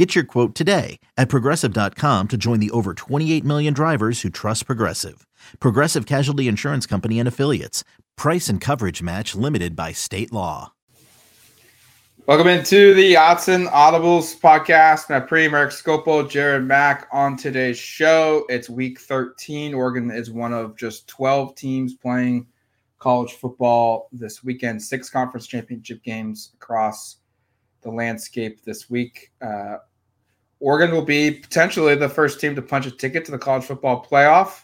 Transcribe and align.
Get 0.00 0.14
your 0.14 0.24
quote 0.24 0.54
today 0.54 0.98
at 1.18 1.28
progressive.com 1.28 2.28
to 2.28 2.38
join 2.38 2.58
the 2.58 2.70
over 2.70 2.94
28 2.94 3.44
million 3.44 3.74
drivers 3.74 4.22
who 4.22 4.30
trust 4.30 4.64
Progressive. 4.64 5.26
Progressive 5.60 6.06
Casualty 6.06 6.48
Insurance 6.48 6.86
Company 6.86 7.18
and 7.18 7.28
Affiliates. 7.28 7.84
Price 8.16 8.48
and 8.48 8.62
coverage 8.62 9.02
match 9.02 9.34
limited 9.34 9.76
by 9.76 9.92
state 9.92 10.32
law. 10.32 10.72
Welcome 12.24 12.46
into 12.46 12.94
the 12.94 13.12
Autzen 13.12 13.68
Audibles 13.68 14.40
podcast. 14.40 15.10
My 15.10 15.20
pre 15.20 15.48
Mark 15.48 15.68
Scopo, 15.68 16.26
Jared 16.26 16.64
Mack 16.64 17.06
on 17.12 17.36
today's 17.36 17.76
show. 17.76 18.46
It's 18.48 18.70
week 18.70 18.98
13. 19.00 19.74
Oregon 19.74 20.10
is 20.10 20.30
one 20.30 20.54
of 20.54 20.78
just 20.78 21.08
12 21.08 21.54
teams 21.56 21.92
playing 21.92 22.46
college 23.00 23.34
football 23.34 24.08
this 24.12 24.42
weekend, 24.42 24.82
six 24.82 25.10
conference 25.10 25.46
championship 25.46 26.02
games 26.02 26.52
across 26.54 27.18
the 27.82 27.90
landscape 27.90 28.64
this 28.64 28.88
week. 28.88 29.30
Uh, 29.42 29.76
Oregon 30.60 30.94
will 30.94 31.04
be 31.04 31.30
potentially 31.30 31.94
the 31.94 32.08
first 32.08 32.40
team 32.40 32.54
to 32.54 32.62
punch 32.62 32.86
a 32.86 32.90
ticket 32.90 33.24
to 33.24 33.32
the 33.32 33.38
college 33.38 33.64
football 33.64 34.04
playoff 34.04 34.62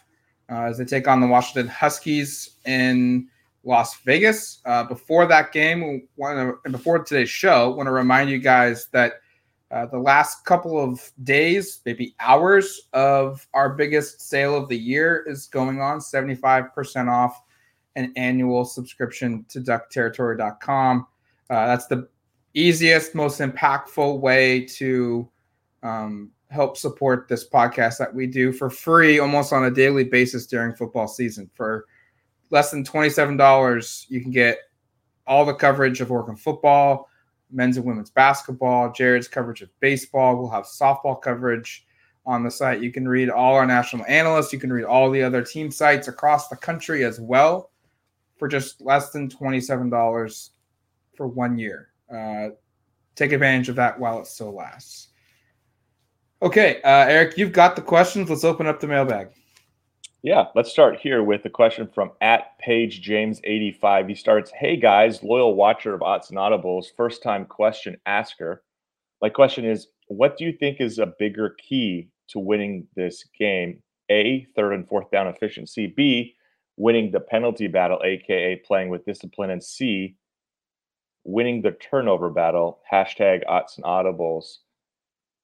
uh, 0.49 0.61
as 0.61 0.77
they 0.77 0.85
take 0.85 1.07
on 1.07 1.19
the 1.19 1.27
Washington 1.27 1.67
Huskies 1.67 2.51
in 2.65 3.27
Las 3.63 3.99
Vegas. 4.01 4.61
Uh, 4.65 4.83
before 4.83 5.25
that 5.25 5.51
game, 5.51 6.07
and 6.19 6.71
before 6.71 7.03
today's 7.03 7.29
show, 7.29 7.71
want 7.71 7.87
to 7.87 7.91
remind 7.91 8.29
you 8.29 8.37
guys 8.37 8.87
that 8.91 9.13
uh, 9.71 9.85
the 9.87 9.97
last 9.97 10.45
couple 10.45 10.81
of 10.81 11.11
days, 11.23 11.81
maybe 11.85 12.15
hours 12.19 12.87
of 12.93 13.45
our 13.53 13.73
biggest 13.73 14.21
sale 14.21 14.55
of 14.55 14.69
the 14.69 14.77
year 14.77 15.25
is 15.27 15.47
going 15.47 15.81
on 15.81 15.99
75% 15.99 17.11
off 17.11 17.41
an 17.97 18.13
annual 18.15 18.63
subscription 18.63 19.43
to 19.49 19.59
duckterritory.com. 19.59 21.07
Uh, 21.49 21.65
that's 21.65 21.87
the 21.87 22.07
easiest, 22.53 23.13
most 23.13 23.41
impactful 23.41 24.19
way 24.19 24.63
to 24.65 25.27
um, 25.83 26.31
help 26.49 26.77
support 26.77 27.27
this 27.27 27.47
podcast 27.47 27.97
that 27.97 28.13
we 28.13 28.27
do 28.27 28.51
for 28.51 28.69
free 28.69 29.19
almost 29.19 29.53
on 29.53 29.65
a 29.65 29.71
daily 29.71 30.03
basis 30.03 30.45
during 30.45 30.73
football 30.73 31.07
season. 31.07 31.49
For 31.53 31.85
less 32.49 32.71
than 32.71 32.83
$27, 32.83 34.05
you 34.09 34.21
can 34.21 34.31
get 34.31 34.59
all 35.25 35.45
the 35.45 35.53
coverage 35.53 35.99
of 35.99 36.11
Oregon 36.11 36.35
football, 36.35 37.09
men's 37.51 37.77
and 37.77 37.85
women's 37.85 38.09
basketball, 38.09 38.91
Jared's 38.91 39.27
coverage 39.27 39.61
of 39.61 39.69
baseball. 39.79 40.37
We'll 40.37 40.49
have 40.49 40.65
softball 40.65 41.21
coverage 41.21 41.85
on 42.25 42.43
the 42.43 42.51
site. 42.51 42.81
You 42.81 42.91
can 42.91 43.07
read 43.07 43.29
all 43.29 43.55
our 43.55 43.65
national 43.65 44.05
analysts. 44.07 44.53
You 44.53 44.59
can 44.59 44.71
read 44.71 44.85
all 44.85 45.09
the 45.11 45.23
other 45.23 45.41
team 45.41 45.71
sites 45.71 46.07
across 46.07 46.47
the 46.47 46.57
country 46.57 47.03
as 47.03 47.19
well 47.19 47.71
for 48.37 48.47
just 48.47 48.81
less 48.81 49.11
than 49.11 49.29
$27 49.29 50.49
for 51.15 51.27
one 51.27 51.57
year. 51.57 51.89
Uh, 52.13 52.49
take 53.15 53.31
advantage 53.31 53.69
of 53.69 53.75
that 53.75 53.99
while 53.99 54.19
it 54.19 54.27
still 54.27 54.53
lasts. 54.53 55.09
Okay, 56.39 56.79
uh, 56.83 57.05
Eric, 57.07 57.35
you've 57.37 57.51
got 57.51 57.75
the 57.75 57.81
questions. 57.81 58.29
Let's 58.29 58.43
open 58.43 58.67
up 58.67 58.79
the 58.79 58.87
mailbag. 58.87 59.29
Yeah, 60.21 60.45
let's 60.53 60.69
start 60.69 60.99
here 60.99 61.23
with 61.23 61.43
a 61.45 61.49
question 61.49 61.87
from 61.87 62.11
at 62.21 62.59
Page 62.59 63.01
James 63.01 63.41
85. 63.43 64.09
He 64.09 64.15
starts, 64.15 64.51
Hey 64.51 64.77
guys, 64.77 65.23
loyal 65.23 65.55
watcher 65.55 65.95
of 65.95 66.01
Autzen 66.01 66.33
Audibles, 66.33 66.87
first 66.95 67.23
time 67.23 67.45
question 67.45 67.97
asker. 68.05 68.63
My 69.19 69.29
question 69.29 69.65
is, 69.65 69.87
what 70.09 70.37
do 70.37 70.45
you 70.45 70.53
think 70.53 70.79
is 70.79 70.99
a 70.99 71.13
bigger 71.17 71.55
key 71.57 72.09
to 72.29 72.39
winning 72.39 72.87
this 72.95 73.25
game? 73.39 73.81
A, 74.11 74.45
third 74.55 74.73
and 74.73 74.87
fourth 74.87 75.09
down 75.09 75.27
efficiency. 75.27 75.87
B, 75.87 76.35
winning 76.77 77.09
the 77.09 77.19
penalty 77.19 77.67
battle, 77.67 77.99
aka 78.05 78.57
playing 78.57 78.89
with 78.89 79.05
discipline. 79.05 79.49
And 79.49 79.63
C, 79.63 80.15
winning 81.23 81.63
the 81.63 81.71
turnover 81.71 82.29
battle. 82.29 82.79
Hashtag 82.91 83.43
Autzen 83.45 83.81
Audibles. 83.81 84.57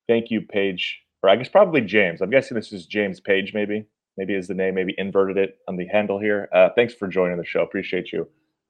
Thank 0.08 0.32
you, 0.32 0.42
Page. 0.42 1.02
Or 1.22 1.30
I 1.30 1.36
guess 1.36 1.50
probably 1.50 1.82
James. 1.82 2.22
I'm 2.22 2.30
guessing 2.30 2.56
this 2.56 2.74
is 2.74 2.86
James 2.86 3.20
Page, 3.20 3.54
maybe. 3.54 3.86
Maybe 4.18 4.36
is 4.36 4.48
the 4.48 4.54
name. 4.54 4.76
Maybe 4.76 4.94
inverted 4.98 5.38
it 5.38 5.58
on 5.68 5.78
the 5.78 5.88
handle 5.88 6.20
here. 6.20 6.50
Uh, 6.54 6.70
thanks 6.76 6.94
for 6.94 7.08
joining 7.08 7.38
the 7.38 7.46
show. 7.46 7.62
Appreciate 7.62 8.12
you 8.12 8.28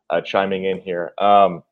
uh, 0.10 0.22
chiming 0.22 0.66
in 0.66 0.80
here. 0.80 1.12
Um, 1.18 1.64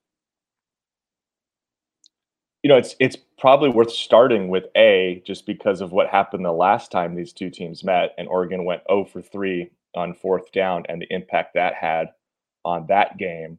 you 2.63 2.69
know, 2.69 2.77
it's 2.77 2.95
it's 2.99 3.17
probably 3.39 3.69
worth 3.69 3.91
starting 3.91 4.49
with 4.49 4.65
A, 4.75 5.23
just 5.25 5.45
because 5.45 5.81
of 5.81 5.91
what 5.91 6.09
happened 6.09 6.45
the 6.45 6.51
last 6.51 6.91
time 6.91 7.15
these 7.15 7.33
two 7.33 7.49
teams 7.49 7.83
met, 7.83 8.13
and 8.17 8.27
Oregon 8.27 8.65
went 8.65 8.83
0 8.89 9.05
for 9.05 9.21
3 9.21 9.69
on 9.95 10.13
fourth 10.13 10.51
down, 10.51 10.83
and 10.87 11.01
the 11.01 11.13
impact 11.13 11.55
that 11.55 11.73
had 11.73 12.09
on 12.63 12.85
that 12.87 13.17
game. 13.17 13.57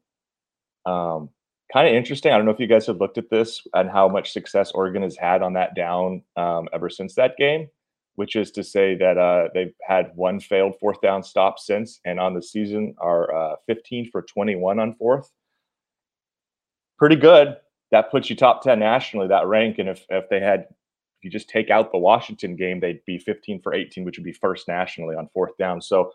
Um, 0.86 1.30
kind 1.72 1.88
of 1.88 1.94
interesting. 1.94 2.32
I 2.32 2.36
don't 2.36 2.44
know 2.44 2.52
if 2.52 2.60
you 2.60 2.66
guys 2.66 2.86
have 2.86 2.98
looked 2.98 3.18
at 3.18 3.30
this 3.30 3.62
and 3.74 3.90
how 3.90 4.08
much 4.08 4.32
success 4.32 4.72
Oregon 4.72 5.02
has 5.02 5.16
had 5.16 5.42
on 5.42 5.54
that 5.54 5.74
down 5.74 6.22
um, 6.36 6.68
ever 6.72 6.90
since 6.90 7.14
that 7.14 7.36
game, 7.38 7.68
which 8.16 8.36
is 8.36 8.50
to 8.52 8.62
say 8.62 8.94
that 8.96 9.16
uh, 9.16 9.48
they've 9.54 9.74
had 9.86 10.12
one 10.14 10.38
failed 10.38 10.74
fourth 10.78 11.00
down 11.00 11.22
stop 11.22 11.58
since, 11.58 12.00
and 12.04 12.20
on 12.20 12.34
the 12.34 12.42
season 12.42 12.94
are 12.98 13.34
uh, 13.34 13.56
15 13.66 14.10
for 14.10 14.22
21 14.22 14.78
on 14.78 14.94
fourth. 14.96 15.30
Pretty 16.98 17.16
good. 17.16 17.56
That 17.90 18.10
puts 18.10 18.28
you 18.28 18.36
top 18.36 18.62
10 18.62 18.78
nationally, 18.78 19.28
that 19.28 19.46
rank. 19.46 19.78
And 19.78 19.88
if, 19.88 20.04
if 20.08 20.28
they 20.28 20.40
had, 20.40 20.60
if 20.60 21.24
you 21.24 21.30
just 21.30 21.48
take 21.48 21.70
out 21.70 21.90
the 21.90 21.98
Washington 21.98 22.54
game, 22.54 22.80
they'd 22.80 23.04
be 23.06 23.18
15 23.18 23.60
for 23.62 23.74
18, 23.74 24.04
which 24.04 24.18
would 24.18 24.24
be 24.24 24.32
first 24.32 24.68
nationally 24.68 25.16
on 25.16 25.28
fourth 25.32 25.56
down. 25.58 25.80
So, 25.80 26.12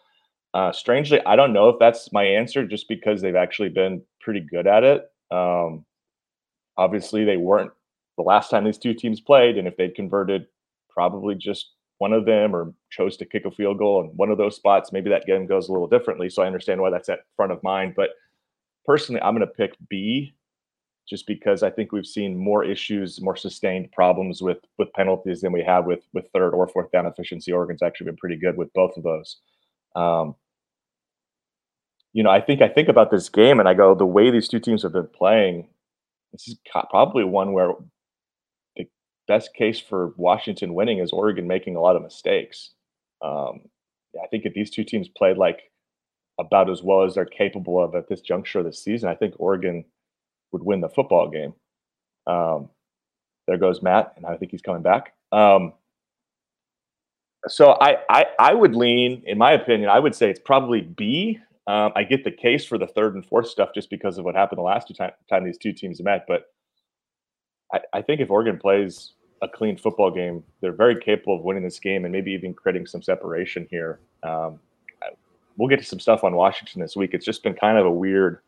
uh, 0.54 0.72
strangely, 0.72 1.24
I 1.26 1.36
don't 1.36 1.54
know 1.54 1.70
if 1.70 1.76
that's 1.78 2.12
my 2.14 2.24
answer 2.24 2.66
just 2.66 2.88
because 2.88 3.22
they've 3.22 3.36
actually 3.36 3.70
been 3.70 4.02
pretty 4.22 4.40
good 4.40 4.66
at 4.66 4.84
it. 4.84 5.04
Um, 5.32 5.86
obviously, 6.78 7.26
they 7.26 7.38
weren't 7.38 7.72
the 8.18 8.24
last 8.24 8.50
time 8.50 8.64
these 8.64 8.78
two 8.78 8.94
teams 8.94 9.20
played, 9.20 9.58
and 9.58 9.68
if 9.68 9.78
they'd 9.78 9.96
converted 9.96 10.48
probably 10.90 11.36
just 11.36 11.72
one 12.00 12.14
of 12.14 12.26
them 12.26 12.56
or 12.56 12.74
chose 12.90 13.18
to 13.18 13.26
kick 13.26 13.46
a 13.46 13.52
field 13.52 13.78
goal 13.78 14.02
in 14.02 14.08
one 14.18 14.30
of 14.30 14.38
those 14.38 14.56
spots, 14.56 14.92
maybe 14.92 15.10
that 15.10 15.26
game 15.26 15.48
goes 15.48 15.70
a 15.70 15.72
little 15.72 15.88
differently. 15.88 16.30
So 16.30 16.44
I 16.44 16.48
understand 16.48 16.82
why 16.82 16.90
that's 16.90 17.10
at 17.10 17.22
front 17.36 17.52
of 17.52 17.62
mind. 17.64 17.94
But 17.96 18.12
personally, 18.86 19.22
I'm 19.22 19.36
going 19.36 19.48
to 19.48 19.54
pick 19.54 19.76
B 19.90 20.34
just 21.08 21.26
because 21.26 21.64
I 21.64 21.70
think 21.70 21.92
we've 21.92 22.06
seen 22.06 22.38
more 22.38 22.64
issues, 22.64 23.22
more 23.22 23.36
sustained 23.36 23.92
problems 23.92 24.42
with 24.42 24.60
with 24.78 24.92
penalties 24.94 25.42
than 25.42 25.52
we 25.52 25.64
have 25.64 25.86
with 25.86 26.04
with 26.14 26.26
third 26.34 26.54
or 26.54 26.68
fourth 26.68 26.92
down 26.92 27.06
efficiency. 27.06 27.52
Oregon's 27.52 27.82
actually 27.82 28.06
been 28.06 28.18
pretty 28.18 28.36
good 28.36 28.58
with 28.58 28.72
both 28.74 28.96
of 28.98 29.04
those. 29.04 29.38
Um, 29.96 30.36
you 32.18 32.24
know, 32.24 32.32
I 32.32 32.42
think 32.42 32.64
I 32.64 32.68
think 32.68 32.90
about 32.90 33.12
this 33.12 33.30
game 33.30 33.60
and 33.60 33.70
I 33.70 33.76
go, 33.76 33.94
the 33.94 34.04
way 34.04 34.32
these 34.32 34.48
two 34.48 34.60
teams 34.60 34.82
have 34.82 34.94
been 34.94 35.06
playing, 35.06 35.68
this 36.32 36.48
is 36.48 36.58
probably 36.90 37.24
one 37.24 37.54
where 37.54 37.74
the 38.76 38.88
best 39.28 39.54
case 39.54 39.80
for 39.80 40.16
Washington 40.18 40.74
winning 40.74 40.98
is 40.98 41.12
Oregon 41.12 41.46
making 41.46 41.76
a 41.76 41.80
lot 41.80 41.96
of 41.96 42.02
mistakes. 42.02 42.72
Um, 43.24 43.62
I 44.20 44.26
think 44.32 44.46
if 44.46 44.56
these 44.56 44.72
two 44.72 44.84
teams 44.84 45.08
played 45.10 45.38
like 45.38 45.70
about 46.40 46.72
as 46.72 46.82
well 46.82 47.04
as 47.04 47.14
they're 47.14 47.24
capable 47.24 47.84
of 47.84 47.94
at 47.94 48.10
this 48.10 48.22
juncture 48.22 48.60
of 48.60 48.66
the 48.66 48.74
season, 48.74 49.10
I 49.10 49.14
think 49.14 49.36
Oregon 49.38 49.86
would 50.52 50.64
win 50.64 50.82
the 50.82 50.90
football 50.90 51.30
game. 51.30 51.54
Um, 52.26 52.72
there 53.48 53.60
goes 53.60 53.84
Matt, 53.84 54.14
and 54.18 54.26
I 54.26 54.38
think 54.38 54.50
he's 54.50 54.64
coming 54.64 54.82
back. 54.82 55.14
Um, 55.32 55.74
so 57.48 57.78
I, 57.80 57.98
I 58.10 58.26
I 58.40 58.54
would 58.56 58.74
lean, 58.74 59.22
in 59.28 59.38
my 59.38 59.52
opinion, 59.52 59.92
I 59.92 60.00
would 60.00 60.16
say 60.16 60.32
it's 60.32 60.40
probably 60.40 60.82
B 60.82 61.40
um, 61.68 61.92
I 61.96 62.04
get 62.04 62.24
the 62.24 62.32
case 62.32 62.66
for 62.66 62.78
the 62.78 62.88
third 62.88 63.16
and 63.16 63.26
fourth 63.26 63.50
stuff 63.50 63.70
just 63.76 63.90
because 63.90 64.18
of 64.18 64.24
what 64.24 64.36
happened 64.36 64.60
the 64.60 64.64
last 64.64 64.88
two 64.88 64.94
time, 64.94 65.12
time 65.30 65.44
these 65.44 65.58
two 65.58 65.74
teams 65.74 66.02
met. 66.02 66.26
But 66.26 66.46
I, 67.74 67.80
I, 67.94 68.02
think 68.02 68.22
if 68.22 68.32
Oregon 68.32 68.58
plays 68.58 69.14
a 69.42 69.50
clean 69.50 69.78
football 69.78 70.10
game, 70.10 70.44
they're 70.62 70.72
very 70.72 71.00
capable 71.00 71.36
of 71.36 71.44
winning 71.44 71.64
this 71.64 71.80
game 71.80 72.06
and 72.06 72.12
maybe 72.12 72.32
even 72.32 72.54
creating 72.54 72.88
some 72.88 73.02
separation 73.02 73.68
here. 73.70 74.00
Um, 74.24 74.60
we'll 75.58 75.68
get 75.68 75.80
to 75.80 75.86
some 75.86 76.00
stuff 76.00 76.24
on 76.24 76.36
Washington 76.36 76.82
this 76.82 76.96
week. 76.96 77.14
It's 77.14 77.26
just 77.26 77.44
been 77.44 77.54
kind 77.54 77.78
of 77.78 77.86
a 77.86 77.92
weird, 77.92 78.40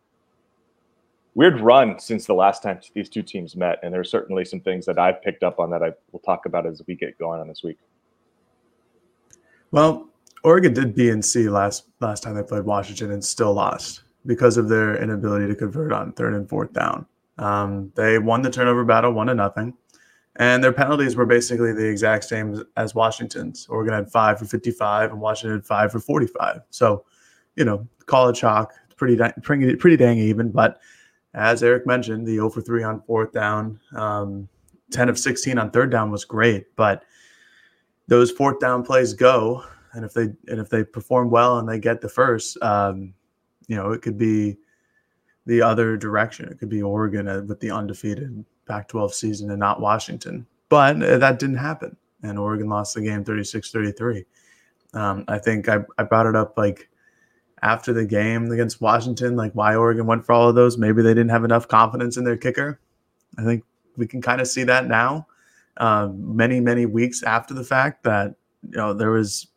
weird 1.35 1.59
run 1.59 1.99
since 1.99 2.25
the 2.25 2.33
last 2.33 2.63
time 2.63 2.79
these 2.93 3.09
two 3.09 3.21
teams 3.21 3.53
met, 3.53 3.79
and 3.83 3.93
there's 3.93 4.09
certainly 4.09 4.45
some 4.45 4.61
things 4.61 4.85
that 4.85 4.97
I've 4.97 5.21
picked 5.21 5.43
up 5.43 5.59
on 5.59 5.69
that 5.71 5.83
I 5.83 5.91
will 6.13 6.19
talk 6.19 6.45
about 6.45 6.65
as 6.65 6.81
we 6.87 6.95
get 6.95 7.17
going 7.19 7.41
on 7.41 7.49
this 7.49 7.63
week. 7.63 7.79
Well, 9.71 10.08
Oregon 10.43 10.73
did 10.73 10.95
B 10.95 11.09
and 11.09 11.23
C 11.23 11.49
last 11.49 11.85
last 11.99 12.23
time 12.23 12.35
they 12.35 12.43
played 12.43 12.63
Washington 12.63 13.11
and 13.11 13.23
still 13.23 13.53
lost 13.53 14.03
because 14.25 14.57
of 14.57 14.69
their 14.69 15.01
inability 15.01 15.47
to 15.47 15.55
convert 15.55 15.91
on 15.91 16.13
third 16.13 16.33
and 16.33 16.47
fourth 16.47 16.73
down. 16.73 17.05
Um, 17.37 17.91
they 17.95 18.19
won 18.19 18.41
the 18.41 18.49
turnover 18.49 18.83
battle 18.83 19.11
one 19.13 19.27
to 19.27 19.33
nothing, 19.33 19.73
and 20.35 20.63
their 20.63 20.73
penalties 20.73 21.15
were 21.15 21.25
basically 21.25 21.73
the 21.73 21.85
exact 21.85 22.25
same 22.25 22.63
as 22.77 22.95
Washington's. 22.95 23.67
Oregon 23.69 23.93
had 23.93 24.11
five 24.11 24.39
for 24.39 24.45
55, 24.45 25.11
and 25.11 25.21
Washington 25.21 25.57
had 25.57 25.65
five 25.65 25.91
for 25.91 25.99
45. 25.99 26.61
So, 26.69 27.05
you 27.55 27.65
know, 27.65 27.87
it 28.01 28.35
chalk. 28.35 28.73
pretty 28.95 29.17
pretty 29.41 29.75
pretty 29.75 29.97
dang 29.97 30.17
even. 30.17 30.51
But 30.51 30.79
as 31.33 31.63
Eric 31.63 31.85
mentioned, 31.85 32.25
the 32.25 32.35
0 32.35 32.49
for 32.49 32.61
3 32.61 32.83
on 32.83 33.01
fourth 33.01 33.31
down, 33.31 33.79
um, 33.95 34.47
10 34.91 35.09
of 35.09 35.19
16 35.19 35.57
on 35.57 35.71
third 35.71 35.91
down 35.91 36.11
was 36.11 36.25
great. 36.25 36.75
But 36.75 37.03
those 38.07 38.31
fourth 38.31 38.59
down 38.59 38.83
plays 38.83 39.13
go, 39.13 39.63
and 39.93 40.05
if 40.05 40.13
they 40.13 40.23
and 40.47 40.59
if 40.59 40.69
they 40.69 40.83
perform 40.83 41.29
well 41.29 41.59
and 41.59 41.67
they 41.67 41.79
get 41.79 42.01
the 42.01 42.09
first, 42.09 42.61
um, 42.61 43.13
you 43.67 43.75
know, 43.75 43.91
it 43.91 44.01
could 44.01 44.17
be 44.17 44.57
the 45.45 45.61
other 45.61 45.97
direction. 45.97 46.47
It 46.49 46.59
could 46.59 46.69
be 46.69 46.81
Oregon 46.81 47.25
with 47.47 47.59
the 47.59 47.71
undefeated 47.71 48.45
Pac-12 48.67 49.13
season 49.13 49.49
and 49.49 49.59
not 49.59 49.81
Washington. 49.81 50.45
But 50.69 51.01
uh, 51.01 51.17
that 51.17 51.39
didn't 51.39 51.57
happen, 51.57 51.97
and 52.21 52.37
Oregon 52.37 52.69
lost 52.69 52.93
the 52.93 53.01
game 53.01 53.23
36-33. 53.23 54.25
Um, 54.93 55.25
I 55.27 55.39
think 55.39 55.67
I, 55.67 55.79
I 55.97 56.03
brought 56.03 56.27
it 56.27 56.35
up 56.35 56.57
like 56.57 56.89
after 57.61 57.93
the 57.93 58.05
game 58.05 58.51
against 58.51 58.81
Washington, 58.81 59.35
like 59.35 59.53
why 59.53 59.75
Oregon 59.75 60.05
went 60.05 60.25
for 60.25 60.33
all 60.33 60.49
of 60.49 60.55
those. 60.55 60.77
Maybe 60.77 61.01
they 61.01 61.13
didn't 61.13 61.29
have 61.29 61.43
enough 61.43 61.67
confidence 61.67 62.17
in 62.17 62.23
their 62.23 62.37
kicker. 62.37 62.79
I 63.37 63.43
think 63.43 63.63
we 63.97 64.07
can 64.07 64.21
kind 64.21 64.41
of 64.41 64.47
see 64.47 64.63
that 64.63 64.87
now, 64.87 65.27
um, 65.77 66.35
many 66.35 66.59
many 66.59 66.85
weeks 66.85 67.23
after 67.23 67.53
the 67.53 67.63
fact 67.63 68.03
that 68.03 68.35
you 68.69 68.77
know 68.77 68.93
there 68.93 69.11
was 69.11 69.47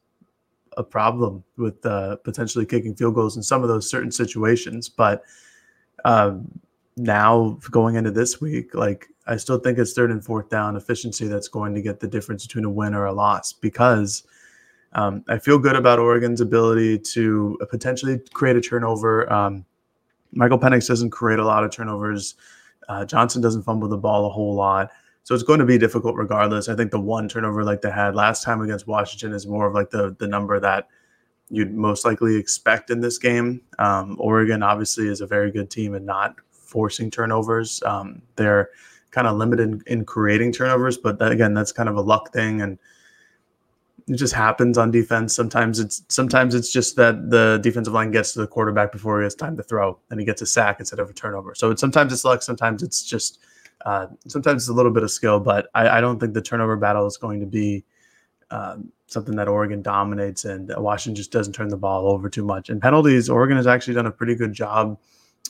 a 0.77 0.83
problem 0.83 1.45
with 1.57 1.85
uh, 1.85 2.17
potentially 2.17 2.67
kicking 2.67 2.95
field 2.95 3.15
goals 3.15 3.37
in 3.37 3.43
some 3.43 3.63
of 3.63 3.69
those 3.69 3.89
certain 3.89 4.11
situations. 4.11 4.89
But 4.89 5.25
um, 6.05 6.61
now 6.97 7.59
going 7.71 7.97
into 7.97 8.11
this 8.11 8.41
week, 8.41 8.75
like 8.75 9.09
I 9.27 9.37
still 9.37 9.59
think 9.59 9.79
it's 9.79 9.93
third 9.93 10.11
and 10.11 10.25
fourth 10.25 10.49
down 10.49 10.77
efficiency 10.77 11.27
that's 11.27 11.49
going 11.49 11.75
to 11.75 11.83
get 11.83 12.01
the 12.01 12.09
difference 12.09 12.47
between 12.47 12.65
a 12.65 12.71
win 12.71 12.95
or 12.95 13.07
a 13.07 13.13
loss 13.13 13.53
because 13.53 14.25
um, 14.95 15.25
I 15.29 15.39
feel 15.39 15.59
good 15.59 15.77
about 15.77 15.99
Oregon's 15.99 16.41
ability 16.41 16.99
to 16.99 17.59
potentially 17.71 18.21
create 18.33 18.57
a 18.57 18.61
turnover. 18.61 19.33
Um, 19.33 19.65
Michael 20.33 20.59
Penix 20.59 20.89
doesn't 20.89 21.11
create 21.11 21.39
a 21.39 21.45
lot 21.45 21.65
of 21.65 21.71
turnovers. 21.71 22.35
Uh, 22.89 23.05
Johnson 23.05 23.41
doesn't 23.41 23.63
fumble 23.63 23.89
the 23.89 23.97
ball 23.97 24.27
a 24.27 24.31
whole 24.31 24.55
lot. 24.55 24.91
So 25.25 25.35
it's 25.35 25.45
going 25.45 25.61
to 25.61 25.65
be 25.65 25.79
difficult 25.79 26.17
regardless. 26.17 26.69
I 26.69 26.75
think 26.75 26.91
the 26.91 27.01
one 27.01 27.29
turnover 27.29 27.65
like 27.65 27.81
they 27.81 27.91
had 27.91 28.15
last 28.15 28.43
time 28.43 28.61
against 28.61 28.87
Washington 28.87 29.33
is 29.33 29.47
more 29.47 29.67
of 29.67 29.75
like 29.75 29.91
the 29.91 30.17
the 30.19 30.27
number 30.27 30.59
that 30.61 30.89
you'd 31.49 31.75
most 31.75 32.05
likely 32.05 32.37
expect 32.37 32.91
in 32.91 33.01
this 33.01 33.19
game. 33.19 33.61
Um, 33.79 34.17
Oregon 34.19 34.63
obviously 34.63 35.09
is 35.09 35.21
a 35.21 35.27
very 35.27 35.51
good 35.51 35.71
team 35.71 35.95
and 35.95 36.07
not 36.07 36.37
forcing 36.51 37.11
turnovers. 37.11 37.83
Um, 37.85 38.23
they're 38.37 38.71
kind 39.11 39.27
of 39.27 39.37
limited 39.37 39.69
in, 39.69 39.83
in, 39.87 40.05
creating 40.07 40.53
turnovers, 40.53 40.97
but 40.97 41.19
that, 41.19 41.31
again, 41.31 41.53
that's 41.53 41.71
kind 41.71 41.91
of 41.91 41.97
a 41.97 42.01
luck 42.01 42.33
thing 42.33 42.63
and 42.63 42.79
it 44.09 44.17
just 44.17 44.33
happens 44.33 44.79
on 44.79 44.91
defense. 44.91 45.35
Sometimes 45.35 45.79
it's 45.79 46.03
sometimes 46.09 46.55
it's 46.55 46.73
just 46.73 46.97
that 46.97 47.31
the 47.31 47.61
defensive 47.63 47.93
line 47.93 48.11
gets 48.11 48.33
to 48.33 48.41
the 48.41 48.47
quarterback 48.47 48.91
before 48.91 49.21
he 49.21 49.25
has 49.25 49.35
time 49.35 49.57
to 49.57 49.63
throw 49.63 49.99
and 50.11 50.19
he 50.19 50.27
gets 50.27 50.43
a 50.43 50.47
sack 50.47 50.81
instead 50.81 50.99
of 50.99 51.09
a 51.09 51.13
turnover. 51.13 51.55
So 51.55 51.71
it's, 51.71 51.81
sometimes 51.81 52.13
it's 52.13 52.25
luck, 52.25 52.43
sometimes 52.43 52.83
it's 52.83 53.05
just 53.05 53.39
uh, 53.85 54.07
sometimes 54.29 54.63
it's 54.63 54.69
a 54.69 54.73
little 54.73 54.93
bit 54.93 55.03
of 55.03 55.11
skill, 55.11 55.41
but 55.41 55.69
I, 55.75 55.99
I, 55.99 56.01
don't 56.01 56.21
think 56.21 56.35
the 56.35 56.43
turnover 56.43 56.77
battle 56.77 57.07
is 57.07 57.17
going 57.17 57.41
to 57.41 57.47
be 57.47 57.85
um, 58.51 58.93
something 59.07 59.35
that 59.37 59.49
Oregon 59.49 59.83
dominates 59.83 60.45
and 60.45 60.73
Washington 60.77 61.17
just 61.17 61.33
doesn't 61.33 61.53
turn 61.53 61.69
the 61.69 61.77
ball 61.77 62.09
over 62.11 62.29
too 62.29 62.45
much. 62.45 62.69
And 62.69 62.81
penalties, 62.81 63.29
Oregon 63.29 63.57
has 63.57 63.67
actually 63.67 63.95
done 63.95 64.07
a 64.07 64.11
pretty 64.11 64.35
good 64.35 64.53
job 64.53 64.99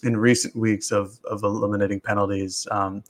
in 0.02 0.16
recent 0.16 0.56
weeks 0.56 0.92
of, 0.92 1.18
of 1.24 1.42
eliminating 1.42 2.00
penalties. 2.00 2.66
Um, 2.70 3.04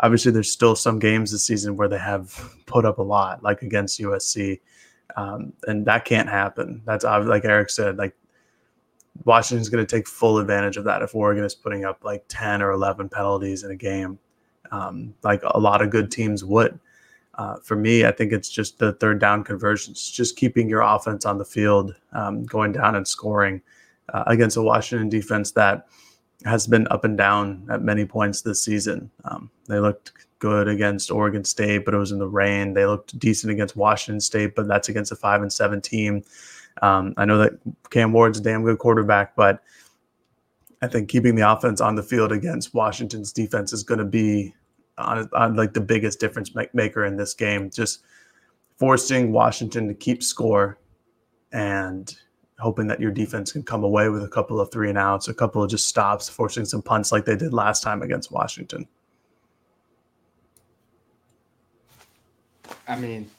obviously, 0.00 0.32
there's 0.32 0.52
still 0.52 0.76
some 0.76 0.98
games 0.98 1.32
this 1.32 1.46
season 1.46 1.76
where 1.76 1.88
they 1.88 1.98
have 1.98 2.54
put 2.66 2.84
up 2.84 2.98
a 2.98 3.02
lot, 3.02 3.42
like 3.42 3.62
against 3.62 4.00
USC. 4.00 4.60
Um, 5.16 5.52
and 5.66 5.86
that 5.86 6.04
can't 6.04 6.28
happen. 6.28 6.82
That's 6.84 7.04
like 7.04 7.44
Eric 7.44 7.70
said, 7.70 7.96
like 7.96 8.14
Washington's 9.24 9.70
going 9.70 9.84
to 9.84 9.96
take 9.96 10.06
full 10.06 10.38
advantage 10.38 10.76
of 10.76 10.84
that 10.84 11.00
if 11.00 11.14
Oregon 11.14 11.44
is 11.44 11.54
putting 11.54 11.84
up 11.84 12.04
like 12.04 12.24
10 12.28 12.60
or 12.60 12.72
11 12.72 13.08
penalties 13.08 13.62
in 13.62 13.70
a 13.70 13.76
game 13.76 14.18
um, 14.70 15.14
like 15.22 15.42
a 15.44 15.58
lot 15.58 15.82
of 15.82 15.90
good 15.90 16.10
teams 16.10 16.44
would. 16.44 16.78
Uh, 17.34 17.56
for 17.56 17.76
me, 17.76 18.06
I 18.06 18.12
think 18.12 18.32
it's 18.32 18.48
just 18.48 18.78
the 18.78 18.94
third 18.94 19.18
down 19.18 19.44
conversions, 19.44 20.10
just 20.10 20.36
keeping 20.36 20.70
your 20.70 20.80
offense 20.80 21.26
on 21.26 21.36
the 21.36 21.44
field, 21.44 21.94
um, 22.12 22.44
going 22.44 22.72
down 22.72 22.94
and 22.94 23.06
scoring 23.06 23.60
uh, 24.12 24.24
against 24.26 24.56
a 24.56 24.62
Washington 24.62 25.08
defense 25.08 25.50
that 25.52 25.86
has 26.44 26.66
been 26.66 26.86
up 26.90 27.04
and 27.04 27.18
down 27.18 27.66
at 27.70 27.82
many 27.82 28.04
points 28.04 28.40
this 28.40 28.62
season. 28.62 29.10
Um, 29.24 29.50
they 29.68 29.78
looked 29.78 30.12
good 30.38 30.68
against 30.68 31.10
Oregon 31.10 31.44
State, 31.44 31.84
but 31.84 31.94
it 31.94 31.98
was 31.98 32.12
in 32.12 32.18
the 32.18 32.28
rain. 32.28 32.72
They 32.72 32.86
looked 32.86 33.18
decent 33.18 33.50
against 33.50 33.76
Washington 33.76 34.20
State, 34.20 34.54
but 34.54 34.68
that's 34.68 34.88
against 34.88 35.12
a 35.12 35.16
five 35.16 35.42
and 35.42 35.52
seven 35.52 35.80
team. 35.80 36.24
Um, 36.82 37.14
I 37.16 37.24
know 37.24 37.38
that 37.38 37.52
Cam 37.90 38.12
Ward's 38.12 38.38
a 38.38 38.42
damn 38.42 38.64
good 38.64 38.78
quarterback, 38.78 39.34
but 39.34 39.62
I 40.82 40.88
think 40.88 41.08
keeping 41.08 41.34
the 41.34 41.50
offense 41.50 41.80
on 41.80 41.94
the 41.94 42.02
field 42.02 42.32
against 42.32 42.74
Washington's 42.74 43.32
defense 43.32 43.72
is 43.72 43.82
going 43.82 43.98
to 43.98 44.04
be 44.04 44.54
on, 44.98 45.28
on, 45.32 45.56
like 45.56 45.72
the 45.72 45.80
biggest 45.80 46.20
difference 46.20 46.52
maker 46.74 47.04
in 47.04 47.16
this 47.16 47.34
game. 47.34 47.70
Just 47.70 48.02
forcing 48.76 49.32
Washington 49.32 49.88
to 49.88 49.94
keep 49.94 50.22
score 50.22 50.78
and 51.52 52.14
hoping 52.58 52.86
that 52.86 53.00
your 53.00 53.10
defense 53.10 53.52
can 53.52 53.62
come 53.62 53.84
away 53.84 54.08
with 54.08 54.22
a 54.22 54.28
couple 54.28 54.60
of 54.60 54.70
three 54.70 54.88
and 54.88 54.98
outs, 54.98 55.28
a 55.28 55.34
couple 55.34 55.62
of 55.62 55.70
just 55.70 55.88
stops, 55.88 56.28
forcing 56.28 56.64
some 56.64 56.82
punts 56.82 57.12
like 57.12 57.24
they 57.24 57.36
did 57.36 57.52
last 57.52 57.82
time 57.82 58.02
against 58.02 58.30
Washington. 58.30 58.86
I 62.88 62.96
mean, 62.96 63.30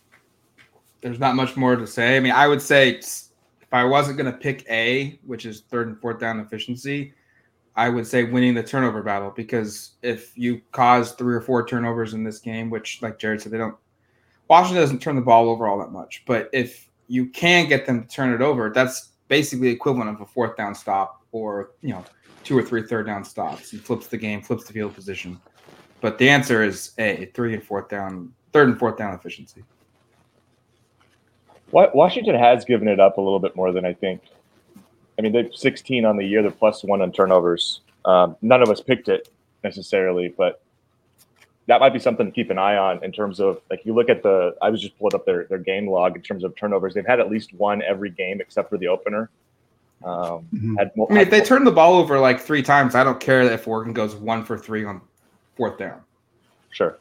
there's 1.01 1.19
not 1.19 1.36
much 1.36 1.56
more 1.56 1.75
to 1.75 1.88
say. 1.88 2.18
I 2.18 2.19
mean, 2.19 2.34
I 2.34 2.48
would 2.48 2.62
say 2.62 2.89
if 2.89 3.74
I 3.74 3.84
wasn't 3.84 4.18
going 4.18 4.31
to 4.31 4.38
pick 4.38 4.66
A, 4.69 5.19
which 5.25 5.45
is 5.45 5.62
third 5.62 5.88
and 5.88 6.00
fourth 6.00 6.19
down 6.19 6.39
efficiency, 6.39 7.13
I 7.77 7.89
would 7.89 8.07
say 8.07 8.24
winning 8.24 8.56
the 8.56 8.63
turnover 8.63 9.03
battle 9.03 9.31
because 9.35 9.91
if 10.01 10.35
you 10.35 10.62
cause 10.71 11.12
three 11.12 11.35
or 11.35 11.41
four 11.41 11.65
turnovers 11.65 12.15
in 12.15 12.24
this 12.24 12.39
game, 12.39 12.71
which 12.71 13.03
like 13.03 13.19
Jared 13.19 13.39
said, 13.39 13.51
they 13.51 13.59
don't 13.59 13.75
Washington 14.47 14.81
doesn't 14.81 15.00
turn 15.00 15.15
the 15.15 15.21
ball 15.21 15.47
over 15.47 15.68
all 15.68 15.77
that 15.77 15.91
much. 15.91 16.24
But 16.25 16.50
if 16.53 16.89
you 17.07 17.27
can 17.27 17.69
get 17.69 17.85
them 17.85 18.01
to 18.01 18.07
turn 18.07 18.33
it 18.33 18.41
over, 18.41 18.71
that's 18.74 19.12
basically 19.27 19.68
equivalent 19.68 20.09
of 20.09 20.21
a 20.21 20.25
fourth 20.25 20.57
down 20.57 20.74
stop 20.74 21.24
or 21.31 21.71
you 21.81 21.89
know, 21.89 22.03
two 22.44 22.57
or 22.57 22.63
three 22.63 22.81
third 22.81 23.06
down 23.06 23.24
stops. 23.24 23.69
He 23.69 23.77
flips 23.77 24.07
the 24.07 24.18
game, 24.18 24.41
flips 24.41 24.65
the 24.65 24.74
field 24.74 24.95
position. 24.95 25.39
But 26.01 26.18
the 26.18 26.29
answer 26.29 26.63
is 26.63 26.94
A, 26.97 27.29
three 27.35 27.53
and 27.53 27.63
fourth 27.63 27.89
down, 27.89 28.33
third 28.53 28.69
and 28.69 28.79
fourth 28.79 28.97
down 28.97 29.13
efficiency. 29.13 29.63
Washington 31.71 32.35
has 32.35 32.65
given 32.65 32.88
it 32.88 33.00
up 33.00 33.18
a 33.18 33.21
little 33.21 33.39
bit 33.39 33.56
more 33.56 33.71
than 33.71 33.85
I 33.85 33.94
think 33.94 34.21
I 35.18 35.22
mean, 35.22 35.31
they're 35.31 35.52
16 35.52 36.06
on 36.06 36.18
the 36.18 36.25
year. 36.25 36.42
They're 36.42 36.52
plus 36.52 36.84
one 36.84 37.02
on 37.02 37.12
turnovers. 37.12 37.81
Um, 38.06 38.36
none 38.42 38.62
of 38.62 38.69
us 38.69 38.81
picked 38.81 39.10
it 39.10 39.30
necessarily, 39.63 40.34
but 40.36 40.62
that 41.65 41.80
might 41.80 41.91
be 41.91 42.00
something 42.00 42.25
to 42.25 42.32
keep 42.32 42.50
an 42.50 42.58
eye 42.58 42.77
on 42.77 43.03
in 43.03 43.12
terms 43.12 43.39
of 43.39 43.60
like 43.70 43.86
you 43.86 43.94
look 43.94 44.10
at 44.10 44.24
the. 44.24 44.56
I 44.62 44.70
was 44.70 44.82
just 44.82 44.98
pulled 44.98 45.13
up 45.13 45.25
their 45.25 45.46
their 45.46 45.58
game 45.58 45.89
log 45.89 46.15
in 46.15 46.22
terms 46.22 46.44
of 46.44 46.56
turnovers. 46.56 46.94
They've 46.94 47.06
had 47.06 47.20
at 47.20 47.30
least 47.30 47.53
one 47.53 47.82
every 47.82 48.10
game 48.10 48.39
except 48.39 48.70
for 48.70 48.77
the 48.77 48.88
opener. 48.88 49.30
Um, 50.03 50.48
mm-hmm. 50.53 50.75
had, 50.75 50.91
I 50.96 51.13
mean, 51.13 51.18
if 51.18 51.30
they 51.32 51.41
turn 51.41 51.63
the 51.63 51.72
ball 51.72 51.96
over 51.98 52.20
like 52.20 52.39
three 52.39 52.62
times, 52.62 52.94
I 52.96 53.03
don't 53.03 53.20
care 53.20 53.41
if 53.41 53.68
Oregon 53.68 53.94
goes 53.94 54.15
one 54.15 54.46
for 54.46 54.58
three 54.58 54.86
on 54.86 55.01
fourth 55.56 55.77
down. 55.77 56.01
Sure 56.70 56.98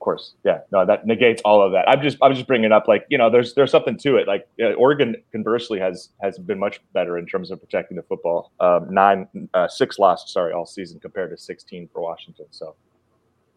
course, 0.00 0.32
yeah, 0.44 0.60
no, 0.72 0.84
that 0.84 1.06
negates 1.06 1.40
all 1.44 1.62
of 1.62 1.72
that. 1.72 1.88
I'm 1.88 2.02
just, 2.02 2.18
I'm 2.22 2.34
just 2.34 2.46
bringing 2.46 2.66
it 2.66 2.72
up 2.72 2.88
like 2.88 3.06
you 3.08 3.18
know, 3.18 3.30
there's, 3.30 3.54
there's 3.54 3.70
something 3.70 3.96
to 3.98 4.16
it. 4.16 4.26
Like 4.26 4.48
uh, 4.60 4.72
Oregon, 4.72 5.16
conversely, 5.32 5.78
has 5.78 6.10
has 6.22 6.38
been 6.38 6.58
much 6.58 6.80
better 6.92 7.18
in 7.18 7.26
terms 7.26 7.50
of 7.50 7.60
protecting 7.60 7.96
the 7.96 8.02
football. 8.02 8.52
Um, 8.60 8.92
nine, 8.92 9.28
uh, 9.54 9.68
six 9.68 9.98
losses, 9.98 10.32
sorry, 10.32 10.52
all 10.52 10.66
season 10.66 11.00
compared 11.00 11.30
to 11.30 11.36
16 11.36 11.88
for 11.92 12.02
Washington. 12.02 12.46
So 12.50 12.74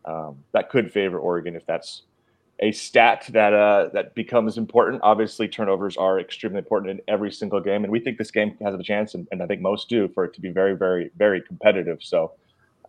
um, 0.06 0.38
that 0.52 0.70
could 0.70 0.92
favor 0.92 1.18
Oregon 1.18 1.56
if 1.56 1.66
that's 1.66 2.04
a 2.60 2.72
stat 2.72 3.30
that 3.34 3.54
uh, 3.54 3.90
that 3.94 4.16
becomes 4.16 4.58
important. 4.58 5.02
Obviously, 5.04 5.48
turnovers 5.48 5.98
are 5.98 6.20
extremely 6.20 6.60
important 6.60 6.92
in 6.92 7.02
every 7.08 7.32
single 7.32 7.60
game, 7.60 7.84
and 7.84 7.92
we 7.92 8.00
think 8.00 8.18
this 8.18 8.32
game 8.32 8.56
has 8.62 8.76
a 8.76 8.84
chance, 8.84 9.16
and, 9.16 9.28
and 9.32 9.42
I 9.42 9.48
think 9.48 9.62
most 9.62 9.90
do, 9.90 10.08
for 10.10 10.26
it 10.26 10.34
to 10.36 10.42
be 10.42 10.50
very, 10.50 10.76
very, 10.76 11.10
very 11.18 11.42
competitive. 11.42 12.00
So. 12.02 12.34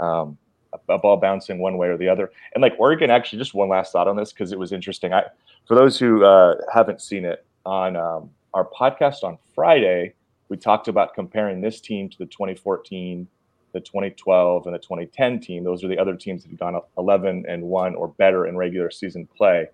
Um, 0.01 0.39
a 0.89 0.99
ball 0.99 1.17
bouncing 1.17 1.59
one 1.59 1.77
way 1.77 1.89
or 1.89 1.97
the 1.97 2.09
other. 2.09 2.31
And 2.55 2.63
like 2.63 2.75
Oregon, 2.79 3.11
actually, 3.11 3.39
just 3.39 3.55
one 3.55 3.69
last 3.69 3.93
thought 3.93 4.09
on 4.09 4.17
this 4.17 4.33
because 4.33 4.53
it 4.53 4.59
was 4.59 4.73
interesting. 4.73 5.13
I, 5.13 5.25
for 5.67 5.75
those 5.75 5.99
who 5.99 6.25
uh, 6.25 6.57
haven't 6.73 7.01
seen 7.01 7.25
it 7.25 7.45
on 7.65 7.97
um, 7.97 8.31
our 8.53 8.69
podcast 8.69 9.25
on 9.25 9.39
Friday, 9.55 10.15
we 10.49 10.57
talked 10.57 10.89
about 10.89 11.15
comparing 11.15 11.61
this 11.61 11.81
team 11.81 12.09
to 12.11 12.19
the 12.19 12.27
2014, 12.27 13.27
the 13.73 13.81
2012, 13.81 14.67
and 14.67 14.75
the 14.75 14.79
2010 14.79 15.41
team. 15.41 15.65
Those 15.65 15.83
are 15.83 15.89
the 15.89 15.99
other 15.99 16.17
teams 16.17 16.43
that 16.43 16.51
have 16.51 16.59
gone 16.59 16.81
11 16.99 17.47
and 17.49 17.63
one 17.63 17.95
or 17.95 18.09
better 18.09 18.47
in 18.47 18.57
regular 18.57 18.91
season 18.91 19.27
play. 19.37 19.69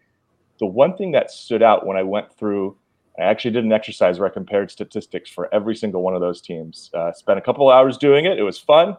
The 0.58 0.66
one 0.66 0.96
thing 0.96 1.12
that 1.12 1.30
stood 1.30 1.62
out 1.62 1.86
when 1.86 1.96
I 1.96 2.02
went 2.02 2.32
through, 2.32 2.76
I 3.18 3.22
actually 3.22 3.52
did 3.52 3.64
an 3.64 3.72
exercise 3.72 4.18
where 4.18 4.28
I 4.28 4.32
compared 4.32 4.70
statistics 4.70 5.30
for 5.30 5.52
every 5.52 5.74
single 5.74 6.02
one 6.02 6.14
of 6.14 6.20
those 6.20 6.40
teams. 6.40 6.90
Uh, 6.94 7.12
spent 7.12 7.38
a 7.38 7.42
couple 7.42 7.68
hours 7.70 7.98
doing 7.98 8.26
it. 8.26 8.38
It 8.38 8.42
was 8.42 8.58
fun 8.58 8.96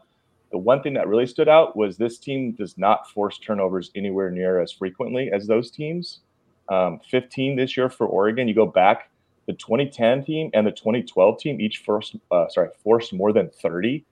the 0.52 0.58
one 0.58 0.82
thing 0.82 0.94
that 0.96 1.08
really 1.08 1.28
stood 1.28 1.48
out 1.50 1.76
was 1.76 1.98
this 1.98 2.18
team 2.18 2.52
does 2.52 2.78
not 2.78 3.10
force 3.10 3.38
turnovers 3.40 3.92
anywhere 3.96 4.30
near 4.32 4.60
as 4.60 4.72
frequently 4.72 5.32
as 5.32 5.48
those 5.48 5.72
teams. 5.72 6.20
Um, 6.70 7.00
15 7.10 7.56
this 7.56 7.76
year 7.78 7.90
for 7.90 8.08
Oregon. 8.08 8.48
You 8.48 8.54
go 8.56 8.66
back, 8.66 9.10
the 9.48 9.54
2010 9.54 10.24
team 10.24 10.50
and 10.54 10.66
the 10.68 10.72
2012 10.72 11.40
team 11.40 11.60
each 11.62 11.80
first, 11.80 12.16
uh, 12.32 12.48
sorry, 12.50 12.70
forced 12.84 13.14
more 13.14 13.34
than 13.34 13.50
30. 13.50 14.06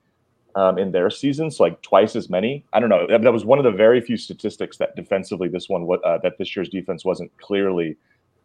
um, 0.56 0.78
in 0.78 0.92
their 0.92 1.10
seasons, 1.10 1.56
so 1.56 1.64
like 1.64 1.80
twice 1.82 2.16
as 2.16 2.28
many. 2.28 2.64
I 2.72 2.80
don't 2.80 2.88
know. 2.88 3.06
That 3.06 3.32
was 3.32 3.44
one 3.44 3.58
of 3.58 3.64
the 3.64 3.70
very 3.70 4.00
few 4.00 4.16
statistics 4.16 4.76
that 4.78 4.96
defensively 4.96 5.48
this 5.48 5.68
one 5.68 5.88
uh, 6.04 6.18
that 6.18 6.38
this 6.38 6.54
year's 6.56 6.68
defense 6.68 7.04
wasn't 7.04 7.30
clearly 7.38 7.96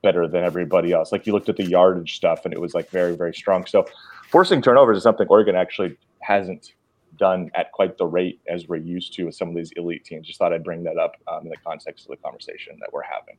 better 0.03 0.27
than 0.27 0.43
everybody 0.43 0.93
else. 0.93 1.11
Like 1.11 1.25
you 1.25 1.33
looked 1.33 1.49
at 1.49 1.57
the 1.57 1.65
yardage 1.65 2.15
stuff, 2.15 2.45
and 2.45 2.53
it 2.53 2.61
was 2.61 2.73
like 2.73 2.89
very 2.89 3.15
very 3.15 3.33
strong. 3.33 3.65
So 3.65 3.87
forcing 4.29 4.61
turnovers 4.61 4.97
is 4.97 5.03
something 5.03 5.27
Oregon 5.29 5.55
actually 5.55 5.97
hasn't 6.19 6.73
done 7.17 7.50
at 7.55 7.72
quite 7.72 7.98
the 7.98 8.05
rate 8.05 8.41
as 8.48 8.67
we're 8.67 8.77
used 8.77 9.13
to 9.13 9.25
with 9.25 9.36
some 9.36 9.50
of 9.50 9.55
these 9.55 9.72
elite 9.75 10.03
teams. 10.03 10.27
Just 10.27 10.39
thought 10.39 10.53
I'd 10.53 10.63
bring 10.63 10.84
that 10.84 10.98
up 10.98 11.15
um, 11.27 11.43
in 11.43 11.50
the 11.50 11.57
context 11.57 12.05
of 12.05 12.12
the 12.12 12.17
conversation 12.17 12.77
that 12.79 12.91
we're 12.91 13.03
having. 13.03 13.38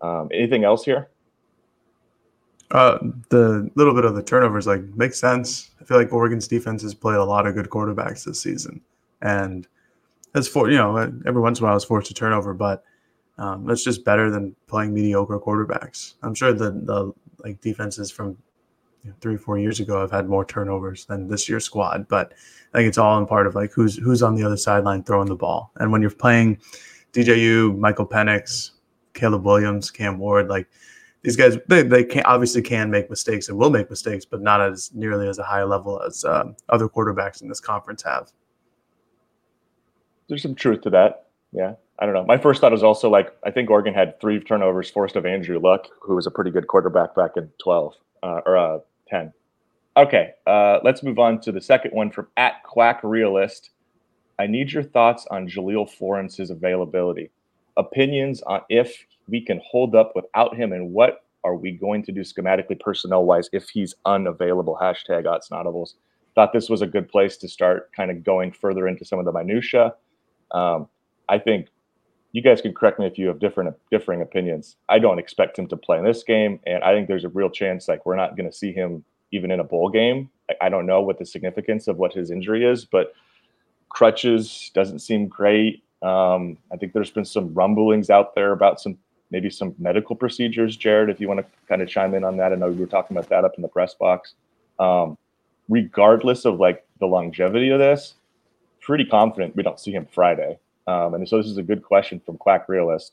Um, 0.00 0.28
anything 0.32 0.64
else 0.64 0.84
here? 0.84 1.08
Uh, 2.72 2.98
the 3.28 3.70
little 3.76 3.94
bit 3.94 4.04
of 4.04 4.14
the 4.14 4.22
turnovers 4.22 4.66
like 4.66 4.82
makes 4.96 5.18
sense. 5.20 5.70
I 5.80 5.84
feel 5.84 5.96
like 5.96 6.12
Oregon's 6.12 6.48
defense 6.48 6.82
has 6.82 6.94
played 6.94 7.16
a 7.16 7.24
lot 7.24 7.46
of 7.46 7.54
good 7.54 7.70
quarterbacks 7.70 8.24
this 8.24 8.40
season, 8.40 8.80
and 9.22 9.68
it's 10.34 10.48
for 10.48 10.68
you 10.68 10.76
know 10.76 10.96
every 11.26 11.40
once 11.40 11.60
in 11.60 11.64
a 11.64 11.68
while 11.68 11.76
it's 11.76 11.84
forced 11.84 12.08
to 12.08 12.14
turnover, 12.14 12.54
but 12.54 12.82
um, 13.38 13.66
that's 13.66 13.84
just 13.84 14.04
better 14.04 14.30
than 14.30 14.56
playing 14.66 14.92
mediocre 14.92 15.38
quarterbacks. 15.38 16.14
I'm 16.22 16.34
sure 16.34 16.52
the 16.52 16.72
the 16.72 17.12
like 17.38 17.60
defenses 17.60 18.10
from 18.10 18.36
three 19.20 19.36
four 19.36 19.58
years 19.58 19.80
ago 19.80 20.00
have 20.00 20.10
had 20.10 20.28
more 20.28 20.44
turnovers 20.44 21.04
than 21.04 21.28
this 21.28 21.48
year's 21.48 21.64
squad, 21.64 22.06
but 22.08 22.32
I 22.72 22.78
think 22.78 22.88
it's 22.88 22.98
all 22.98 23.18
in 23.18 23.26
part 23.26 23.46
of 23.46 23.54
like 23.54 23.72
who's 23.72 23.96
who's 23.96 24.22
on 24.22 24.34
the 24.34 24.44
other 24.44 24.56
sideline 24.56 25.02
throwing 25.02 25.28
the 25.28 25.36
ball, 25.36 25.70
and 25.76 25.92
when 25.92 26.00
you're 26.00 26.10
playing 26.10 26.58
DJU, 27.12 27.78
Michael 27.78 28.06
Penix, 28.06 28.72
Caleb 29.14 29.44
Williams, 29.44 29.90
Cam 29.90 30.18
Ward, 30.18 30.48
like 30.48 30.68
these 31.22 31.36
guys 31.36 31.58
they, 31.66 31.82
they 31.82 32.04
can 32.04 32.22
obviously 32.24 32.62
can 32.62 32.90
make 32.90 33.10
mistakes 33.10 33.48
and 33.48 33.58
will 33.58 33.70
make 33.70 33.90
mistakes, 33.90 34.24
but 34.24 34.40
not 34.40 34.60
as 34.60 34.90
nearly 34.94 35.28
as 35.28 35.38
a 35.38 35.42
high 35.42 35.64
level 35.64 36.00
as 36.02 36.24
uh, 36.24 36.44
other 36.68 36.88
quarterbacks 36.88 37.42
in 37.42 37.48
this 37.48 37.60
conference 37.60 38.02
have. 38.02 38.30
There's 40.28 40.42
some 40.42 40.54
truth 40.54 40.82
to 40.82 40.90
that. 40.90 41.26
Yeah, 41.52 41.74
I 41.98 42.06
don't 42.06 42.14
know. 42.14 42.24
My 42.24 42.36
first 42.36 42.60
thought 42.60 42.72
was 42.72 42.82
also 42.82 43.08
like 43.08 43.34
I 43.44 43.50
think 43.50 43.70
Oregon 43.70 43.94
had 43.94 44.20
three 44.20 44.38
turnovers 44.40 44.90
forced 44.90 45.16
of 45.16 45.26
Andrew 45.26 45.58
Luck, 45.58 45.88
who 46.00 46.14
was 46.14 46.26
a 46.26 46.30
pretty 46.30 46.50
good 46.50 46.66
quarterback 46.66 47.14
back 47.14 47.32
in 47.36 47.50
12 47.62 47.94
uh, 48.22 48.40
or 48.44 48.56
uh, 48.56 48.78
10. 49.08 49.32
Okay, 49.96 50.32
uh, 50.46 50.80
let's 50.84 51.02
move 51.02 51.18
on 51.18 51.40
to 51.40 51.52
the 51.52 51.60
second 51.60 51.92
one 51.92 52.10
from 52.10 52.28
at 52.36 52.62
Quack 52.64 53.00
Realist. 53.02 53.70
I 54.38 54.46
need 54.46 54.72
your 54.72 54.82
thoughts 54.82 55.26
on 55.30 55.48
Jahlil 55.48 55.88
Florence's 55.88 56.50
availability. 56.50 57.30
Opinions 57.76 58.42
on 58.42 58.60
if 58.68 59.06
we 59.28 59.40
can 59.40 59.60
hold 59.64 59.94
up 59.94 60.12
without 60.14 60.56
him 60.56 60.72
and 60.72 60.92
what 60.92 61.24
are 61.44 61.56
we 61.56 61.72
going 61.72 62.02
to 62.02 62.12
do 62.12 62.20
schematically 62.20 62.78
personnel 62.78 63.24
wise 63.24 63.48
if 63.52 63.68
he's 63.68 63.94
unavailable 64.04 64.78
hashtag 64.80 65.24
Autzen 65.24 65.52
Audibles 65.52 65.94
thought 66.36 66.52
this 66.52 66.68
was 66.68 66.82
a 66.82 66.86
good 66.86 67.08
place 67.08 67.36
to 67.38 67.48
start 67.48 67.90
kind 67.96 68.10
of 68.10 68.22
going 68.22 68.52
further 68.52 68.86
into 68.86 69.04
some 69.04 69.18
of 69.18 69.24
the 69.24 69.32
minutia 69.32 69.94
um, 70.52 70.86
i 71.28 71.38
think 71.38 71.68
you 72.36 72.42
guys 72.42 72.60
can 72.60 72.74
correct 72.74 72.98
me 72.98 73.06
if 73.06 73.16
you 73.16 73.28
have 73.28 73.38
different 73.38 73.74
differing 73.90 74.20
opinions 74.20 74.76
i 74.88 74.98
don't 74.98 75.18
expect 75.18 75.58
him 75.58 75.66
to 75.66 75.76
play 75.76 75.96
in 75.96 76.04
this 76.04 76.22
game 76.22 76.60
and 76.66 76.84
i 76.84 76.92
think 76.92 77.08
there's 77.08 77.24
a 77.24 77.30
real 77.30 77.48
chance 77.48 77.88
like 77.88 78.04
we're 78.04 78.16
not 78.16 78.36
going 78.36 78.48
to 78.48 78.56
see 78.56 78.72
him 78.72 79.02
even 79.32 79.50
in 79.50 79.60
a 79.60 79.64
bowl 79.64 79.88
game 79.88 80.30
I, 80.60 80.68
don't 80.68 80.86
know 80.86 81.00
what 81.00 81.18
the 81.18 81.26
significance 81.26 81.88
of 81.88 81.96
what 81.96 82.12
his 82.12 82.30
injury 82.30 82.64
is 82.64 82.84
but 82.84 83.14
crutches 83.88 84.70
doesn't 84.74 84.98
seem 84.98 85.28
great 85.28 85.82
um, 86.02 86.58
I 86.70 86.76
think 86.76 86.92
there's 86.92 87.10
been 87.10 87.24
some 87.24 87.54
rumblings 87.54 88.10
out 88.10 88.34
there 88.34 88.52
about 88.52 88.80
some 88.80 88.98
maybe 89.30 89.50
some 89.50 89.74
medical 89.78 90.14
procedures. 90.14 90.76
Jared, 90.76 91.10
if 91.10 91.20
you 91.20 91.26
want 91.26 91.40
to 91.40 91.46
kind 91.68 91.82
of 91.82 91.88
chime 91.88 92.14
in 92.14 92.22
on 92.22 92.36
that, 92.36 92.52
I 92.52 92.56
know 92.56 92.68
we 92.68 92.76
were 92.76 92.86
talking 92.86 93.16
about 93.16 93.28
that 93.30 93.44
up 93.44 93.54
in 93.56 93.62
the 93.62 93.68
press 93.68 93.94
box. 93.94 94.34
Um, 94.78 95.16
regardless 95.68 96.44
of 96.44 96.60
like 96.60 96.86
the 97.00 97.06
longevity 97.06 97.70
of 97.70 97.78
this, 97.78 98.14
pretty 98.80 99.04
confident 99.04 99.56
we 99.56 99.62
don't 99.62 99.80
see 99.80 99.90
him 99.90 100.06
Friday. 100.12 100.58
Um, 100.86 101.14
and 101.14 101.28
so 101.28 101.38
this 101.38 101.46
is 101.46 101.58
a 101.58 101.62
good 101.62 101.82
question 101.82 102.20
from 102.24 102.38
Quack 102.38 102.68
Realist. 102.68 103.12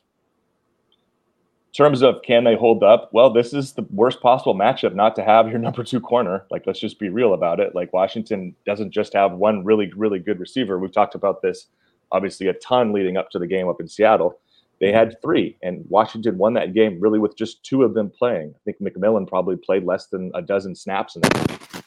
In 0.89 1.73
terms 1.73 2.03
of 2.03 2.21
can 2.21 2.43
they 2.43 2.55
hold 2.55 2.83
up? 2.83 3.09
Well, 3.13 3.31
this 3.31 3.51
is 3.51 3.73
the 3.73 3.85
worst 3.89 4.21
possible 4.21 4.53
matchup 4.53 4.93
not 4.93 5.15
to 5.15 5.23
have 5.23 5.49
your 5.49 5.57
number 5.59 5.83
two 5.83 5.99
corner. 5.99 6.45
Like, 6.51 6.67
let's 6.67 6.79
just 6.79 6.99
be 6.99 7.09
real 7.09 7.33
about 7.33 7.59
it. 7.59 7.73
Like, 7.73 7.91
Washington 7.93 8.55
doesn't 8.65 8.91
just 8.91 9.13
have 9.13 9.31
one 9.33 9.63
really, 9.63 9.91
really 9.95 10.19
good 10.19 10.39
receiver. 10.39 10.77
We've 10.77 10.91
talked 10.91 11.15
about 11.15 11.41
this 11.41 11.67
obviously 12.13 12.47
a 12.47 12.53
ton 12.53 12.93
leading 12.93 13.17
up 13.17 13.29
to 13.31 13.39
the 13.39 13.47
game 13.47 13.67
up 13.67 13.81
in 13.81 13.87
Seattle. 13.87 14.39
They 14.79 14.91
had 14.91 15.19
three, 15.21 15.57
and 15.63 15.85
Washington 15.89 16.37
won 16.37 16.53
that 16.53 16.73
game 16.73 16.99
really 16.99 17.19
with 17.19 17.35
just 17.37 17.63
two 17.63 17.83
of 17.83 17.93
them 17.93 18.09
playing. 18.09 18.53
I 18.55 18.59
think 18.65 18.79
McMillan 18.79 19.27
probably 19.27 19.55
played 19.55 19.83
less 19.83 20.07
than 20.07 20.31
a 20.35 20.41
dozen 20.41 20.75
snaps, 20.75 21.15
and 21.15 21.23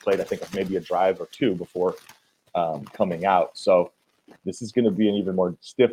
played 0.00 0.20
I 0.20 0.24
think 0.24 0.42
maybe 0.54 0.76
a 0.76 0.80
drive 0.80 1.20
or 1.20 1.26
two 1.30 1.54
before 1.54 1.94
um, 2.54 2.84
coming 2.86 3.24
out. 3.24 3.56
So 3.56 3.92
this 4.44 4.62
is 4.62 4.72
going 4.72 4.84
to 4.84 4.90
be 4.90 5.08
an 5.08 5.14
even 5.14 5.34
more 5.34 5.56
stiff 5.60 5.92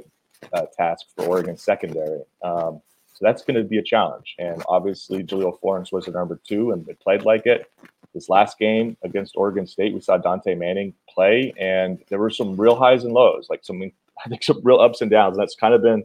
uh, 0.53 0.65
task 0.77 1.07
for 1.15 1.25
Oregon 1.25 1.57
secondary. 1.57 2.21
Um, 2.43 2.81
so 3.13 3.19
that's 3.21 3.43
going 3.43 3.55
to 3.55 3.63
be 3.63 3.77
a 3.77 3.83
challenge. 3.83 4.35
And 4.39 4.63
obviously, 4.67 5.23
Jahlil 5.23 5.59
Florence 5.59 5.91
was 5.91 6.05
the 6.05 6.11
number 6.11 6.39
two, 6.47 6.71
and 6.71 6.85
they 6.85 6.93
played 6.95 7.23
like 7.23 7.45
it. 7.45 7.71
This 8.13 8.29
last 8.29 8.59
game 8.59 8.97
against 9.03 9.35
Oregon 9.35 9.65
State, 9.65 9.93
we 9.93 10.01
saw 10.01 10.17
Dante 10.17 10.55
Manning 10.55 10.93
play, 11.09 11.53
and 11.59 12.03
there 12.09 12.19
were 12.19 12.29
some 12.29 12.55
real 12.59 12.75
highs 12.75 13.03
and 13.03 13.13
lows, 13.13 13.47
like 13.49 13.63
some 13.63 13.81
I 14.23 14.29
think 14.29 14.43
some 14.43 14.61
real 14.63 14.79
ups 14.79 15.01
and 15.01 15.09
downs. 15.09 15.37
And 15.37 15.41
that's 15.41 15.55
kind 15.55 15.73
of 15.73 15.81
been 15.81 16.03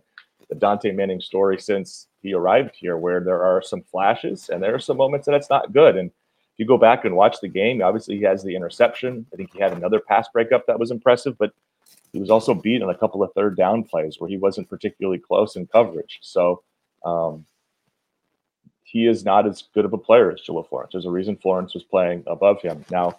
the 0.48 0.54
Dante 0.54 0.92
Manning 0.92 1.20
story 1.20 1.58
since 1.58 2.08
he 2.22 2.34
arrived 2.34 2.74
here, 2.74 2.96
where 2.96 3.20
there 3.20 3.42
are 3.42 3.62
some 3.62 3.82
flashes 3.82 4.48
and 4.48 4.62
there 4.62 4.74
are 4.74 4.78
some 4.78 4.96
moments 4.96 5.26
that 5.26 5.34
it's 5.34 5.50
not 5.50 5.72
good. 5.72 5.96
And 5.96 6.10
if 6.10 6.58
you 6.58 6.66
go 6.66 6.78
back 6.78 7.04
and 7.04 7.16
watch 7.16 7.40
the 7.40 7.48
game, 7.48 7.82
obviously 7.82 8.16
he 8.16 8.22
has 8.24 8.42
the 8.42 8.56
interception. 8.56 9.26
I 9.32 9.36
think 9.36 9.52
he 9.52 9.60
had 9.60 9.72
another 9.72 10.00
pass 10.00 10.28
breakup 10.32 10.66
that 10.66 10.78
was 10.78 10.90
impressive, 10.90 11.36
but 11.38 11.52
he 12.12 12.20
was 12.20 12.30
also 12.30 12.54
beat 12.54 12.82
on 12.82 12.90
a 12.90 12.96
couple 12.96 13.22
of 13.22 13.32
third 13.34 13.56
down 13.56 13.84
plays 13.84 14.16
where 14.18 14.30
he 14.30 14.36
wasn't 14.36 14.68
particularly 14.68 15.18
close 15.18 15.56
in 15.56 15.66
coverage. 15.66 16.18
So 16.22 16.62
um, 17.04 17.44
he 18.84 19.06
is 19.06 19.24
not 19.24 19.46
as 19.46 19.64
good 19.74 19.84
of 19.84 19.92
a 19.92 19.98
player 19.98 20.30
as 20.32 20.40
Jahlil 20.40 20.68
Florence. 20.68 20.92
There's 20.92 21.06
a 21.06 21.10
reason 21.10 21.36
Florence 21.36 21.74
was 21.74 21.84
playing 21.84 22.24
above 22.26 22.62
him. 22.62 22.84
Now, 22.90 23.18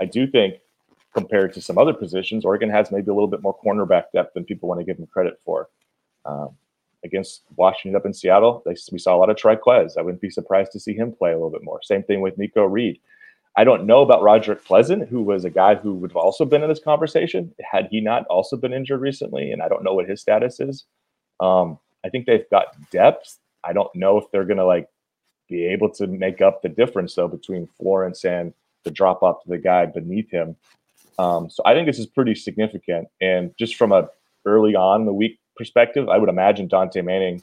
I 0.00 0.06
do 0.06 0.26
think 0.26 0.56
compared 1.14 1.52
to 1.54 1.60
some 1.60 1.76
other 1.76 1.92
positions, 1.92 2.44
Oregon 2.44 2.70
has 2.70 2.90
maybe 2.90 3.10
a 3.10 3.14
little 3.14 3.28
bit 3.28 3.42
more 3.42 3.56
cornerback 3.58 4.04
depth 4.14 4.34
than 4.34 4.44
people 4.44 4.68
want 4.68 4.80
to 4.80 4.84
give 4.84 4.98
him 4.98 5.06
credit 5.06 5.38
for. 5.44 5.68
Um, 6.24 6.50
against 7.04 7.42
Washington 7.56 7.96
up 7.96 8.06
in 8.06 8.12
Seattle, 8.12 8.62
they, 8.64 8.76
we 8.92 8.98
saw 8.98 9.16
a 9.16 9.18
lot 9.18 9.30
of 9.30 9.36
Trikweze. 9.36 9.96
I 9.96 10.02
wouldn't 10.02 10.20
be 10.20 10.30
surprised 10.30 10.72
to 10.72 10.80
see 10.80 10.94
him 10.94 11.12
play 11.12 11.30
a 11.30 11.34
little 11.34 11.50
bit 11.50 11.64
more. 11.64 11.80
Same 11.82 12.02
thing 12.02 12.20
with 12.20 12.36
Nikko 12.38 12.64
Reed. 12.64 13.00
I 13.56 13.64
don't 13.64 13.86
know 13.86 14.00
about 14.00 14.22
Rodrick 14.22 14.64
Pleasant, 14.64 15.08
who 15.08 15.22
was 15.22 15.44
a 15.44 15.50
guy 15.50 15.74
who 15.74 15.94
would 15.94 16.12
have 16.12 16.16
also 16.16 16.44
been 16.44 16.62
in 16.62 16.68
this 16.68 16.82
conversation 16.82 17.52
had 17.60 17.88
he 17.90 18.00
not 18.00 18.24
also 18.26 18.56
been 18.56 18.72
injured 18.72 19.00
recently, 19.00 19.50
and 19.50 19.62
I 19.62 19.68
don't 19.68 19.82
know 19.82 19.94
what 19.94 20.08
his 20.08 20.20
status 20.20 20.60
is. 20.60 20.84
Um, 21.40 21.78
I 22.04 22.08
think 22.08 22.26
they've 22.26 22.48
got 22.50 22.66
depth. 22.90 23.38
I 23.64 23.72
don't 23.72 23.94
know 23.94 24.18
if 24.18 24.24
they're 24.30 24.44
going 24.44 24.58
to 24.58 24.64
like 24.64 24.88
be 25.48 25.66
able 25.66 25.90
to 25.94 26.06
make 26.06 26.40
up 26.40 26.62
the 26.62 26.68
difference 26.68 27.14
though 27.14 27.28
between 27.28 27.66
Florence 27.76 28.24
and 28.24 28.54
the 28.84 28.90
drop 28.90 29.22
off 29.22 29.42
to 29.42 29.48
the 29.48 29.58
guy 29.58 29.84
beneath 29.84 30.30
him. 30.30 30.56
Um, 31.18 31.50
so 31.50 31.62
I 31.66 31.74
think 31.74 31.86
this 31.86 31.98
is 31.98 32.06
pretty 32.06 32.34
significant. 32.34 33.08
And 33.20 33.52
just 33.58 33.74
from 33.74 33.92
a 33.92 34.08
early 34.46 34.74
on 34.74 35.04
the 35.04 35.12
week 35.12 35.38
perspective, 35.56 36.08
I 36.08 36.16
would 36.16 36.30
imagine 36.30 36.68
Dante 36.68 37.02
Manning 37.02 37.42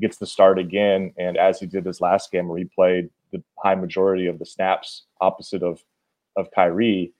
gets 0.00 0.16
the 0.16 0.26
start 0.26 0.58
again, 0.58 1.12
and 1.18 1.36
as 1.36 1.60
he 1.60 1.66
did 1.66 1.84
this 1.84 2.00
last 2.00 2.32
game 2.32 2.48
where 2.48 2.58
he 2.58 2.64
played 2.64 3.10
the 3.32 3.42
high 3.58 3.74
majority 3.74 4.26
of 4.26 4.38
the 4.38 4.46
snaps 4.46 5.04
opposite 5.20 5.62
of 5.62 5.82
of 6.36 6.48
Khyree, 6.56 7.12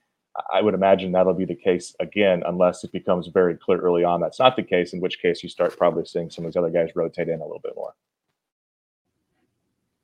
I 0.52 0.62
would 0.62 0.74
imagine 0.74 1.12
that'll 1.12 1.34
be 1.34 1.44
the 1.44 1.54
case 1.54 1.94
again, 2.00 2.42
unless 2.46 2.84
it 2.84 2.92
becomes 2.92 3.26
very 3.26 3.56
clear 3.56 3.78
early 3.78 4.04
on 4.04 4.20
that's 4.20 4.38
not 4.38 4.56
the 4.56 4.62
case, 4.62 4.92
in 4.92 5.00
which 5.00 5.20
case 5.20 5.42
you 5.42 5.48
start 5.48 5.76
probably 5.76 6.04
seeing 6.04 6.30
some 6.30 6.44
of 6.44 6.52
these 6.52 6.56
other 6.56 6.70
guys 6.70 6.90
rotate 6.94 7.28
in 7.28 7.40
a 7.40 7.44
little 7.44 7.60
bit 7.62 7.74
more. 7.74 7.94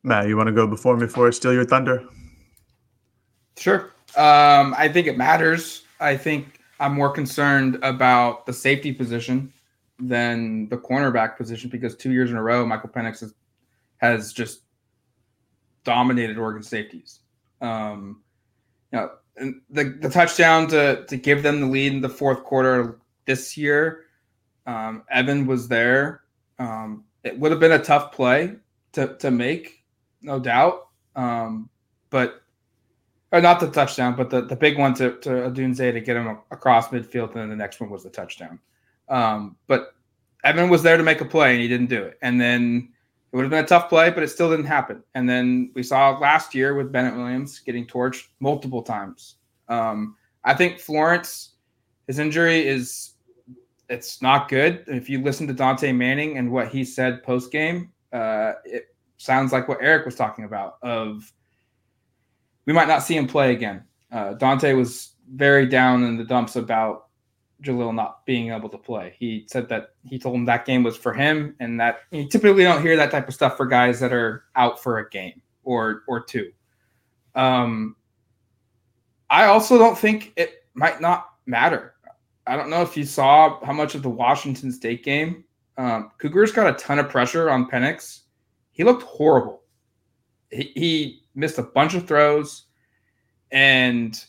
Matt, 0.02 0.28
you 0.28 0.37
want 0.37 0.49
to 0.49 0.52
go 0.52 0.66
before 0.66 0.96
me 0.96 1.06
before 1.06 1.28
I 1.28 1.30
steal 1.30 1.52
your 1.52 1.64
thunder? 1.64 2.06
Sure. 3.56 3.92
Um, 4.16 4.75
I 4.76 4.88
think 4.92 5.06
it 5.06 5.16
matters. 5.16 5.84
I 6.00 6.16
think 6.16 6.61
I'm 6.80 6.92
more 6.92 7.11
concerned 7.11 7.78
about 7.82 8.46
the 8.46 8.52
safety 8.52 8.92
position 8.92 9.52
than 9.99 10.68
the 10.68 10.76
cornerback 10.76 11.37
position 11.37 11.70
because 11.70 11.96
two 11.96 12.12
years 12.12 12.30
in 12.30 12.37
a 12.37 12.42
row, 12.42 12.66
Michael 12.66 12.90
Penix 12.90 13.20
has, 13.20 13.34
has 13.99 14.32
just 14.32 14.63
dominated 15.84 16.38
Oregon 16.38 16.62
safeties. 16.62 17.20
Um, 17.60 18.22
you 18.92 18.98
know, 18.98 19.10
and 19.36 19.60
the, 19.70 19.84
the 20.00 20.08
touchdown 20.08 20.68
to, 20.68 21.04
to 21.06 21.16
give 21.16 21.42
them 21.42 21.60
the 21.60 21.66
lead 21.66 21.92
in 21.92 22.00
the 22.00 22.08
fourth 22.08 22.44
quarter 22.44 23.00
this 23.26 23.56
year, 23.56 24.04
um, 24.66 25.02
Evan 25.10 25.46
was 25.46 25.68
there. 25.68 26.22
Um, 26.58 27.04
it 27.22 27.38
would 27.38 27.50
have 27.50 27.60
been 27.60 27.72
a 27.72 27.82
tough 27.82 28.12
play 28.12 28.56
to, 28.92 29.16
to 29.16 29.30
make, 29.30 29.84
no 30.22 30.38
doubt. 30.38 30.88
Um, 31.16 31.68
but 32.10 32.42
or 33.32 33.40
not 33.40 33.58
the 33.58 33.68
touchdown, 33.68 34.14
but 34.14 34.30
the, 34.30 34.42
the 34.42 34.54
big 34.54 34.78
one 34.78 34.94
to, 34.94 35.18
to 35.18 35.28
Odunze 35.28 35.92
to 35.92 36.00
get 36.00 36.16
him 36.16 36.38
across 36.52 36.88
midfield, 36.88 37.32
and 37.32 37.40
then 37.40 37.48
the 37.50 37.56
next 37.56 37.80
one 37.80 37.90
was 37.90 38.04
the 38.04 38.10
touchdown. 38.10 38.60
Um, 39.08 39.56
but 39.66 39.94
Evan 40.44 40.70
was 40.70 40.84
there 40.84 40.96
to 40.96 41.02
make 41.02 41.20
a 41.20 41.24
play, 41.24 41.52
and 41.52 41.60
he 41.60 41.66
didn't 41.66 41.88
do 41.88 42.00
it. 42.00 42.16
And 42.22 42.40
then 42.40 42.90
it 43.34 43.36
would 43.36 43.42
have 43.42 43.50
been 43.50 43.64
a 43.64 43.66
tough 43.66 43.88
play, 43.88 44.10
but 44.10 44.22
it 44.22 44.28
still 44.28 44.48
didn't 44.48 44.66
happen. 44.66 45.02
And 45.16 45.28
then 45.28 45.72
we 45.74 45.82
saw 45.82 46.16
last 46.18 46.54
year 46.54 46.76
with 46.76 46.92
Bennett 46.92 47.16
Williams 47.16 47.58
getting 47.58 47.84
torched 47.84 48.28
multiple 48.38 48.80
times. 48.80 49.38
Um, 49.68 50.14
I 50.44 50.54
think 50.54 50.78
Florence 50.78 51.56
His 52.06 52.20
injury 52.20 52.64
is 52.64 53.14
it's 53.88 54.22
not 54.22 54.48
good. 54.48 54.84
If 54.86 55.10
you 55.10 55.20
listen 55.20 55.48
to 55.48 55.52
Dante 55.52 55.90
Manning 55.90 56.38
and 56.38 56.52
what 56.52 56.68
he 56.68 56.84
said 56.84 57.24
post 57.24 57.50
game, 57.50 57.90
uh, 58.12 58.52
it 58.64 58.94
sounds 59.16 59.52
like 59.52 59.66
what 59.66 59.78
Eric 59.80 60.06
was 60.06 60.14
talking 60.14 60.44
about. 60.44 60.76
Of 60.82 61.32
we 62.66 62.72
might 62.72 62.86
not 62.86 63.02
see 63.02 63.16
him 63.16 63.26
play 63.26 63.50
again. 63.50 63.82
Uh, 64.12 64.34
Dante 64.34 64.74
was 64.74 65.16
very 65.28 65.66
down 65.66 66.04
in 66.04 66.16
the 66.16 66.24
dumps 66.24 66.54
about 66.54 67.03
Jahlil 67.64 67.94
not 67.94 68.25
being 68.26 68.52
able 68.52 68.68
to 68.68 68.78
play. 68.78 69.14
He 69.18 69.47
said 69.49 69.68
that 69.68 69.90
he 70.04 70.18
told 70.18 70.35
him 70.35 70.44
that 70.44 70.66
game 70.66 70.83
was 70.83 70.97
for 70.97 71.12
him, 71.12 71.56
and 71.61 71.80
that 71.80 72.00
you 72.11 72.28
typically 72.28 72.64
don't 72.64 72.83
hear 72.83 72.97
that 72.97 73.11
type 73.11 73.28
of 73.28 73.35
stuff 73.35 73.56
for 73.56 73.66
guys 73.66 73.99
that 74.00 74.12
are 74.12 74.44
out 74.56 74.83
for 74.83 74.99
a 74.99 75.09
game 75.11 75.40
or 75.64 76.02
or 76.06 76.23
two. 76.23 76.52
Um, 77.35 77.97
I 79.30 79.47
also 79.47 79.78
don't 79.78 79.99
think 79.99 80.33
it 80.37 80.64
might 80.75 81.00
not 81.00 81.26
matter. 81.47 81.94
I 82.47 82.56
don't 82.56 82.71
know 82.71 82.83
if 82.83 82.97
you 82.97 83.04
saw 83.04 83.64
how 83.64 83.73
much 83.73 83.94
of 83.94 84.02
the 84.02 84.11
Washington 84.11 84.71
State 84.71 85.02
game. 85.02 85.44
Um, 85.78 86.11
Cougars 86.18 86.52
got 86.52 86.68
a 86.68 86.75
ton 86.75 86.99
of 86.99 87.09
pressure 87.09 87.50
on 87.50 87.68
Penix. 87.68 88.21
He 88.73 88.85
looked 88.85 89.02
horrible. 89.02 89.62
He, 90.50 90.71
he 90.75 91.23
missed 91.35 91.59
a 91.59 91.62
bunch 91.62 91.94
of 91.94 92.06
throws, 92.06 92.66
and 93.50 94.23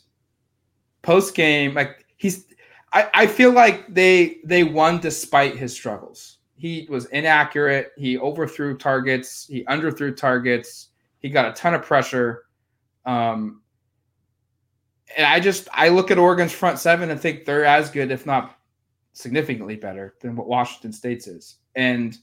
post 1.02 1.34
game, 1.34 1.74
like 1.74 2.06
he's. 2.16 2.46
I, 2.96 3.10
I 3.12 3.26
feel 3.26 3.52
like 3.52 3.92
they 3.92 4.38
they 4.42 4.64
won 4.64 5.00
despite 5.00 5.54
his 5.54 5.74
struggles. 5.74 6.38
He 6.54 6.86
was 6.88 7.04
inaccurate. 7.06 7.92
He 7.98 8.16
overthrew 8.16 8.78
targets. 8.78 9.46
He 9.46 9.64
underthrew 9.64 10.16
targets. 10.16 10.88
He 11.18 11.28
got 11.28 11.50
a 11.50 11.52
ton 11.52 11.74
of 11.74 11.82
pressure. 11.82 12.44
Um, 13.04 13.60
and 15.14 15.26
I 15.26 15.40
just 15.40 15.68
I 15.74 15.90
look 15.90 16.10
at 16.10 16.16
Oregon's 16.16 16.52
front 16.52 16.78
seven 16.78 17.10
and 17.10 17.20
think 17.20 17.44
they're 17.44 17.66
as 17.66 17.90
good, 17.90 18.10
if 18.10 18.24
not 18.24 18.56
significantly 19.12 19.76
better, 19.76 20.14
than 20.22 20.34
what 20.34 20.46
Washington 20.46 20.94
State's 20.94 21.26
is. 21.26 21.56
And 21.74 22.16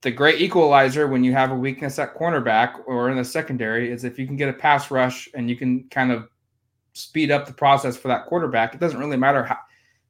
the 0.00 0.10
great 0.10 0.40
equalizer 0.40 1.08
when 1.08 1.22
you 1.22 1.34
have 1.34 1.50
a 1.50 1.54
weakness 1.54 1.98
at 1.98 2.16
cornerback 2.16 2.80
or 2.86 3.10
in 3.10 3.18
the 3.18 3.24
secondary 3.24 3.92
is 3.92 4.04
if 4.04 4.18
you 4.18 4.26
can 4.26 4.36
get 4.36 4.48
a 4.48 4.54
pass 4.54 4.90
rush 4.90 5.28
and 5.34 5.50
you 5.50 5.56
can 5.56 5.84
kind 5.90 6.10
of 6.10 6.31
speed 6.92 7.30
up 7.30 7.46
the 7.46 7.52
process 7.52 7.96
for 7.96 8.08
that 8.08 8.26
quarterback. 8.26 8.74
It 8.74 8.80
doesn't 8.80 8.98
really 8.98 9.16
matter 9.16 9.44
how 9.44 9.58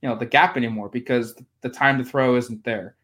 you 0.01 0.09
know 0.09 0.17
the 0.17 0.27
gap 0.27 0.57
anymore 0.57 0.89
because 0.89 1.35
the 1.61 1.69
time 1.69 1.99
to 1.99 2.05
throw 2.05 2.37
isn't 2.37 2.65
there. 2.65 2.97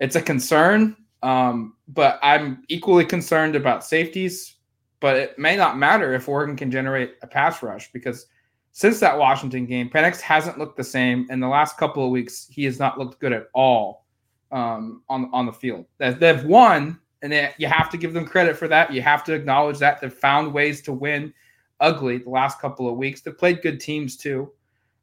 It's 0.00 0.16
a 0.16 0.22
concern, 0.22 0.96
um, 1.22 1.74
but 1.88 2.18
I'm 2.22 2.64
equally 2.68 3.04
concerned 3.04 3.54
about 3.54 3.84
safeties 3.84 4.56
but 5.00 5.16
it 5.16 5.38
may 5.38 5.56
not 5.56 5.78
matter 5.78 6.12
if 6.12 6.28
Oregon 6.28 6.56
can 6.56 6.70
generate 6.70 7.14
a 7.22 7.26
pass 7.26 7.62
rush 7.62 7.90
because 7.92 8.26
since 8.72 9.00
that 9.00 9.18
Washington 9.18 9.66
game, 9.66 9.90
Penix 9.90 10.20
hasn't 10.20 10.58
looked 10.58 10.76
the 10.76 10.84
same. 10.84 11.26
In 11.30 11.40
the 11.40 11.48
last 11.48 11.76
couple 11.76 12.04
of 12.04 12.10
weeks, 12.10 12.46
he 12.50 12.64
has 12.64 12.78
not 12.78 12.98
looked 12.98 13.18
good 13.18 13.32
at 13.32 13.48
all 13.52 14.04
um, 14.52 15.02
on 15.08 15.28
on 15.32 15.46
the 15.46 15.52
field. 15.52 15.86
They've 15.98 16.44
won, 16.44 17.00
and 17.22 17.32
they, 17.32 17.52
you 17.58 17.66
have 17.66 17.90
to 17.90 17.96
give 17.96 18.12
them 18.12 18.26
credit 18.26 18.56
for 18.56 18.68
that. 18.68 18.92
You 18.92 19.02
have 19.02 19.24
to 19.24 19.32
acknowledge 19.32 19.78
that 19.78 20.00
they've 20.00 20.12
found 20.12 20.52
ways 20.52 20.82
to 20.82 20.92
win 20.92 21.32
ugly 21.80 22.18
the 22.18 22.30
last 22.30 22.60
couple 22.60 22.88
of 22.88 22.96
weeks. 22.96 23.20
They've 23.20 23.36
played 23.36 23.62
good 23.62 23.80
teams 23.80 24.16
too, 24.16 24.50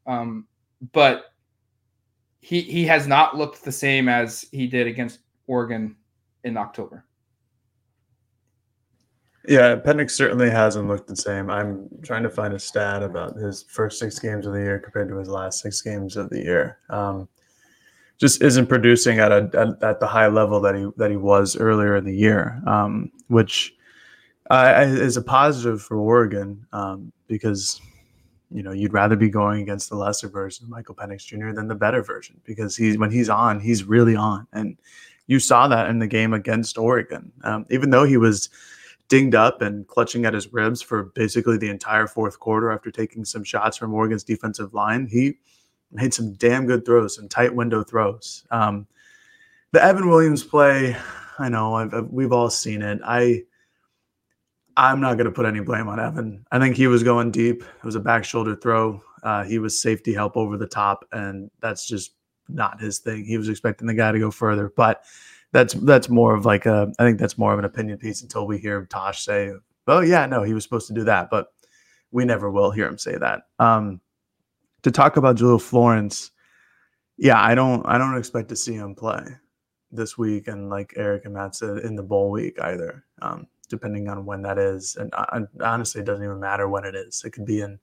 um, 0.05 0.47
but 0.93 1.33
he 2.39 2.61
he 2.61 2.85
has 2.85 3.07
not 3.07 3.35
looked 3.35 3.63
the 3.63 3.71
same 3.71 4.07
as 4.07 4.45
he 4.51 4.67
did 4.67 4.87
against 4.87 5.19
Oregon 5.47 5.95
in 6.43 6.57
October. 6.57 7.05
Yeah, 9.47 9.77
Penix 9.77 10.11
certainly 10.11 10.49
hasn't 10.49 10.89
looked 10.89 11.07
the 11.07 11.15
same. 11.15 11.49
I'm 11.49 11.87
trying 12.03 12.23
to 12.23 12.29
find 12.29 12.53
a 12.53 12.59
stat 12.59 13.01
about 13.01 13.37
his 13.37 13.63
first 13.63 13.97
six 13.97 14.19
games 14.19 14.45
of 14.45 14.51
the 14.51 14.59
year 14.59 14.77
compared 14.77 15.07
to 15.07 15.17
his 15.17 15.29
last 15.29 15.61
six 15.61 15.81
games 15.81 16.17
of 16.17 16.29
the 16.29 16.43
year. 16.43 16.79
Um, 16.89 17.29
just 18.17 18.41
isn't 18.41 18.67
producing 18.67 19.19
at 19.19 19.31
a 19.31 19.49
at, 19.53 19.83
at, 19.83 19.99
the 20.01 20.07
high 20.07 20.27
level 20.27 20.59
that 20.61 20.75
he 20.75 20.89
that 20.97 21.11
he 21.11 21.17
was 21.17 21.55
earlier 21.55 21.95
in 21.95 22.03
the 22.03 22.15
year, 22.15 22.61
um, 22.67 23.11
which 23.27 23.76
uh, 24.49 24.85
is 24.87 25.17
a 25.17 25.21
positive 25.21 25.81
for 25.81 25.97
Oregon 25.97 26.65
um, 26.71 27.11
because 27.27 27.81
you 28.49 28.63
know 28.63 28.71
you'd 28.71 28.93
rather 28.93 29.15
be 29.15 29.29
going 29.29 29.61
against 29.61 29.89
the 29.89 29.95
lesser 29.95 30.29
version 30.29 30.65
of 30.65 30.69
Michael 30.69 30.95
Penix 30.95 31.25
Jr. 31.25 31.51
than 31.51 31.67
the 31.67 31.75
better 31.75 32.01
version 32.01 32.39
because 32.45 32.75
he's 32.75 32.97
when 32.97 33.11
he's 33.11 33.29
on, 33.29 33.59
he's 33.59 33.83
really 33.83 34.15
on, 34.15 34.47
and 34.53 34.77
you 35.27 35.39
saw 35.39 35.67
that 35.67 35.89
in 35.89 35.99
the 35.99 36.07
game 36.07 36.33
against 36.33 36.77
Oregon. 36.77 37.31
Um, 37.43 37.65
even 37.69 37.89
though 37.89 38.05
he 38.05 38.17
was 38.17 38.49
dinged 39.07 39.35
up 39.35 39.61
and 39.61 39.87
clutching 39.87 40.25
at 40.25 40.33
his 40.33 40.51
ribs 40.51 40.81
for 40.81 41.03
basically 41.15 41.57
the 41.57 41.69
entire 41.69 42.07
fourth 42.07 42.39
quarter 42.39 42.71
after 42.71 42.91
taking 42.91 43.23
some 43.23 43.43
shots 43.43 43.77
from 43.77 43.93
Oregon's 43.93 44.23
defensive 44.23 44.73
line. 44.73 45.07
He 45.07 45.35
made 45.91 46.13
some 46.13 46.33
damn 46.33 46.65
good 46.65 46.85
throws, 46.85 47.15
some 47.15 47.29
tight 47.29 47.53
window 47.55 47.83
throws. 47.83 48.45
Um, 48.51 48.87
the 49.71 49.83
Evan 49.83 50.09
Williams 50.09 50.43
play, 50.43 50.97
I 51.39 51.49
know 51.49 51.75
I've, 51.75 51.93
I've, 51.93 52.07
we've 52.09 52.33
all 52.33 52.49
seen 52.49 52.81
it. 52.81 52.99
I 53.03 53.43
I'm 54.77 55.01
not 55.01 55.15
going 55.15 55.25
to 55.25 55.31
put 55.31 55.47
any 55.47 55.59
blame 55.59 55.87
on 55.87 55.99
Evan. 55.99 56.45
I 56.51 56.59
think 56.59 56.75
he 56.77 56.85
was 56.85 57.01
going 57.01 57.31
deep. 57.31 57.63
It 57.63 57.83
was 57.83 57.95
a 57.95 57.99
back 57.99 58.23
shoulder 58.23 58.55
throw. 58.55 59.01
Uh, 59.23 59.43
he 59.43 59.57
was 59.57 59.81
safety 59.81 60.13
help 60.13 60.37
over 60.37 60.55
the 60.55 60.67
top, 60.67 61.03
and 61.11 61.49
that's 61.59 61.87
just 61.87 62.13
not 62.47 62.79
his 62.79 62.99
thing. 62.99 63.25
He 63.25 63.39
was 63.39 63.49
expecting 63.49 63.87
the 63.87 63.95
guy 63.95 64.11
to 64.11 64.19
go 64.19 64.29
further, 64.29 64.71
but 64.77 65.03
that's 65.51 65.73
that's 65.73 66.09
more 66.09 66.35
of 66.35 66.45
like 66.45 66.67
a 66.67 66.93
I 66.99 67.03
think 67.03 67.19
that's 67.19 67.39
more 67.39 67.53
of 67.53 67.59
an 67.59 67.65
opinion 67.65 67.97
piece 67.97 68.21
until 68.21 68.45
we 68.45 68.59
hear 68.59 68.85
Tosh 68.85 69.25
say, 69.25 69.51
"Oh 69.87 70.01
yeah, 70.01 70.27
no, 70.27 70.43
he 70.43 70.53
was 70.53 70.63
supposed 70.63 70.87
to 70.87 70.93
do 70.93 71.03
that," 71.05 71.31
but 71.31 71.47
we 72.11 72.23
never 72.23 72.51
will 72.51 72.69
hear 72.69 72.87
him 72.87 72.99
say 72.99 73.17
that. 73.17 73.47
Um, 73.57 73.99
to 74.83 74.91
talk 74.91 75.17
about 75.17 75.37
Jahlil 75.37 75.61
Florence, 75.61 76.29
yeah, 77.17 77.41
I 77.41 77.55
don't 77.55 77.83
I 77.87 77.97
don't 77.97 78.17
expect 78.17 78.49
to 78.49 78.55
see 78.55 78.75
him 78.75 78.93
play 78.93 79.25
this 79.91 80.19
week, 80.19 80.47
and 80.47 80.69
like 80.69 80.93
Eric 80.97 81.25
and 81.25 81.33
Matt 81.33 81.55
said, 81.55 81.79
in 81.79 81.95
the 81.95 82.03
bowl 82.03 82.29
week 82.29 82.59
either, 82.61 83.03
um, 83.23 83.47
depending 83.69 84.07
on 84.07 84.25
when 84.25 84.41
that 84.43 84.57
is. 84.57 84.95
And 84.95 85.13
I, 85.15 85.41
honestly, 85.61 86.01
it 86.01 86.05
doesn't 86.05 86.23
even 86.23 86.39
matter 86.39 86.67
when 86.67 86.85
it 86.85 86.95
is. 86.95 87.23
It 87.25 87.31
could 87.31 87.45
be 87.45 87.61
in 87.61 87.79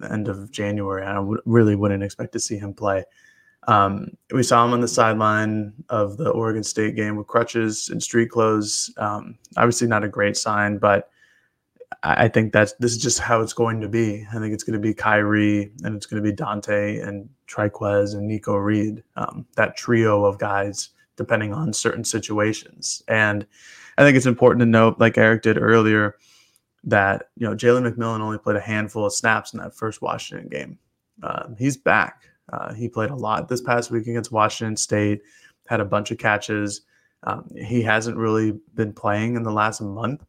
the 0.00 0.12
end 0.12 0.28
of 0.28 0.50
January. 0.50 1.04
I 1.04 1.14
w- 1.14 1.42
really 1.44 1.74
wouldn't 1.76 2.02
expect 2.02 2.32
to 2.32 2.40
see 2.40 2.58
him 2.58 2.74
play. 2.74 3.04
Um, 3.66 4.10
we 4.32 4.42
saw 4.42 4.64
him 4.64 4.72
on 4.72 4.80
the 4.80 4.88
sideline 4.88 5.72
of 5.90 6.16
the 6.16 6.30
Oregon 6.30 6.62
State 6.62 6.96
game 6.96 7.16
with 7.16 7.26
crutches 7.26 7.90
and 7.90 8.02
street 8.02 8.30
clothes. 8.30 8.92
Um, 8.96 9.36
obviously, 9.56 9.88
not 9.88 10.04
a 10.04 10.08
great 10.08 10.36
sign, 10.36 10.78
but 10.78 11.10
I 12.02 12.28
think 12.28 12.52
that's 12.52 12.74
this 12.74 12.92
is 12.92 12.98
just 12.98 13.18
how 13.18 13.40
it's 13.40 13.52
going 13.52 13.80
to 13.80 13.88
be. 13.88 14.26
I 14.30 14.38
think 14.38 14.54
it's 14.54 14.62
going 14.62 14.80
to 14.80 14.86
be 14.86 14.94
Khyree 14.94 15.70
and 15.84 15.96
it's 15.96 16.06
going 16.06 16.22
to 16.22 16.28
be 16.28 16.34
Dante 16.34 16.98
and 16.98 17.28
Trikweze 17.48 18.14
and 18.14 18.28
Nikko 18.28 18.56
Reed, 18.56 19.02
um, 19.16 19.46
that 19.56 19.76
trio 19.76 20.24
of 20.24 20.38
guys, 20.38 20.90
depending 21.16 21.52
on 21.52 21.72
certain 21.72 22.04
situations. 22.04 23.02
And 23.08 23.46
I 23.98 24.02
think 24.02 24.16
it's 24.16 24.26
important 24.26 24.60
to 24.60 24.66
note, 24.66 25.00
like 25.00 25.18
Eric 25.18 25.42
did 25.42 25.58
earlier, 25.58 26.14
that 26.84 27.30
you 27.36 27.48
know 27.48 27.56
Jalen 27.56 27.92
McMillan 27.92 28.20
only 28.20 28.38
played 28.38 28.56
a 28.56 28.60
handful 28.60 29.04
of 29.04 29.12
snaps 29.12 29.52
in 29.52 29.58
that 29.58 29.74
first 29.74 30.00
Washington 30.00 30.48
game. 30.48 30.78
Uh, 31.20 31.48
he's 31.58 31.76
back. 31.76 32.22
Uh, 32.52 32.72
he 32.72 32.88
played 32.88 33.10
a 33.10 33.16
lot 33.16 33.48
this 33.48 33.60
past 33.60 33.90
week 33.90 34.06
against 34.06 34.30
Washington 34.30 34.76
State, 34.76 35.22
had 35.66 35.80
a 35.80 35.84
bunch 35.84 36.12
of 36.12 36.18
catches. 36.18 36.82
Um, 37.24 37.48
he 37.56 37.82
hasn't 37.82 38.16
really 38.16 38.52
been 38.74 38.92
playing 38.92 39.34
in 39.34 39.42
the 39.42 39.50
last 39.50 39.80
month, 39.80 40.24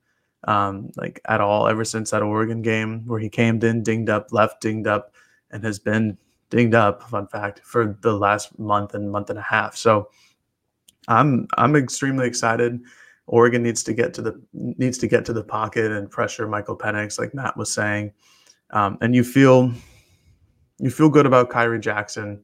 um, 0.45 0.89
like 0.97 1.21
at 1.25 1.39
all, 1.39 1.67
ever 1.67 1.86
since 1.86 2.10
that 2.10 2.23
Oregon 2.23 2.63
game 2.63 3.05
where 3.05 3.19
he 3.19 3.29
came 3.29 3.62
in 3.62 3.84
dinged 3.84 4.10
up, 4.10 4.34
left 4.34 4.62
dinged 4.62 4.88
up, 4.88 5.13
and 5.51 5.63
has 5.63 5.77
been 5.77 6.17
dinged 6.49 6.73
up. 6.73 7.03
Fun 7.03 7.27
fact 7.27 7.62
for 7.63 7.95
the 8.01 8.13
last 8.13 8.58
month 8.58 8.95
and 8.95 9.12
month 9.12 9.29
and 9.29 9.38
a 9.38 9.43
half. 9.43 9.75
So 9.75 10.10
I'm 11.08 11.47
I'm 11.55 11.75
extremely 11.75 12.25
excited. 12.25 12.82
Oregon 13.29 13.61
needs 13.61 13.83
to 13.83 13.93
get 13.93 14.13
to 14.15 14.23
the 14.23 14.41
needs 14.53 14.97
to 14.97 15.07
get 15.07 15.23
to 15.25 15.33
the 15.33 15.43
pocket 15.43 15.91
and 15.91 16.09
pressure 16.09 16.47
Michael 16.47 16.77
Penix, 16.77 17.19
like 17.19 17.33
Matt 17.33 17.55
was 17.55 17.71
saying. 17.71 18.11
Um, 18.71 18.97
and 19.01 19.13
you 19.13 19.23
feel 19.23 19.71
you 20.79 20.89
feel 20.89 21.09
good 21.09 21.25
about 21.25 21.49
Khyree 21.49 21.79
Jackson. 21.79 22.43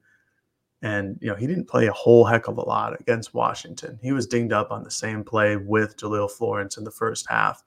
And, 0.82 1.17
you 1.19 1.30
know, 1.30 1.36
he 1.36 1.48
didn't 1.48 1.67
play 1.67 1.88
a 1.88 1.93
whole 1.93 2.26
heck 2.26 2.48
of 2.48 2.58
a 2.58 2.62
lot 2.62 3.00
against 3.00 3.34
Washington. 3.34 3.98
He 4.04 4.12
was 4.12 4.28
dinged 4.28 4.54
up 4.54 4.69
on 4.69 4.84
the 4.84 4.91
same 4.91 5.24
play 5.24 5.56
with 5.56 5.98
Jahlil 5.98 6.30
Florence 6.30 6.78
in 6.78 6.84
the 6.84 6.91
first 6.91 7.26
half. 7.28 7.63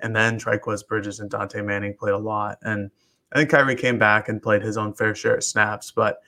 And 0.00 0.14
then 0.14 0.38
Trikweze 0.38 0.86
Bridges 0.86 1.20
and 1.20 1.30
Dante 1.30 1.62
Manning 1.62 1.94
played 1.94 2.12
a 2.12 2.18
lot. 2.18 2.58
And 2.62 2.90
I 3.32 3.38
think 3.38 3.50
Khyree 3.50 3.78
came 3.78 3.98
back 3.98 4.28
and 4.28 4.42
played 4.42 4.62
his 4.62 4.76
own 4.76 4.92
fair 4.92 5.14
share 5.14 5.36
of 5.36 5.44
snaps, 5.44 5.90
but 5.90 6.20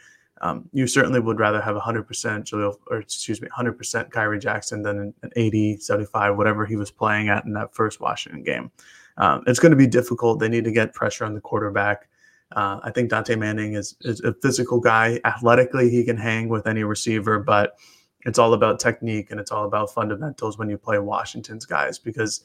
um, 0.42 0.68
you 0.72 0.86
certainly 0.86 1.20
would 1.20 1.38
rather 1.38 1.60
have 1.60 1.76
100% 1.76 2.06
Jahlil, 2.06 2.76
or 2.86 2.98
excuse 2.98 3.42
me, 3.42 3.48
100% 3.48 4.10
Khyree 4.10 4.40
Jackson 4.40 4.82
than 4.82 5.12
an 5.22 5.30
80, 5.36 5.78
75, 5.78 6.36
whatever 6.36 6.64
he 6.64 6.76
was 6.76 6.90
playing 6.90 7.28
at 7.28 7.44
in 7.44 7.52
that 7.52 7.74
first 7.74 8.00
Washington 8.00 8.42
game. 8.42 8.70
Um, 9.18 9.42
it's 9.46 9.58
going 9.58 9.70
to 9.70 9.76
be 9.76 9.86
difficult. 9.86 10.40
They 10.40 10.48
need 10.48 10.64
to 10.64 10.72
get 10.72 10.94
pressure 10.94 11.26
on 11.26 11.34
the 11.34 11.40
quarterback. 11.40 12.08
Uh, 12.52 12.80
I 12.82 12.90
think 12.90 13.10
Dante 13.10 13.36
Manning 13.36 13.74
is, 13.74 13.96
is 14.00 14.20
a 14.20 14.32
physical 14.32 14.80
guy. 14.80 15.20
Athletically, 15.24 15.90
he 15.90 16.04
can 16.04 16.16
hang 16.16 16.48
with 16.48 16.66
any 16.66 16.84
receiver, 16.84 17.38
but 17.38 17.76
it's 18.24 18.38
all 18.38 18.54
about 18.54 18.80
technique 18.80 19.30
and 19.30 19.38
it's 19.38 19.52
all 19.52 19.66
about 19.66 19.92
fundamentals 19.92 20.58
when 20.58 20.68
you 20.68 20.78
play 20.78 20.98
Washington's 20.98 21.66
guys 21.66 21.98
because 21.98 22.42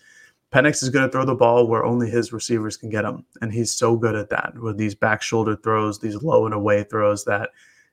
Penix 0.53 0.83
is 0.83 0.89
going 0.89 1.05
to 1.05 1.11
throw 1.11 1.25
the 1.25 1.35
ball 1.35 1.67
where 1.67 1.83
only 1.83 2.09
his 2.09 2.31
receivers 2.31 2.77
can 2.77 2.89
get 2.89 3.03
him, 3.03 3.25
and 3.41 3.51
he's 3.51 3.73
so 3.73 3.97
good 3.97 4.15
at 4.15 4.29
that 4.29 4.53
with 4.57 4.77
these 4.77 4.95
back 4.95 5.21
shoulder 5.21 5.55
throws, 5.55 5.99
these 5.99 6.15
low 6.15 6.45
and 6.45 6.53
away 6.53 6.83
throws. 6.83 7.25
That 7.25 7.49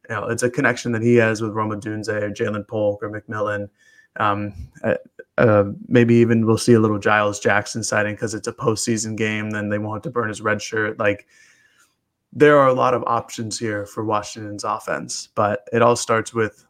you 0.09 0.15
know, 0.15 0.25
it's 0.29 0.43
a 0.43 0.51
connection 0.51 0.93
that 0.93 1.03
he 1.03 1.17
has 1.17 1.41
with 1.41 1.53
Roma 1.53 1.77
Odunze 1.77 2.09
or 2.09 2.31
Ja'Lynn 2.31 2.67
Polk 2.67 3.03
or 3.03 3.11
McMillan. 3.11 3.69
Um, 4.17 4.53
uh, 4.85 4.95
uh, 5.39 5.65
maybe 5.89 6.15
even 6.17 6.45
we'll 6.45 6.59
see 6.59 6.75
a 6.75 6.81
little 6.81 6.99
Giles 6.99 7.41
Jackson 7.41 7.83
sighting 7.83 8.15
because 8.15 8.35
it's 8.35 8.49
a 8.49 8.53
postseason 8.53 9.17
game. 9.17 9.51
Then 9.51 9.69
they 9.69 9.79
won't 9.79 9.97
have 9.97 10.03
to 10.03 10.11
burn 10.11 10.29
his 10.29 10.43
red 10.43 10.61
shirt. 10.61 10.99
Like 10.99 11.27
there 12.33 12.59
are 12.59 12.69
a 12.69 12.75
lot 12.75 12.95
of 12.95 13.03
options 13.07 13.59
here 13.59 13.87
for 13.87 14.05
Washington's 14.05 14.65
offense, 14.65 15.29
but 15.35 15.69
it 15.73 15.83
all 15.83 15.97
starts 15.97 16.35
with 16.35 16.65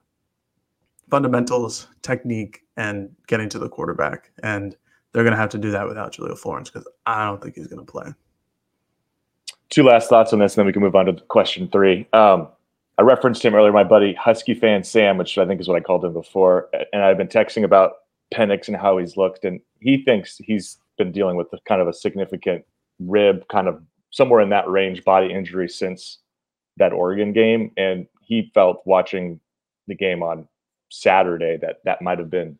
fundamentals, 1.11 1.88
technique, 2.03 2.62
and 2.77 3.11
getting 3.27 3.49
to 3.49 3.59
the 3.59 3.68
quarterback. 3.68 4.31
And 4.42 4.77
they're 5.12 5.25
going 5.25 5.33
to 5.33 5.40
have 5.40 5.51
to 5.51 5.59
do 5.59 5.71
that 5.71 5.87
without 5.87 6.12
Jahlil 6.12 6.38
Florence 6.38 6.71
because 6.71 6.88
I 7.07 7.25
don't 7.25 7.42
think 7.42 7.55
he's 7.55 7.66
going 7.66 7.85
to 7.85 7.90
play. 7.90 8.12
Two 9.68 9.83
last 9.83 10.09
thoughts 10.09 10.33
on 10.33 10.38
this, 10.38 10.55
and 10.55 10.61
then 10.61 10.66
we 10.66 10.73
can 10.73 10.83
move 10.83 10.95
on 10.95 11.07
to 11.07 11.12
question 11.12 11.68
three. 11.68 12.07
Um, 12.12 12.49
I 12.99 13.03
referenced 13.03 13.45
him 13.45 13.55
earlier, 13.55 13.73
my 13.73 13.85
buddy 13.85 14.15
Husky 14.15 14.55
fan 14.55 14.85
Sam, 14.85 15.17
which 15.17 15.39
I 15.39 15.47
think 15.47 15.61
is 15.61 15.69
what 15.69 15.77
I 15.77 15.81
called 15.81 16.05
him 16.05 16.13
before, 16.13 16.69
and 16.93 17.03
I've 17.03 17.17
been 17.17 17.29
texting 17.29 17.65
about 17.65 17.93
Penix 18.35 18.69
and 18.69 18.77
how 18.77 18.99
he's 18.99 19.17
looked, 19.17 19.45
and 19.45 19.61
he 19.81 20.05
thinks 20.05 20.37
he's 20.39 20.79
been 20.99 21.11
dealing 21.11 21.37
with 21.37 21.49
kind 21.67 21.81
of 21.81 21.89
a 21.89 21.93
significant 21.93 22.65
rib, 23.01 23.49
kind 23.49 23.67
of 23.67 23.83
somewhere 24.11 24.41
in 24.41 24.51
that 24.51 24.69
range, 24.69 25.05
body 25.05 25.33
injury 25.33 25.69
since 25.69 26.19
that 26.77 26.93
Oregon 26.93 27.33
game, 27.33 27.71
and 27.77 28.07
he 28.21 28.51
felt 28.55 28.83
watching 28.85 29.41
the 29.89 29.95
game 29.95 30.23
on 30.23 30.47
Saturday 30.91 31.57
that 31.57 31.81
that 31.85 32.03
might 32.03 32.19
have 32.19 32.31
been 32.31 32.59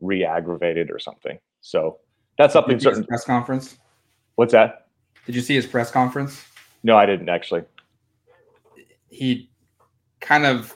re-aggravated 0.00 0.90
or 0.90 0.98
something. 0.98 1.38
So 1.60 1.98
that's 2.36 2.52
something 2.52 2.78
certain 2.78 3.04
press 3.04 3.24
conference. 3.24 3.78
What's 4.34 4.52
that? 4.52 4.88
Did 5.26 5.34
you 5.34 5.40
see 5.40 5.54
his 5.54 5.66
press 5.66 5.90
conference? 5.90 6.44
No, 6.82 6.96
I 6.96 7.06
didn't 7.06 7.28
actually. 7.28 7.62
He 9.10 9.50
kind 10.20 10.46
of 10.46 10.74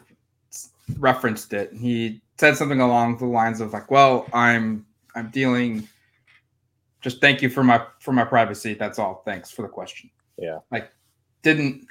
referenced 0.98 1.52
it. 1.52 1.72
He 1.72 2.22
said 2.38 2.56
something 2.56 2.80
along 2.80 3.18
the 3.18 3.26
lines 3.26 3.60
of 3.60 3.72
like, 3.72 3.90
"Well, 3.90 4.26
I'm 4.32 4.86
I'm 5.14 5.30
dealing 5.30 5.88
just 7.00 7.20
thank 7.20 7.42
you 7.42 7.50
for 7.50 7.64
my 7.64 7.84
for 8.00 8.12
my 8.12 8.24
privacy. 8.24 8.74
That's 8.74 8.98
all. 8.98 9.22
Thanks 9.24 9.50
for 9.50 9.62
the 9.62 9.68
question." 9.68 10.10
Yeah. 10.38 10.58
Like 10.70 10.90
didn't 11.42 11.86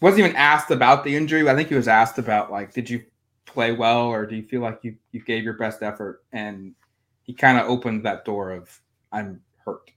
wasn't 0.00 0.20
even 0.20 0.36
asked 0.36 0.70
about 0.70 1.04
the 1.04 1.16
injury. 1.16 1.48
I 1.48 1.54
think 1.54 1.68
he 1.68 1.74
was 1.74 1.88
asked 1.88 2.18
about 2.18 2.50
like 2.50 2.72
did 2.72 2.88
you 2.88 3.04
play 3.46 3.72
well 3.72 4.06
or 4.06 4.26
do 4.26 4.36
you 4.36 4.42
feel 4.42 4.60
like 4.60 4.80
you 4.82 4.96
you 5.12 5.22
gave 5.22 5.44
your 5.44 5.54
best 5.54 5.82
effort 5.82 6.24
and 6.32 6.74
he 7.22 7.32
kind 7.32 7.58
of 7.58 7.68
opened 7.68 8.04
that 8.04 8.24
door 8.24 8.52
of 8.52 8.80
I'm 9.12 9.40
hurt. 9.64 9.90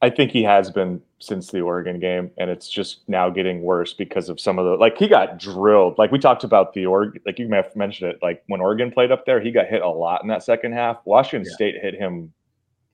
I 0.00 0.10
think 0.10 0.32
he 0.32 0.42
has 0.42 0.70
been 0.70 1.00
since 1.22 1.50
the 1.50 1.60
Oregon 1.60 2.00
game, 2.00 2.30
and 2.38 2.50
it's 2.50 2.68
just 2.68 3.08
now 3.08 3.30
getting 3.30 3.62
worse 3.62 3.94
because 3.94 4.28
of 4.28 4.40
some 4.40 4.58
of 4.58 4.64
the 4.64 4.72
like 4.72 4.98
he 4.98 5.06
got 5.06 5.38
drilled. 5.38 5.96
Like 5.98 6.10
we 6.10 6.18
talked 6.18 6.44
about 6.44 6.74
the 6.74 6.86
org, 6.86 7.20
like 7.24 7.38
you 7.38 7.48
may 7.48 7.56
have 7.56 7.74
mentioned 7.76 8.10
it. 8.10 8.18
Like 8.20 8.42
when 8.48 8.60
Oregon 8.60 8.90
played 8.90 9.12
up 9.12 9.24
there, 9.24 9.40
he 9.40 9.50
got 9.50 9.66
hit 9.66 9.82
a 9.82 9.88
lot 9.88 10.22
in 10.22 10.28
that 10.28 10.42
second 10.42 10.72
half. 10.72 10.98
Washington 11.04 11.48
yeah. 11.48 11.54
State 11.54 11.74
hit 11.80 11.94
him 11.94 12.32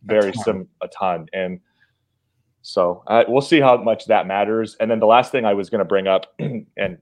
very 0.05 0.31
a 0.31 0.35
sim 0.35 0.69
a 0.83 0.89
ton, 0.89 1.27
and 1.33 1.61
so 2.63 3.03
uh, 3.07 3.25
we'll 3.27 3.41
see 3.41 3.61
how 3.61 3.79
much 3.79 4.07
that 4.07 4.27
matters. 4.27 4.77
And 4.79 4.91
then 4.91 5.01
the 5.01 5.07
last 5.07 5.33
thing 5.33 5.45
I 5.45 5.55
was 5.55 5.71
going 5.71 5.79
to 5.79 5.85
bring 5.87 6.07
up, 6.07 6.35
and 6.39 6.99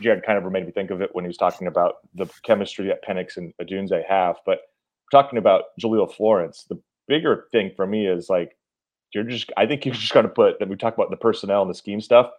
Jared 0.00 0.24
kind 0.24 0.38
of 0.38 0.50
made 0.50 0.64
me 0.64 0.72
think 0.72 0.90
of 0.90 1.02
it 1.02 1.10
when 1.12 1.24
he 1.24 1.28
was 1.28 1.36
talking 1.36 1.66
about 1.66 1.96
the 2.14 2.26
chemistry 2.44 2.86
that 2.88 3.04
Penix 3.04 3.36
and 3.36 3.52
Odunze 3.60 4.02
have, 4.08 4.36
but 4.46 4.60
talking 5.10 5.38
about 5.38 5.64
Jahlil 5.80 6.10
Florence, 6.10 6.64
the 6.68 6.80
bigger 7.08 7.46
thing 7.52 7.72
for 7.76 7.86
me 7.86 8.06
is 8.06 8.30
like 8.30 8.56
you're 9.14 9.24
just 9.24 9.50
I 9.56 9.66
think 9.66 9.84
you're 9.84 9.94
just 10.04 10.12
going 10.12 10.26
to 10.26 10.32
put 10.32 10.58
that 10.58 10.68
we 10.68 10.76
talk 10.76 10.94
about 10.94 11.10
the 11.10 11.16
personnel 11.16 11.62
and 11.62 11.70
the 11.70 11.74
scheme 11.74 12.00
stuff. 12.00 12.30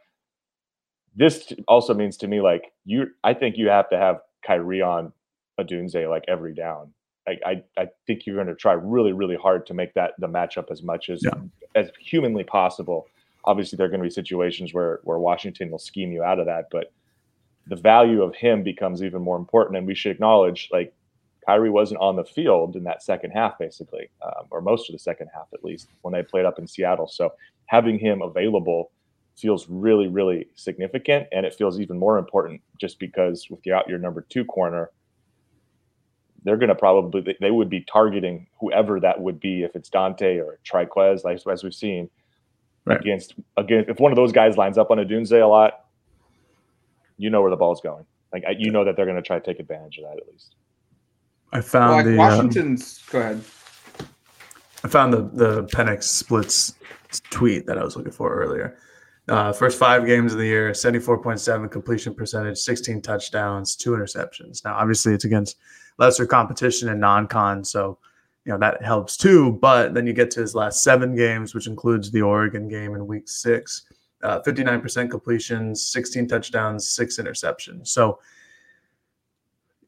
This 1.16 1.54
also 1.68 1.94
means 1.94 2.18
to 2.18 2.28
me 2.28 2.42
like 2.42 2.72
you 2.86 3.08
I 3.24 3.34
think 3.34 3.58
you 3.58 3.70
have 3.70 3.90
to 3.90 3.98
have 3.98 4.22
Khyree 4.48 4.86
on 4.86 5.14
Odunze 5.60 6.10
like 6.10 6.24
every 6.28 6.54
down. 6.54 6.94
I, 7.26 7.38
I, 7.46 7.64
I 7.78 7.88
think 8.06 8.26
you're 8.26 8.36
going 8.36 8.48
to 8.48 8.56
try 8.56 8.74
really 8.74 9.14
really 9.14 9.36
hard 9.36 9.66
to 9.68 9.74
make 9.74 9.94
that 9.94 10.14
the 10.20 10.28
matchup 10.28 10.72
as 10.72 10.84
much 10.84 11.10
as 11.10 11.24
yeah. 11.24 11.40
as 11.76 11.90
humanly 12.00 12.44
possible. 12.44 13.08
Obviously, 13.46 13.78
there 13.78 13.86
are 13.86 13.90
going 13.90 14.02
to 14.02 14.08
be 14.08 14.14
situations 14.14 14.74
where 14.74 15.00
where 15.04 15.20
Washington 15.20 15.72
will 15.72 15.80
scheme 15.80 16.12
you 16.12 16.24
out 16.24 16.40
of 16.40 16.46
that, 16.48 16.66
but 16.72 16.92
the 17.68 17.76
value 17.76 18.22
of 18.22 18.36
him 18.36 18.64
becomes 18.64 19.02
even 19.04 19.22
more 19.22 19.38
important. 19.38 19.78
And 19.78 19.88
we 19.88 19.96
should 19.96 20.12
acknowledge 20.12 20.70
like 20.72 20.94
Khyree 21.48 21.72
wasn't 21.72 22.00
on 22.00 22.16
the 22.16 22.24
field 22.24 22.76
in 22.76 22.84
that 22.84 23.04
second 23.04 23.32
half, 23.32 23.58
basically, 23.58 24.10
um, 24.26 24.46
or 24.52 24.62
most 24.62 24.90
of 24.90 24.94
the 24.94 25.00
second 25.00 25.30
half 25.34 25.48
at 25.54 25.64
least, 25.64 25.90
when 26.02 26.14
they 26.14 26.24
played 26.24 26.46
up 26.46 26.60
in 26.60 26.68
Seattle. 26.68 27.08
So 27.08 27.34
having 27.66 28.00
him 28.00 28.22
available 28.22 28.92
feels 29.36 29.68
really, 29.68 30.08
really 30.08 30.48
significant, 30.56 31.28
and 31.32 31.46
it 31.46 31.56
feels 31.56 31.80
even 31.80 31.98
more 31.98 32.18
important 32.18 32.62
just 32.80 33.00
because 33.00 33.48
with 33.50 33.66
your 33.66 33.98
number 33.98 34.22
two 34.30 34.46
corner, 34.46 34.92
they're 36.44 36.58
going 36.58 36.70
to 36.70 36.76
probably 36.76 37.36
they 37.40 37.52
would 37.52 37.70
be 37.70 37.82
targeting 37.82 38.48
whoever 38.60 39.00
that 39.00 39.20
would 39.20 39.40
be 39.40 39.64
if 39.64 39.76
it's 39.76 39.90
Dante 39.90 40.40
or 40.40 40.60
Trikweze, 40.66 41.24
like 41.24 41.40
as 41.50 41.64
we've 41.64 41.74
seen 41.74 42.10
right. 42.86 43.00
against 43.00 43.36
again 43.58 43.86
if 43.88 44.00
one 44.00 44.12
of 44.12 44.18
those 44.18 44.32
guys 44.32 44.58
lines 44.58 44.78
up 44.78 44.92
on 44.92 44.98
Odunze 44.98 45.42
a 45.42 45.46
lot, 45.46 45.86
you 47.18 47.30
know 47.30 47.42
where 47.42 47.52
the 47.52 47.58
ball's 47.58 47.82
going. 47.82 48.06
Like 48.34 48.44
you 48.58 48.72
know 48.72 48.84
that 48.84 48.96
they're 48.96 49.06
going 49.06 49.16
to 49.16 49.22
try 49.22 49.40
to 49.40 49.46
take 49.46 49.60
advantage 49.60 50.00
of 50.00 50.04
that 50.04 50.18
at 50.18 50.28
least. 50.32 50.56
I 51.54 51.62
found 51.62 51.94
like 51.94 52.06
the 52.06 52.14
uh, 52.14 52.18
Washington's. 52.18 53.04
Uh, 53.08 53.12
go 53.12 53.20
ahead. 53.20 53.44
I 54.84 54.88
found 54.88 55.14
the 55.14 55.22
the 55.34 55.64
Penix 55.66 56.04
splits 56.04 56.74
tweet 57.30 57.66
that 57.68 57.78
I 57.78 57.84
was 57.84 57.96
looking 57.96 58.12
for 58.12 58.34
earlier. 58.34 58.78
Uh, 59.30 59.54
first 59.54 59.80
five 59.80 60.06
games 60.06 60.34
of 60.34 60.40
the 60.40 60.46
year, 60.46 60.72
74.7 60.72 61.72
completion 61.72 62.14
percentage, 62.14 62.58
16 62.58 63.02
touchdowns, 63.02 63.78
two 63.78 63.92
interceptions. 63.92 64.66
Now, 64.66 64.76
obviously, 64.76 65.14
it's 65.14 65.24
against 65.24 65.56
lesser 65.98 66.26
competition 66.26 66.90
and 66.90 67.00
non-con, 67.00 67.64
so 67.64 67.98
you 68.44 68.52
know 68.52 68.58
that 68.58 68.84
helps 68.84 69.16
too. 69.16 69.54
But 69.54 69.94
then 69.94 70.06
you 70.06 70.14
get 70.14 70.32
to 70.32 70.42
his 70.42 70.56
last 70.56 70.84
seven 70.84 71.16
games, 71.16 71.56
which 71.56 71.68
includes 71.68 72.12
the 72.12 72.22
Oregon 72.22 72.68
game 72.68 72.96
in 72.96 73.08
Week 73.08 73.30
Six. 73.30 73.86
Uh, 74.24 74.42
59% 74.42 75.12
completions, 75.12 75.86
16 75.86 76.30
touchdowns, 76.30 76.88
six 76.88 77.20
interceptions. 77.20 77.90
So, 77.90 78.20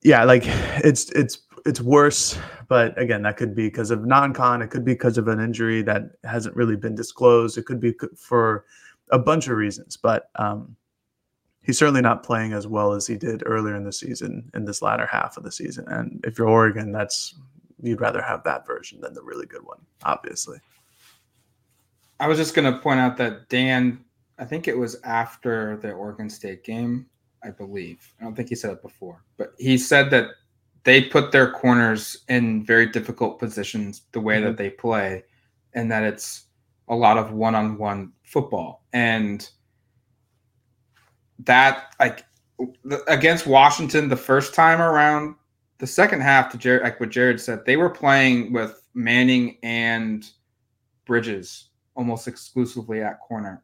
yeah, 0.04 0.26
like 0.26 0.44
it's 0.46 1.10
it's 1.12 1.40
it's 1.66 1.82
worse, 1.82 2.38
but 2.68 2.98
again, 3.00 3.24
that 3.24 3.38
could 3.38 3.56
be 3.56 3.68
because 3.68 3.90
of 3.90 4.06
non-con. 4.06 4.62
It 4.62 4.70
could 4.70 4.86
be 4.86 4.94
because 4.94 5.18
of 5.18 5.28
an 5.28 5.40
injury 5.40 5.82
that 5.82 6.12
hasn't 6.24 6.56
really 6.56 6.76
been 6.76 6.96
disclosed. 6.96 7.58
It 7.58 7.66
could 7.66 7.80
be 7.80 7.94
for 8.16 8.66
a 9.10 9.18
bunch 9.18 9.48
of 9.48 9.58
reasons, 9.58 9.98
but 9.98 10.30
um, 10.36 10.76
he's 11.64 11.78
certainly 11.78 12.02
not 12.02 12.24
playing 12.24 12.54
as 12.54 12.68
well 12.68 12.94
as 12.94 13.08
he 13.08 13.18
did 13.18 13.42
earlier 13.46 13.76
in 13.76 13.84
the 13.84 13.92
season 13.92 14.50
in 14.54 14.64
this 14.64 14.82
latter 14.84 15.08
half 15.08 15.38
of 15.38 15.44
the 15.44 15.52
season. 15.52 15.86
And 15.88 16.24
if 16.24 16.38
you're 16.38 16.48
Oregon, 16.48 16.92
that's 16.92 17.36
you'd 17.82 18.02
rather 18.02 18.22
have 18.22 18.44
that 18.44 18.66
version 18.66 19.02
than 19.02 19.14
the 19.14 19.24
really 19.24 19.46
good 19.46 19.66
one, 19.66 19.80
obviously. 20.04 20.60
I 22.20 22.28
was 22.28 22.38
just 22.38 22.54
going 22.56 22.72
to 22.72 22.80
point 22.80 23.00
out 23.00 23.18
that 23.18 23.50
Dan, 23.50 24.06
I 24.38 24.46
think 24.46 24.68
it 24.68 24.78
was 24.78 25.02
after 25.04 25.78
the 25.78 25.92
Oregon 25.92 26.30
State 26.30 26.64
game, 26.64 27.08
I 27.44 27.50
believe. 27.50 28.14
I 28.20 28.24
don't 28.24 28.36
think 28.36 28.50
he 28.50 28.56
said 28.56 28.72
it 28.72 28.82
before, 28.82 29.24
but 29.38 29.54
he 29.58 29.78
said 29.78 30.10
that 30.12 30.30
they 30.86 31.02
put 31.02 31.32
their 31.32 31.52
corners 31.52 32.24
in 32.30 32.64
very 32.64 32.86
difficult 32.88 33.40
positions 33.40 34.04
the 34.14 34.20
way 34.22 34.38
mm-hmm. 34.38 34.46
that 34.46 34.58
they 34.58 34.70
play, 34.70 35.24
and 35.74 35.92
that 35.92 36.04
it's 36.04 36.46
a 36.88 36.96
lot 36.96 37.18
of 37.18 37.32
one-on-one 37.32 38.14
football. 38.24 38.86
And 38.94 39.50
that 41.40 41.94
like 42.00 42.24
against 43.08 43.46
Washington 43.46 44.08
the 44.08 44.16
first 44.16 44.54
time 44.54 44.82
around, 44.82 45.36
the 45.80 45.88
second 45.88 46.22
half 46.22 46.50
to 46.52 46.58
Jared, 46.58 46.84
like 46.84 47.00
what 47.00 47.10
Jared 47.10 47.42
said, 47.42 47.66
they 47.66 47.76
were 47.76 47.90
playing 47.90 48.54
with 48.54 48.82
Manning 48.94 49.58
and 49.64 50.30
Bridges 51.06 51.70
almost 51.96 52.28
exclusively 52.28 53.02
at 53.02 53.20
corner. 53.20 53.64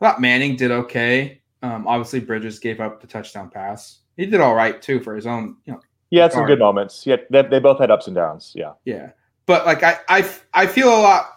I 0.00 0.06
thought 0.06 0.20
Manning 0.20 0.56
did 0.56 0.70
okay. 0.70 1.42
Um, 1.62 1.86
obviously, 1.86 2.20
Bridges 2.20 2.58
gave 2.58 2.80
up 2.80 3.00
the 3.00 3.06
touchdown 3.06 3.50
pass. 3.50 4.00
He 4.16 4.26
did 4.26 4.40
all 4.40 4.54
right 4.54 4.80
too 4.80 5.00
for 5.00 5.14
his 5.14 5.26
own, 5.26 5.56
you 5.66 5.74
know, 5.74 5.80
he 6.10 6.16
had 6.16 6.32
some 6.32 6.44
good 6.44 6.58
moments. 6.58 7.06
Yeah, 7.06 7.16
they, 7.30 7.42
they 7.42 7.58
both 7.60 7.78
had 7.78 7.90
ups 7.90 8.06
and 8.06 8.16
downs. 8.16 8.52
Yeah. 8.54 8.72
Yeah. 8.84 9.10
But 9.46 9.64
like 9.64 9.82
I, 9.82 9.98
I 10.08 10.30
I 10.52 10.66
feel 10.66 10.88
a 10.88 11.00
lot 11.00 11.30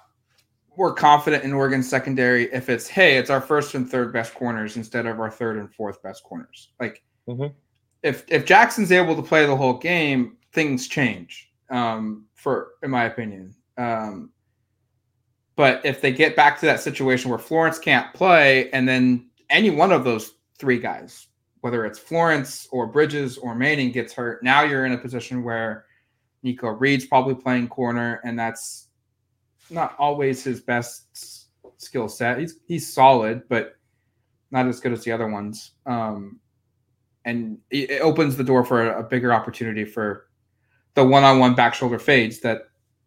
more 0.77 0.93
confident 0.93 1.43
in 1.43 1.53
Oregon 1.53 1.83
secondary 1.83 2.51
if 2.53 2.69
it's 2.69 2.87
hey, 2.87 3.17
it's 3.17 3.29
our 3.29 3.41
first 3.41 3.75
and 3.75 3.89
third 3.89 4.11
best 4.11 4.33
corners 4.33 4.75
instead 4.75 5.05
of 5.05 5.19
our 5.19 5.29
third 5.29 5.57
and 5.57 5.73
fourth 5.73 6.01
best 6.03 6.23
corners. 6.23 6.69
Like 6.79 7.03
mm-hmm. 7.27 7.53
if 8.01 8.25
if 8.27 8.45
Jackson's 8.45 8.91
able 8.91 9.15
to 9.15 9.21
play 9.21 9.45
the 9.45 9.55
whole 9.55 9.77
game, 9.77 10.37
things 10.51 10.87
change. 10.87 11.51
Um, 11.69 12.25
for 12.33 12.71
in 12.83 12.91
my 12.91 13.05
opinion. 13.05 13.55
Um, 13.77 14.31
but 15.55 15.85
if 15.85 16.01
they 16.01 16.11
get 16.11 16.35
back 16.35 16.59
to 16.59 16.65
that 16.65 16.79
situation 16.79 17.29
where 17.29 17.39
Florence 17.39 17.77
can't 17.77 18.11
play, 18.13 18.69
and 18.71 18.87
then 18.87 19.29
any 19.49 19.69
one 19.69 19.91
of 19.91 20.03
those 20.03 20.33
three 20.57 20.79
guys, 20.79 21.27
whether 21.63 21.85
it's 21.85 21.97
Florence 21.97 22.67
or 22.71 22.85
Bridges 22.85 23.37
or 23.37 23.55
Manning 23.55 23.93
gets 23.93 24.11
hurt, 24.11 24.43
now 24.43 24.63
you're 24.63 24.85
in 24.85 24.91
a 24.91 24.97
position 24.97 25.45
where 25.45 25.85
Nikko 26.43 26.71
Reed's 26.71 27.05
probably 27.05 27.35
playing 27.35 27.69
corner, 27.69 28.19
and 28.25 28.37
that's 28.37 28.89
not 29.69 29.95
always 29.97 30.43
his 30.43 30.59
best 30.59 31.47
skill 31.77 32.09
set. 32.09 32.37
He's 32.37 32.59
he's 32.67 32.93
solid, 32.93 33.43
but 33.47 33.77
not 34.51 34.67
as 34.67 34.81
good 34.81 34.91
as 34.91 35.05
the 35.05 35.13
other 35.13 35.29
ones. 35.29 35.71
Um, 35.85 36.41
and 37.23 37.59
it 37.71 38.01
opens 38.01 38.35
the 38.35 38.43
door 38.43 38.65
for 38.65 38.91
a 38.91 39.01
bigger 39.01 39.33
opportunity 39.33 39.85
for 39.85 40.27
the 40.95 41.03
one-on-one 41.05 41.55
back 41.55 41.73
shoulder 41.73 41.97
fades 41.97 42.41
that 42.41 42.63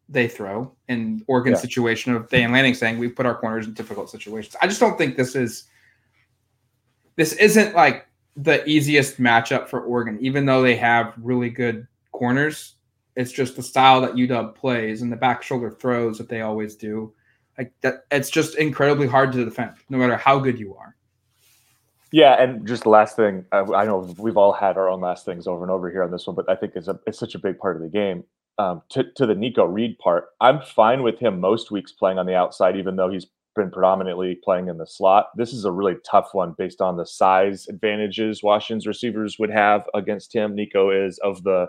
they 0.09 0.29
throw 0.29 0.75
in 0.89 1.23
Oregon's 1.27 1.59
yeah. 1.59 1.61
situation 1.61 2.15
of 2.15 2.31
Dan 2.31 2.53
Lanning 2.53 2.73
saying 2.73 2.97
we 2.97 3.11
put 3.11 3.27
our 3.27 3.37
corners 3.37 3.67
in 3.67 3.75
difficult 3.75 4.09
situations. 4.09 4.57
I 4.63 4.67
just 4.67 4.81
don't 4.81 4.97
think 4.97 5.19
this 5.19 5.37
is 5.37 5.65
this 7.17 7.35
isn't 7.35 7.75
like 7.75 8.07
the 8.37 8.65
easiest 8.69 9.19
matchup 9.19 9.69
for 9.69 9.81
Oregon, 9.81 10.19
even 10.21 10.45
though 10.45 10.63
they 10.63 10.77
have 10.77 11.15
really 11.17 11.51
good 11.51 11.87
corners. 12.13 12.75
It's 13.15 13.33
just 13.33 13.57
the 13.57 13.63
style 13.63 14.03
that 14.03 14.13
UW 14.13 14.55
plays 14.55 15.01
and 15.01 15.11
the 15.11 15.17
back 15.17 15.43
shoulder 15.43 15.71
throws 15.71 16.19
that 16.19 16.29
they 16.29 16.43
always 16.43 16.77
do. 16.77 17.15
Like 17.57 17.73
that, 17.81 18.05
it's 18.11 18.29
just 18.29 18.57
incredibly 18.57 19.07
hard 19.07 19.33
to 19.33 19.45
defend, 19.45 19.73
no 19.89 19.97
matter 19.97 20.17
how 20.17 20.39
good 20.39 20.59
you 20.59 20.75
are. 20.75 20.97
Yeah, 22.13 22.41
and 22.41 22.67
just 22.67 22.85
the 22.85 22.91
last 22.91 23.17
thing, 23.17 23.45
I, 23.53 23.85
know 23.85 24.15
we've 24.19 24.37
all 24.37 24.53
had 24.53 24.77
our 24.77 24.89
own 24.89 25.01
last 25.01 25.25
things 25.25 25.47
over 25.47 25.63
and 25.63 25.71
over 25.71 25.91
here 25.91 26.03
on 26.03 26.11
this 26.11 26.27
one, 26.27 26.37
but 26.37 26.49
I 26.49 26.55
think 26.55 26.73
it's 26.77 26.89
a 26.89 26.99
it's 27.07 27.19
such 27.19 27.35
a 27.35 27.39
big 27.39 27.59
part 27.59 27.77
of 27.77 27.83
the 27.83 27.89
game. 27.89 28.25
Um, 28.59 28.83
to 28.91 29.11
to 29.17 29.27
the 29.27 29.35
Nikko 29.35 29.65
Reed 29.65 29.99
part, 29.99 30.27
I'm 30.41 30.61
fine 30.61 31.03
with 31.03 31.19
him 31.19 31.41
most 31.41 31.71
weeks 31.71 31.93
playing 31.93 32.19
on 32.19 32.27
the 32.27 32.35
outside, 32.35 32.77
even 32.77 32.97
though 32.97 33.11
he's 33.11 33.27
been 33.57 33.71
predominantly 33.71 34.39
playing 34.45 34.69
in 34.69 34.79
the 34.79 34.87
slot. 34.87 35.31
This 35.37 35.53
is 35.53 35.65
a 35.65 35.73
really 35.73 35.97
tough 36.09 36.29
one 36.33 36.55
based 36.57 36.81
on 36.81 36.97
the 36.97 37.07
size 37.07 37.67
advantages 37.69 38.43
Washington's 38.43 38.87
receivers 38.87 39.39
would 39.39 39.51
have 39.51 39.89
against 39.95 40.35
him. 40.35 40.55
Nikko 40.55 40.91
is 40.91 41.19
of 41.19 41.43
the 41.43 41.67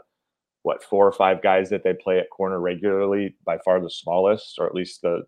what 0.63 0.83
four 0.83 1.07
or 1.07 1.11
five 1.11 1.41
guys 1.41 1.69
that 1.69 1.83
they 1.83 1.93
play 1.93 2.19
at 2.19 2.29
corner 2.29 2.59
regularly, 2.59 3.35
by 3.45 3.57
far 3.63 3.79
the 3.79 3.89
smallest, 3.89 4.59
or 4.59 4.67
at 4.67 4.75
least 4.75 5.01
the. 5.01 5.23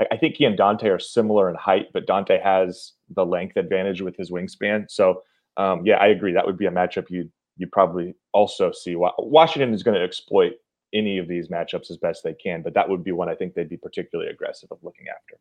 I, 0.00 0.06
I 0.12 0.16
think 0.16 0.36
he 0.36 0.44
and 0.44 0.56
Dante 0.56 0.88
are 0.88 0.98
similar 1.00 1.50
in 1.50 1.56
height, 1.56 1.88
but 1.92 2.06
Dante 2.06 2.40
has 2.40 2.92
the 3.14 3.26
length 3.26 3.56
advantage 3.56 4.00
with 4.00 4.16
his 4.16 4.30
wingspan. 4.30 4.86
So 4.88 5.22
um, 5.56 5.82
yeah, 5.84 5.96
I 5.96 6.06
agree. 6.08 6.32
That 6.32 6.46
would 6.46 6.58
be 6.58 6.66
a 6.66 6.70
matchup 6.70 7.10
you'd 7.10 7.30
you 7.56 7.66
probably 7.66 8.14
also 8.32 8.72
see. 8.72 8.94
Washington 8.96 9.74
is 9.74 9.82
going 9.82 9.96
to 9.96 10.02
exploit 10.02 10.52
any 10.92 11.18
of 11.18 11.28
these 11.28 11.48
matchups 11.48 11.90
as 11.90 11.96
best 11.96 12.22
they 12.22 12.34
can, 12.34 12.62
but 12.62 12.74
that 12.74 12.88
would 12.88 13.04
be 13.04 13.12
one 13.12 13.28
I 13.28 13.34
think 13.34 13.54
they'd 13.54 13.68
be 13.68 13.76
particularly 13.76 14.30
aggressive 14.30 14.70
of 14.70 14.82
looking 14.82 15.06
after. 15.08 15.36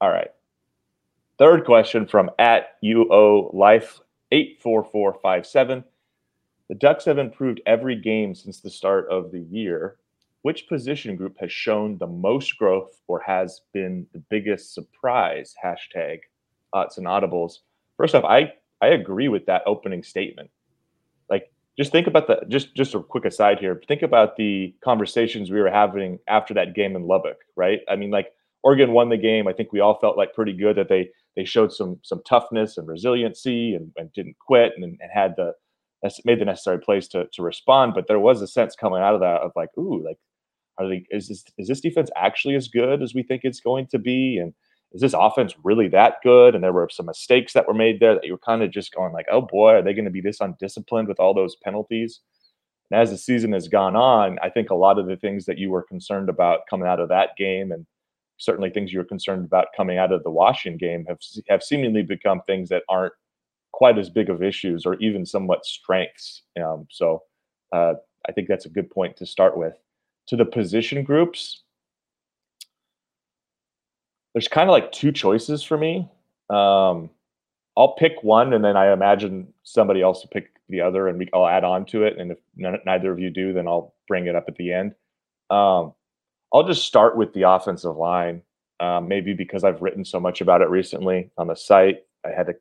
All 0.00 0.10
right. 0.10 0.30
Third 1.38 1.64
question 1.64 2.06
from 2.06 2.30
at 2.38 2.82
UO 2.82 3.52
Life 3.54 4.00
84457. 4.30 5.84
The 6.68 6.74
Ducks 6.74 7.04
have 7.04 7.18
improved 7.18 7.60
every 7.66 7.96
game 7.96 8.34
since 8.34 8.60
the 8.60 8.70
start 8.70 9.08
of 9.10 9.32
the 9.32 9.40
year. 9.40 9.96
Which 10.42 10.68
position 10.68 11.16
group 11.16 11.36
has 11.38 11.52
shown 11.52 11.98
the 11.98 12.06
most 12.06 12.58
growth 12.58 13.00
or 13.06 13.20
has 13.20 13.60
been 13.72 14.06
the 14.12 14.18
biggest 14.18 14.74
surprise? 14.74 15.54
Hashtag 15.62 16.20
Autzen 16.74 17.04
Audibles. 17.04 17.58
First 17.96 18.14
off, 18.14 18.24
I 18.24 18.54
I 18.80 18.88
agree 18.88 19.28
with 19.28 19.46
that 19.46 19.62
opening 19.64 20.02
statement. 20.02 20.50
Just 21.78 21.90
think 21.92 22.06
about 22.06 22.26
the 22.26 22.40
just 22.48 22.74
just 22.74 22.94
a 22.94 23.02
quick 23.02 23.24
aside 23.24 23.58
here. 23.58 23.80
Think 23.88 24.02
about 24.02 24.36
the 24.36 24.74
conversations 24.84 25.50
we 25.50 25.60
were 25.60 25.70
having 25.70 26.18
after 26.28 26.52
that 26.54 26.74
game 26.74 26.94
in 26.96 27.06
Lubbock, 27.06 27.38
right? 27.56 27.80
I 27.88 27.96
mean, 27.96 28.10
like 28.10 28.28
Oregon 28.62 28.92
won 28.92 29.08
the 29.08 29.16
game. 29.16 29.48
I 29.48 29.52
think 29.52 29.72
we 29.72 29.80
all 29.80 29.98
felt 29.98 30.18
like 30.18 30.34
pretty 30.34 30.52
good 30.52 30.76
that 30.76 30.88
they 30.88 31.08
they 31.36 31.44
showed 31.44 31.72
some 31.72 31.98
some 32.02 32.20
toughness 32.28 32.76
and 32.76 32.86
resiliency 32.86 33.74
and, 33.74 33.90
and 33.96 34.12
didn't 34.12 34.36
quit 34.38 34.72
and, 34.76 34.84
and 34.84 35.10
had 35.12 35.34
the 35.36 35.54
made 36.24 36.40
the 36.40 36.44
necessary 36.44 36.78
plays 36.78 37.08
to 37.08 37.26
to 37.32 37.42
respond. 37.42 37.94
But 37.94 38.06
there 38.06 38.20
was 38.20 38.42
a 38.42 38.46
sense 38.46 38.76
coming 38.76 39.00
out 39.00 39.14
of 39.14 39.20
that 39.20 39.40
of 39.40 39.52
like, 39.56 39.70
ooh, 39.78 40.04
like 40.04 40.18
are 40.78 40.88
they 40.88 41.06
is 41.10 41.28
this 41.28 41.44
is 41.58 41.68
this 41.68 41.80
defense 41.80 42.10
actually 42.16 42.54
as 42.54 42.68
good 42.68 43.02
as 43.02 43.14
we 43.14 43.22
think 43.22 43.42
it's 43.44 43.60
going 43.60 43.86
to 43.88 43.98
be? 43.98 44.38
And 44.38 44.52
is 44.94 45.00
this 45.00 45.14
offense 45.18 45.54
really 45.62 45.88
that 45.88 46.16
good? 46.22 46.54
And 46.54 46.62
there 46.62 46.72
were 46.72 46.88
some 46.90 47.06
mistakes 47.06 47.52
that 47.52 47.66
were 47.66 47.74
made 47.74 48.00
there 48.00 48.14
that 48.14 48.24
you 48.24 48.32
were 48.32 48.38
kind 48.38 48.62
of 48.62 48.70
just 48.70 48.94
going 48.94 49.12
like, 49.12 49.26
oh 49.30 49.40
boy, 49.40 49.72
are 49.72 49.82
they 49.82 49.94
going 49.94 50.04
to 50.04 50.10
be 50.10 50.20
this 50.20 50.40
undisciplined 50.40 51.08
with 51.08 51.18
all 51.18 51.34
those 51.34 51.56
penalties? 51.56 52.20
And 52.90 53.00
as 53.00 53.10
the 53.10 53.16
season 53.16 53.52
has 53.52 53.68
gone 53.68 53.96
on, 53.96 54.38
I 54.42 54.50
think 54.50 54.70
a 54.70 54.74
lot 54.74 54.98
of 54.98 55.06
the 55.06 55.16
things 55.16 55.46
that 55.46 55.58
you 55.58 55.70
were 55.70 55.82
concerned 55.82 56.28
about 56.28 56.60
coming 56.68 56.86
out 56.86 57.00
of 57.00 57.08
that 57.08 57.30
game, 57.38 57.72
and 57.72 57.86
certainly 58.36 58.68
things 58.68 58.92
you 58.92 58.98
were 58.98 59.04
concerned 59.04 59.46
about 59.46 59.68
coming 59.74 59.96
out 59.96 60.12
of 60.12 60.22
the 60.24 60.30
Washington 60.30 60.76
game, 60.76 61.06
have 61.08 61.18
have 61.48 61.62
seemingly 61.62 62.02
become 62.02 62.42
things 62.42 62.68
that 62.68 62.82
aren't 62.88 63.14
quite 63.72 63.98
as 63.98 64.10
big 64.10 64.28
of 64.28 64.42
issues 64.42 64.84
or 64.84 64.96
even 64.96 65.24
somewhat 65.24 65.64
strengths. 65.64 66.42
Um, 66.62 66.86
so 66.90 67.22
uh, 67.72 67.94
I 68.28 68.32
think 68.32 68.46
that's 68.46 68.66
a 68.66 68.70
good 68.70 68.90
point 68.90 69.16
to 69.16 69.26
start 69.26 69.56
with. 69.56 69.74
To 70.28 70.36
the 70.36 70.44
position 70.44 71.02
groups, 71.02 71.61
there's 74.34 74.48
kind 74.48 74.68
of 74.68 74.72
like 74.72 74.92
two 74.92 75.12
choices 75.12 75.62
for 75.62 75.76
me. 75.76 76.08
Um, 76.50 77.10
I'll 77.76 77.94
pick 77.98 78.22
one, 78.22 78.52
and 78.52 78.64
then 78.64 78.76
I 78.76 78.92
imagine 78.92 79.52
somebody 79.62 80.02
else 80.02 80.22
will 80.22 80.30
pick 80.30 80.50
the 80.68 80.80
other, 80.80 81.08
and 81.08 81.18
we, 81.18 81.28
I'll 81.32 81.46
add 81.46 81.64
on 81.64 81.84
to 81.86 82.04
it. 82.04 82.18
And 82.18 82.32
if 82.32 82.38
n- 82.62 82.80
neither 82.84 83.12
of 83.12 83.18
you 83.18 83.30
do, 83.30 83.52
then 83.52 83.66
I'll 83.66 83.94
bring 84.08 84.26
it 84.26 84.34
up 84.34 84.44
at 84.48 84.56
the 84.56 84.72
end. 84.72 84.94
Um, 85.50 85.94
I'll 86.52 86.66
just 86.66 86.86
start 86.86 87.16
with 87.16 87.32
the 87.32 87.48
offensive 87.48 87.96
line, 87.96 88.42
um, 88.80 89.08
maybe 89.08 89.32
because 89.32 89.64
I've 89.64 89.80
written 89.80 90.04
so 90.04 90.20
much 90.20 90.40
about 90.40 90.60
it 90.60 90.68
recently 90.68 91.30
on 91.38 91.46
the 91.46 91.56
site. 91.56 92.00
I 92.26 92.30
had 92.30 92.48
a 92.48 92.54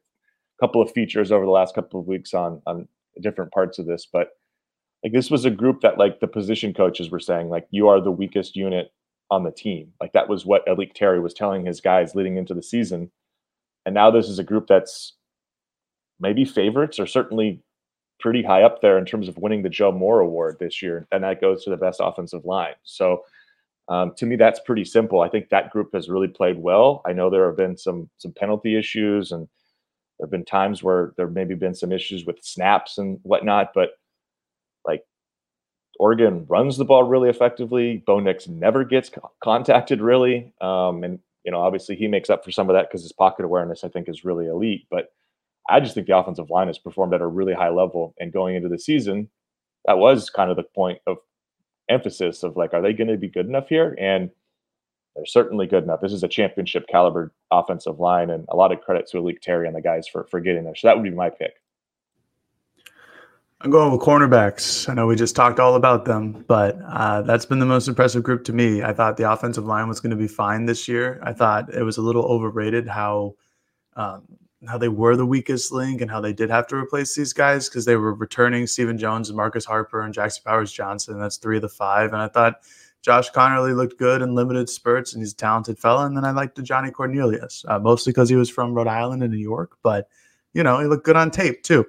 couple 0.60 0.82
of 0.82 0.92
features 0.92 1.32
over 1.32 1.46
the 1.46 1.52
last 1.52 1.76
couple 1.76 2.00
of 2.00 2.08
weeks 2.08 2.34
on 2.34 2.62
on 2.66 2.88
different 3.22 3.52
parts 3.52 3.80
of 3.80 3.86
this, 3.86 4.08
but 4.12 4.30
like 5.04 5.14
this 5.14 5.32
was 5.32 5.46
a 5.46 5.52
group 5.52 5.82
that 5.82 5.98
like 5.98 6.20
the 6.20 6.28
position 6.28 6.74
coaches 6.74 7.10
were 7.10 7.20
saying 7.20 7.50
like 7.50 7.68
you 7.72 7.88
are 7.88 8.00
the 8.00 8.12
weakest 8.12 8.56
unit 8.56 8.92
on 9.32 9.44
the 9.44 9.52
team. 9.52 9.94
Like 10.00 10.12
that 10.14 10.30
was 10.30 10.46
what 10.46 10.68
A'lique 10.68 10.94
Terry 10.94 11.20
was 11.20 11.34
telling 11.34 11.66
his 11.66 11.82
guys 11.82 12.14
leading 12.14 12.38
into 12.38 12.54
the 12.54 12.62
season. 12.62 13.10
And 13.86 13.96
now 13.96 14.12
this 14.12 14.30
is 14.30 14.38
a 14.38 14.44
group 14.44 14.68
that's 14.68 15.14
maybe 16.20 16.46
favorites 16.46 17.00
or 17.00 17.08
certainly 17.08 17.64
pretty 18.20 18.44
high 18.44 18.62
up 18.62 18.82
there 18.82 19.00
in 19.00 19.06
terms 19.06 19.28
of 19.28 19.38
winning 19.38 19.64
the 19.64 19.70
Joe 19.70 19.92
Moore 19.92 20.20
Award 20.20 20.58
this 20.60 20.82
year. 20.82 21.08
And 21.12 21.24
that 21.24 21.42
goes 21.42 21.64
to 21.64 21.72
the 21.72 21.78
best 21.78 22.00
offensive 22.04 22.46
line. 22.46 22.76
So 22.84 23.24
um, 23.88 24.14
to 24.18 24.26
me, 24.26 24.36
that's 24.36 24.60
pretty 24.60 24.86
simple. 24.86 25.22
I 25.22 25.30
think 25.30 25.50
that 25.50 25.72
group 25.72 25.90
has 25.94 26.10
really 26.10 26.28
played 26.28 26.60
well. 26.60 27.02
I 27.06 27.14
know 27.14 27.30
there 27.30 27.48
have 27.48 27.58
been 27.58 27.78
some 27.78 28.10
some 28.18 28.34
penalty 28.34 28.78
issues 28.78 29.32
and 29.32 29.48
there 30.20 30.28
have 30.28 30.32
been 30.32 30.46
times 30.46 30.84
where 30.84 31.14
there 31.18 31.28
maybe 31.28 31.56
been 31.56 31.74
some 31.74 31.92
issues 31.92 32.26
with 32.26 32.44
snaps 32.44 33.00
and 33.00 33.20
whatnot, 33.24 33.72
but 33.74 33.92
like 34.86 35.04
Oregon 36.02 36.48
runs 36.50 36.78
the 36.78 36.84
ball 36.84 37.04
really 37.04 37.30
effectively. 37.30 38.04
Bo 38.08 38.20
Nix 38.20 38.48
never 38.48 38.84
gets 38.84 39.10
co- 39.10 39.30
contacted 39.40 40.02
really, 40.02 40.52
um, 40.60 41.04
and 41.04 41.20
you 41.44 41.52
know 41.52 41.62
obviously 41.62 41.96
he 41.96 42.08
makes 42.08 42.28
up 42.28 42.44
for 42.44 42.50
some 42.50 42.72
of 42.72 42.74
that 42.74 42.90
because 42.90 43.04
his 43.04 43.12
pocket 43.12 43.46
awareness 43.46 43.84
I 43.84 43.90
think 43.90 44.10
is 44.10 44.26
really 44.26 44.48
elite. 44.48 44.88
But 44.90 45.14
I 45.70 45.80
just 45.80 45.94
think 45.94 46.08
the 46.08 46.18
offensive 46.18 46.50
line 46.50 46.66
has 46.66 46.80
performed 46.80 47.14
at 47.14 47.22
a 47.22 47.28
really 47.28 47.54
high 47.54 47.70
level, 47.70 48.16
and 48.20 48.34
going 48.34 48.56
into 48.56 48.68
the 48.68 48.80
season, 48.80 49.30
that 49.86 50.00
was 50.00 50.32
kind 50.32 50.50
of 50.50 50.58
the 50.58 50.64
point 50.64 50.98
of 51.06 51.18
emphasis 51.88 52.42
of 52.42 52.58
like, 52.58 52.74
are 52.74 52.82
they 52.82 52.94
going 52.94 53.10
to 53.10 53.18
be 53.18 53.30
good 53.30 53.46
enough 53.46 53.70
here? 53.70 53.96
And 54.00 54.32
they're 55.16 55.28
certainly 55.28 55.68
good 55.68 55.84
enough. 55.84 56.02
This 56.02 56.14
is 56.14 56.24
a 56.24 56.28
championship 56.28 56.88
caliber 56.88 57.32
offensive 57.52 58.00
line, 58.00 58.32
and 58.32 58.48
a 58.50 58.56
lot 58.56 58.72
of 58.72 58.82
credit 58.82 59.06
to 59.12 59.18
A'lique 59.18 59.42
Terry 59.42 59.68
and 59.68 59.76
the 59.76 59.82
guys 59.82 60.08
for 60.08 60.26
for 60.32 60.40
getting 60.40 60.64
there. 60.64 60.76
So 60.76 60.88
that 60.88 60.96
would 60.98 61.04
be 61.04 61.12
my 61.12 61.30
pick. 61.30 61.62
I'm 63.64 63.70
going 63.70 63.92
with 63.92 64.02
cornerbacks. 64.02 64.90
I 64.90 64.96
know 64.96 65.06
we 65.06 65.16
just 65.16 65.36
talked 65.36 65.60
all 65.60 65.76
about 65.76 66.04
them, 66.06 66.44
but 66.48 66.80
uh, 66.84 67.22
that's 67.22 67.46
been 67.46 67.60
the 67.60 67.66
most 67.68 67.88
impressive 67.88 68.24
group 68.24 68.44
to 68.46 68.54
me. 68.54 68.82
I 68.82 68.92
thought 68.92 69.18
the 69.18 69.32
offensive 69.32 69.66
line 69.66 69.88
was 69.88 70.00
going 70.00 70.10
to 70.10 70.16
be 70.16 70.28
fine 70.28 70.66
this 70.66 70.88
year. 70.88 71.20
I 71.22 71.32
thought 71.34 71.72
it 71.72 71.84
was 71.84 71.98
a 71.98 72.02
little 72.02 72.24
overrated 72.24 72.88
how 72.88 73.36
um, 73.96 74.24
how 74.68 74.80
they 74.80 74.88
were 74.88 75.16
the 75.16 75.28
weakest 75.28 75.72
link 75.72 76.02
and 76.02 76.10
how 76.10 76.20
they 76.20 76.34
did 76.34 76.50
have 76.50 76.66
to 76.68 76.76
replace 76.76 77.16
these 77.16 77.34
guys 77.34 77.70
because 77.70 77.86
they 77.86 77.98
were 77.98 78.16
returning 78.16 78.66
Stephen 78.66 78.98
Jones 78.98 79.30
and 79.30 79.38
Marcus 79.38 79.66
Harper 79.66 80.02
and 80.02 80.14
Jackson 80.14 80.42
Powers 80.44 80.72
Johnson. 80.72 81.20
That's 81.20 81.38
three 81.38 81.58
of 81.58 81.62
the 81.62 81.70
five, 81.70 82.14
and 82.14 82.22
I 82.22 82.30
thought 82.30 82.62
Josh 83.04 83.30
Conerly 83.32 83.76
looked 83.76 84.00
good 84.00 84.24
in 84.24 84.34
limited 84.34 84.70
spurts, 84.70 85.14
and 85.14 85.22
he's 85.22 85.34
a 85.34 85.38
talented 85.38 85.78
fella. 85.78 86.08
And 86.08 86.18
then 86.18 86.26
I 86.26 86.32
liked 86.32 86.58
Ajani 86.58 86.92
Cornelius, 86.92 87.64
uh, 87.68 87.78
mostly 87.78 88.12
because 88.12 88.30
he 88.30 88.36
was 88.36 88.50
from 88.50 88.74
Rhode 88.74 88.88
Island 88.88 89.22
and 89.22 89.32
New 89.32 89.38
York, 89.38 89.78
but 89.84 90.08
you 90.56 90.64
know 90.64 90.80
he 90.80 90.88
looked 90.88 91.06
good 91.06 91.16
on 91.16 91.30
tape 91.30 91.62
too. 91.62 91.86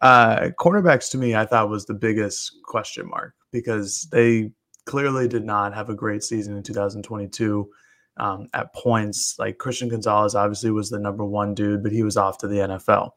Uh, 0.00 0.50
cornerbacks 0.58 1.10
to 1.10 1.18
me, 1.18 1.34
I 1.34 1.44
thought 1.44 1.70
was 1.70 1.86
the 1.86 1.94
biggest 1.94 2.62
question 2.64 3.08
mark 3.08 3.34
because 3.50 4.08
they 4.12 4.52
clearly 4.84 5.28
did 5.28 5.44
not 5.44 5.74
have 5.74 5.90
a 5.90 5.94
great 5.94 6.22
season 6.22 6.56
in 6.56 6.62
2022. 6.62 7.68
Um, 8.16 8.48
at 8.52 8.74
points, 8.74 9.36
like 9.38 9.58
Christian 9.58 9.88
Gonzalez 9.88 10.34
obviously 10.34 10.72
was 10.72 10.90
the 10.90 10.98
number 10.98 11.24
one 11.24 11.54
dude, 11.54 11.84
but 11.84 11.92
he 11.92 12.02
was 12.02 12.16
off 12.16 12.38
to 12.38 12.48
the 12.48 12.56
NFL. 12.56 13.10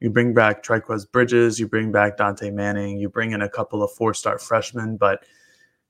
You 0.00 0.10
bring 0.10 0.34
back 0.34 0.64
Trikweze 0.64 1.10
Bridges, 1.10 1.60
you 1.60 1.68
bring 1.68 1.92
back 1.92 2.16
Dante 2.16 2.50
Manning, 2.50 2.98
you 2.98 3.08
bring 3.08 3.32
in 3.32 3.42
a 3.42 3.48
couple 3.48 3.82
of 3.82 3.92
four-star 3.92 4.38
freshmen, 4.38 4.96
but 4.96 5.24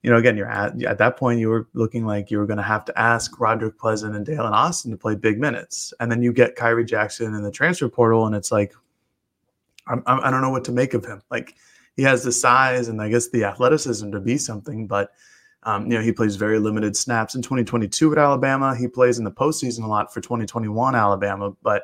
you 0.03 0.09
know, 0.09 0.17
again, 0.17 0.35
you're 0.35 0.49
at 0.49 0.81
at 0.83 0.97
that 0.97 1.17
point 1.17 1.39
you 1.39 1.49
were 1.49 1.67
looking 1.73 2.05
like 2.05 2.31
you 2.31 2.39
were 2.39 2.47
going 2.47 2.57
to 2.57 2.63
have 2.63 2.85
to 2.85 2.99
ask 2.99 3.37
Rodrick 3.39 3.77
Pleasant 3.77 4.15
and 4.15 4.25
Daylen 4.25 4.51
Austin 4.51 4.91
to 4.91 4.97
play 4.97 5.15
big 5.15 5.39
minutes, 5.39 5.93
and 5.99 6.11
then 6.11 6.21
you 6.21 6.33
get 6.33 6.55
Khyree 6.55 6.87
Jackson 6.87 7.33
in 7.33 7.43
the 7.43 7.51
transfer 7.51 7.87
portal, 7.87 8.25
and 8.25 8.35
it's 8.35 8.51
like, 8.51 8.73
I'm, 9.87 10.03
I 10.05 10.29
don't 10.31 10.41
know 10.41 10.51
what 10.51 10.65
to 10.65 10.71
make 10.71 10.93
of 10.93 11.05
him. 11.05 11.21
Like 11.29 11.55
he 11.95 12.03
has 12.03 12.23
the 12.23 12.31
size 12.31 12.87
and 12.87 13.01
I 13.01 13.09
guess 13.09 13.29
the 13.29 13.43
athleticism 13.43 14.11
to 14.11 14.19
be 14.19 14.37
something, 14.37 14.87
but 14.87 15.11
Um, 15.63 15.85
you 15.85 15.95
know, 15.95 16.01
he 16.03 16.11
plays 16.11 16.37
very 16.37 16.57
limited 16.57 16.97
snaps 16.97 17.35
in 17.35 17.43
2022 17.43 18.11
at 18.13 18.17
Alabama. 18.17 18.75
He 18.75 18.87
plays 18.87 19.19
in 19.19 19.25
the 19.25 19.31
postseason 19.31 19.83
a 19.83 19.87
lot 19.87 20.11
for 20.11 20.19
2021 20.19 20.95
Alabama, 20.95 21.53
but 21.61 21.83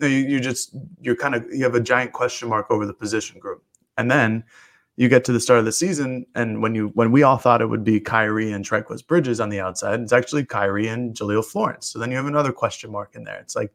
you, 0.00 0.08
you 0.08 0.38
just 0.40 0.76
you're 1.00 1.16
kind 1.16 1.34
of 1.34 1.44
you 1.52 1.64
have 1.64 1.74
a 1.74 1.80
giant 1.80 2.12
question 2.12 2.48
mark 2.48 2.70
over 2.70 2.86
the 2.86 2.94
position 2.94 3.40
group. 3.40 3.60
And 3.96 4.08
then 4.08 4.44
you 4.96 5.08
get 5.08 5.24
to 5.24 5.32
the 5.32 5.40
start 5.40 5.58
of 5.58 5.64
the 5.64 5.72
season, 5.72 6.26
and 6.36 6.62
when 6.62 6.76
you 6.76 6.92
when 6.94 7.10
we 7.10 7.24
all 7.24 7.38
thought 7.38 7.60
it 7.60 7.66
would 7.66 7.82
be 7.82 8.00
Khyree 8.00 8.54
and 8.54 8.64
Trikweze 8.64 9.04
Bridges 9.04 9.40
on 9.40 9.48
the 9.48 9.58
outside, 9.60 9.98
it's 10.00 10.12
actually 10.12 10.44
Khyree 10.44 10.92
and 10.92 11.16
Jahlil 11.16 11.44
Florence. 11.44 11.88
So 11.88 11.98
then 11.98 12.10
you 12.12 12.16
have 12.16 12.26
another 12.30 12.52
question 12.52 12.92
mark 12.92 13.16
in 13.16 13.24
there. 13.24 13.40
It's 13.40 13.56
like 13.56 13.72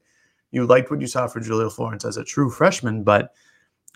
you 0.52 0.65
liked 0.65 0.89
what 0.89 1.02
you 1.02 1.08
saw 1.08 1.28
for 1.28 1.41
Jahlil 1.41 1.69
Florence 1.69 2.06
as 2.06 2.15
a 2.15 2.23
true 2.23 2.49
freshman, 2.49 3.04
but 3.04 3.34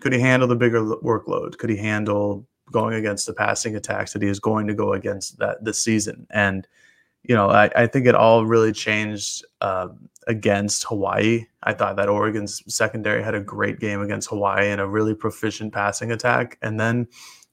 could 0.02 0.14
he 0.14 0.20
handle 0.20 0.48
the 0.48 0.56
bigger 0.56 0.82
workload? 0.82 1.58
Could 1.58 1.70
he 1.70 1.78
handle 1.78 2.46
going 2.72 2.96
against 2.96 3.26
the 3.26 3.34
passing 3.34 3.76
attacks 3.76 4.14
that 4.14 4.22
he 4.22 4.28
is 4.28 4.40
going 4.40 4.68
to 4.68 4.74
go 4.74 4.94
against 4.94 5.40
that 5.40 5.64
this 5.64 5.82
season? 5.82 6.28
And 6.30 6.68
you 7.24 7.36
know, 7.36 7.50
I, 7.50 7.70
I 7.76 7.88
think 7.88 8.08
it 8.08 8.16
all 8.16 8.46
really 8.46 8.72
changed 8.72 9.46
uh, 9.60 9.90
against 10.28 10.86
Hawaii. 10.86 11.46
I 11.64 11.74
thought 11.74 11.98
that 11.98 12.08
Oregon's 12.08 12.64
secondary 12.74 13.22
had 13.22 13.36
a 13.36 13.42
great 13.42 13.80
game 13.80 14.02
against 14.02 14.30
Hawaii 14.30 14.70
and 14.70 14.80
a 14.80 14.88
really 14.88 15.14
proficient 15.14 15.74
passing 15.74 16.12
attack, 16.12 16.58
and 16.62 16.80
then 16.80 17.08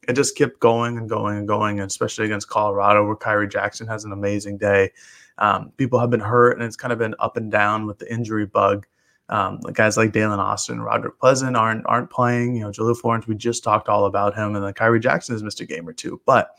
it 0.07 0.15
just 0.15 0.37
kept 0.37 0.61
going 0.61 0.99
and 0.99 1.09
going 1.09 1.39
and 1.39 1.49
going, 1.49 1.81
especially 1.81 2.27
against 2.27 2.49
Colorado, 2.49 3.05
where 3.05 3.17
Khyree 3.17 3.51
Jackson 3.51 3.87
has 3.87 4.05
an 4.05 4.13
amazing 4.13 4.59
day. 4.59 4.93
Um, 5.39 5.73
people 5.77 5.99
have 5.99 6.11
been 6.11 6.21
hurt, 6.21 6.53
and 6.53 6.63
it's 6.63 6.77
kind 6.77 6.93
of 6.93 6.99
been 6.99 7.15
up 7.19 7.37
and 7.37 7.51
down 7.51 7.87
with 7.87 7.99
the 7.99 8.13
injury 8.13 8.47
bug. 8.47 8.87
Um, 9.35 9.59
guys 9.73 9.97
like 9.97 10.13
Daylen 10.13 10.39
Austin, 10.39 10.79
Rodrick 10.79 11.19
Pleasant 11.19 11.57
aren't 11.57 11.85
aren't 11.87 12.09
playing. 12.09 12.55
You 12.55 12.63
know, 12.63 12.71
Jahlil 12.71 12.97
Florence, 12.97 13.27
we 13.27 13.35
just 13.35 13.65
talked 13.65 13.89
all 13.89 14.05
about 14.05 14.37
him, 14.37 14.55
and 14.55 14.65
then 14.65 14.73
Khyree 14.75 15.03
Jackson 15.03 15.35
is 15.35 15.43
Mr. 15.43 15.63
a 15.63 15.67
game 15.67 15.89
or 15.89 15.93
two, 15.93 16.21
but 16.25 16.57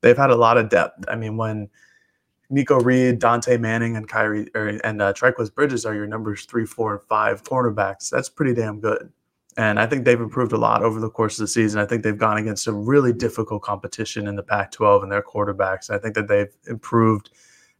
they've 0.00 0.16
had 0.16 0.30
a 0.30 0.34
lot 0.34 0.58
of 0.58 0.68
depth. 0.68 1.04
I 1.06 1.14
mean, 1.14 1.36
when 1.36 1.68
Nikko 2.50 2.80
Reed, 2.80 3.20
Dontae 3.20 3.60
Manning, 3.60 3.96
and 3.96 4.08
Khyree 4.08 4.48
or, 4.56 4.68
and 4.82 5.00
uh, 5.00 5.12
Bridges 5.54 5.86
are 5.86 5.94
your 5.94 6.08
numbers 6.08 6.46
three, 6.46 6.66
four, 6.66 6.94
and 6.94 7.02
five 7.04 7.44
cornerbacks. 7.44 8.10
That's 8.10 8.28
pretty 8.28 8.54
damn 8.54 8.80
good. 8.80 9.12
And 9.56 9.78
I 9.78 9.86
think 9.86 10.04
they've 10.04 10.20
improved 10.20 10.52
a 10.52 10.58
lot 10.58 10.82
over 10.82 10.98
the 10.98 11.08
course 11.08 11.38
of 11.38 11.44
the 11.44 11.48
season. 11.48 11.80
I 11.80 11.86
think 11.86 12.02
they've 12.02 12.18
gone 12.18 12.38
against 12.38 12.64
some 12.64 12.84
really 12.84 13.12
difficult 13.12 13.62
competition 13.62 14.26
in 14.26 14.34
the 14.34 14.42
Pac 14.42 14.72
12 14.72 15.04
and 15.04 15.12
their 15.12 15.22
quarterbacks. 15.22 15.90
I 15.90 15.98
think 15.98 16.16
that 16.16 16.26
they've 16.26 16.52
improved. 16.66 17.30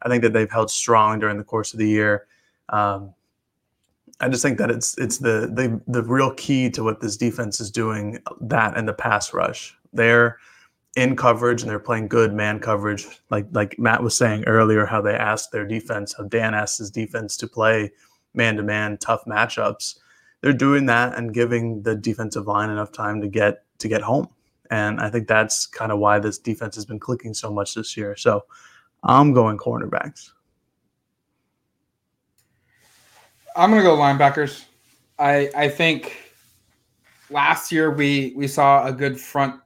I 0.02 0.08
think 0.08 0.22
that 0.22 0.32
they've 0.32 0.50
held 0.50 0.70
strong 0.70 1.18
during 1.18 1.36
the 1.36 1.44
course 1.44 1.72
of 1.72 1.80
the 1.80 1.88
year. 1.88 2.28
Um, 2.68 3.12
I 4.20 4.28
just 4.28 4.42
think 4.42 4.58
that 4.58 4.70
it's 4.70 4.96
it's 4.98 5.18
the 5.18 5.50
the 5.52 5.80
the 5.86 6.02
real 6.02 6.32
key 6.34 6.70
to 6.70 6.82
what 6.82 7.00
this 7.00 7.16
defense 7.16 7.60
is 7.60 7.70
doing. 7.70 8.18
That 8.40 8.76
and 8.76 8.88
the 8.88 8.94
pass 8.94 9.34
rush, 9.34 9.76
they're 9.92 10.38
in 10.96 11.14
coverage 11.14 11.60
and 11.60 11.70
they're 11.70 11.78
playing 11.78 12.08
good 12.08 12.32
man 12.32 12.58
coverage. 12.58 13.06
Like 13.30 13.46
like 13.52 13.78
Matt 13.78 14.02
was 14.02 14.16
saying 14.16 14.44
earlier, 14.44 14.86
how 14.86 15.02
they 15.02 15.14
asked 15.14 15.52
their 15.52 15.66
defense, 15.66 16.14
how 16.16 16.24
Dan 16.24 16.54
asked 16.54 16.78
his 16.78 16.90
defense 16.90 17.36
to 17.38 17.46
play 17.46 17.92
man 18.32 18.56
to 18.56 18.62
man 18.62 18.96
tough 18.98 19.24
matchups. 19.26 19.96
They're 20.40 20.52
doing 20.52 20.86
that 20.86 21.16
and 21.16 21.34
giving 21.34 21.82
the 21.82 21.94
defensive 21.94 22.46
line 22.46 22.70
enough 22.70 22.92
time 22.92 23.20
to 23.20 23.28
get 23.28 23.64
to 23.78 23.88
get 23.88 24.00
home. 24.00 24.28
And 24.70 25.00
I 25.00 25.10
think 25.10 25.28
that's 25.28 25.66
kind 25.66 25.92
of 25.92 25.98
why 25.98 26.18
this 26.18 26.38
defense 26.38 26.74
has 26.74 26.86
been 26.86 26.98
clicking 26.98 27.34
so 27.34 27.52
much 27.52 27.74
this 27.74 27.96
year. 27.96 28.16
So 28.16 28.44
I'm 29.04 29.32
going 29.32 29.58
cornerbacks. 29.58 30.32
I'm 33.56 33.70
gonna 33.70 33.82
go 33.82 33.96
linebackers. 33.96 34.66
I 35.18 35.50
I 35.56 35.68
think 35.68 36.16
last 37.30 37.72
year 37.72 37.90
we 37.90 38.34
we 38.36 38.46
saw 38.46 38.86
a 38.86 38.92
good 38.92 39.18
front 39.18 39.60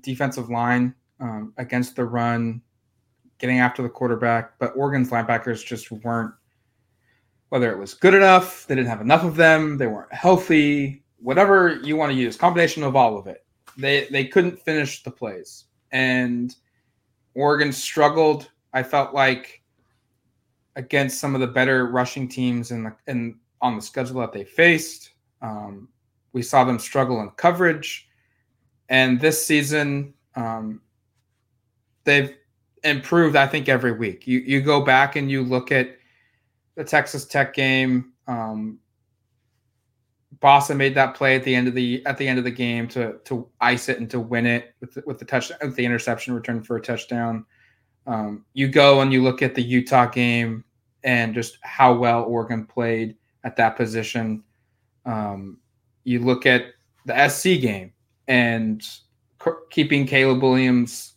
defensive 0.00 0.48
line 0.48 0.94
um, 1.20 1.52
against 1.58 1.96
the 1.96 2.04
run, 2.04 2.62
getting 3.38 3.60
after 3.60 3.82
the 3.82 3.88
quarterback, 3.88 4.58
but 4.58 4.74
Oregon's 4.76 5.10
linebackers 5.10 5.64
just 5.64 5.90
weren't. 5.92 6.32
Whether 7.50 7.70
it 7.70 7.78
was 7.78 7.94
good 7.94 8.14
enough, 8.14 8.66
they 8.66 8.74
didn't 8.74 8.88
have 8.88 9.00
enough 9.00 9.22
of 9.22 9.36
them, 9.36 9.78
they 9.78 9.86
weren't 9.86 10.12
healthy, 10.12 11.04
whatever 11.18 11.76
you 11.84 11.94
want 11.96 12.10
to 12.10 12.18
use, 12.18 12.36
combination 12.36 12.82
of 12.82 12.96
all 12.96 13.16
of 13.16 13.26
it. 13.26 13.44
They 13.76 14.06
they 14.10 14.24
couldn't 14.24 14.58
finish 14.58 15.02
the 15.02 15.10
plays, 15.10 15.64
and 15.92 16.54
Oregon 17.34 17.72
struggled. 17.72 18.50
I 18.72 18.82
felt 18.82 19.14
like 19.14 19.62
against 20.76 21.20
some 21.20 21.34
of 21.34 21.40
the 21.40 21.46
better 21.46 21.86
rushing 21.86 22.28
teams 22.28 22.70
in 22.70 22.84
the 22.84 22.96
in 23.06 23.38
on 23.60 23.76
the 23.76 23.82
schedule 23.82 24.20
that 24.20 24.32
they 24.32 24.44
faced. 24.44 25.10
Um, 25.42 25.88
we 26.32 26.42
saw 26.42 26.64
them 26.64 26.78
struggle 26.78 27.20
in 27.20 27.30
coverage, 27.30 28.08
and 28.88 29.20
this 29.20 29.44
season 29.44 30.14
um, 30.34 30.80
they've 32.04 32.34
improved. 32.82 33.36
I 33.36 33.46
think 33.46 33.68
every 33.68 33.92
week. 33.92 34.26
You 34.26 34.40
you 34.40 34.60
go 34.60 34.84
back 34.84 35.16
and 35.16 35.30
you 35.30 35.42
look 35.42 35.72
at 35.72 35.96
the 36.76 36.84
Texas 36.84 37.24
Tech 37.24 37.54
game. 37.54 38.12
Um, 38.26 38.78
Bassa 40.40 40.76
made 40.76 40.94
that 40.94 41.14
play 41.14 41.36
at 41.36 41.44
the 41.44 41.54
end 41.54 41.68
of 41.68 41.74
the 41.74 42.04
at 42.06 42.18
the 42.18 42.26
end 42.26 42.38
of 42.38 42.44
the 42.44 42.50
game 42.50 42.88
to 42.88 43.18
to 43.24 43.48
ice 43.60 43.88
it 43.88 43.98
and 43.98 44.10
to 44.10 44.20
win 44.20 44.46
it 44.46 44.74
with 44.80 44.94
the, 44.94 45.02
with 45.06 45.18
the 45.18 45.24
touch 45.24 45.50
with 45.62 45.76
the 45.76 45.84
interception 45.84 46.34
return 46.34 46.62
for 46.62 46.76
a 46.76 46.82
touchdown. 46.82 47.46
Um, 48.06 48.44
you 48.52 48.68
go 48.68 49.00
and 49.00 49.12
you 49.12 49.22
look 49.22 49.42
at 49.42 49.54
the 49.54 49.62
Utah 49.62 50.06
game 50.06 50.64
and 51.04 51.34
just 51.34 51.58
how 51.62 51.94
well 51.94 52.24
Oregon 52.24 52.66
played 52.66 53.16
at 53.44 53.56
that 53.56 53.76
position. 53.76 54.42
Um, 55.06 55.58
you 56.04 56.20
look 56.20 56.46
at 56.46 56.66
the 57.06 57.28
SC 57.28 57.60
game 57.60 57.92
and 58.28 58.82
c- 58.82 59.50
keeping 59.70 60.06
Caleb 60.06 60.42
Williams 60.42 61.14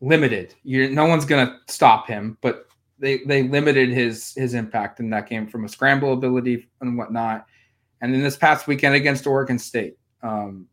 limited. 0.00 0.54
You're, 0.64 0.90
no 0.90 1.06
one's 1.06 1.24
going 1.24 1.46
to 1.46 1.58
stop 1.72 2.06
him, 2.06 2.38
but 2.40 2.66
they 2.98 3.18
they 3.24 3.42
limited 3.42 3.90
his 3.90 4.32
his 4.36 4.54
impact 4.54 5.00
in 5.00 5.10
that 5.10 5.28
game 5.28 5.48
from 5.48 5.64
a 5.64 5.68
scramble 5.68 6.12
ability 6.12 6.68
and 6.80 6.96
whatnot. 6.96 7.46
And 8.00 8.14
then 8.14 8.22
this 8.22 8.36
past 8.36 8.66
weekend 8.66 8.94
against 8.94 9.26
Oregon 9.26 9.58
State, 9.58 9.96
um, 10.22 10.66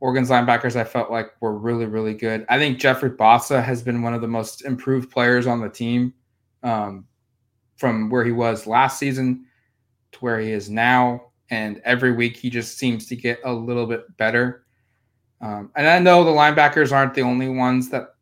Oregon's 0.00 0.30
linebackers 0.30 0.76
I 0.76 0.84
felt 0.84 1.10
like 1.10 1.30
were 1.40 1.56
really 1.56 1.86
really 1.86 2.14
good. 2.14 2.44
I 2.48 2.58
think 2.58 2.78
Jeffrey 2.78 3.10
Bassa 3.10 3.62
has 3.62 3.82
been 3.82 4.02
one 4.02 4.14
of 4.14 4.20
the 4.20 4.28
most 4.28 4.64
improved 4.64 5.10
players 5.10 5.46
on 5.46 5.60
the 5.60 5.68
team 5.68 6.14
um, 6.62 7.06
from 7.76 8.10
where 8.10 8.24
he 8.24 8.32
was 8.32 8.66
last 8.66 8.98
season 8.98 9.46
to 10.12 10.18
where 10.18 10.38
he 10.38 10.50
is 10.50 10.68
now. 10.68 11.30
And 11.50 11.80
every 11.84 12.12
week 12.12 12.36
he 12.36 12.50
just 12.50 12.78
seems 12.78 13.06
to 13.06 13.16
get 13.16 13.40
a 13.44 13.52
little 13.52 13.86
bit 13.86 14.16
better. 14.16 14.64
Um, 15.40 15.70
and 15.74 15.88
I 15.88 15.98
know 15.98 16.22
the 16.22 16.30
linebackers 16.30 16.92
aren't 16.92 17.14
the 17.14 17.22
only 17.22 17.48
ones 17.48 17.88
that 17.90 18.14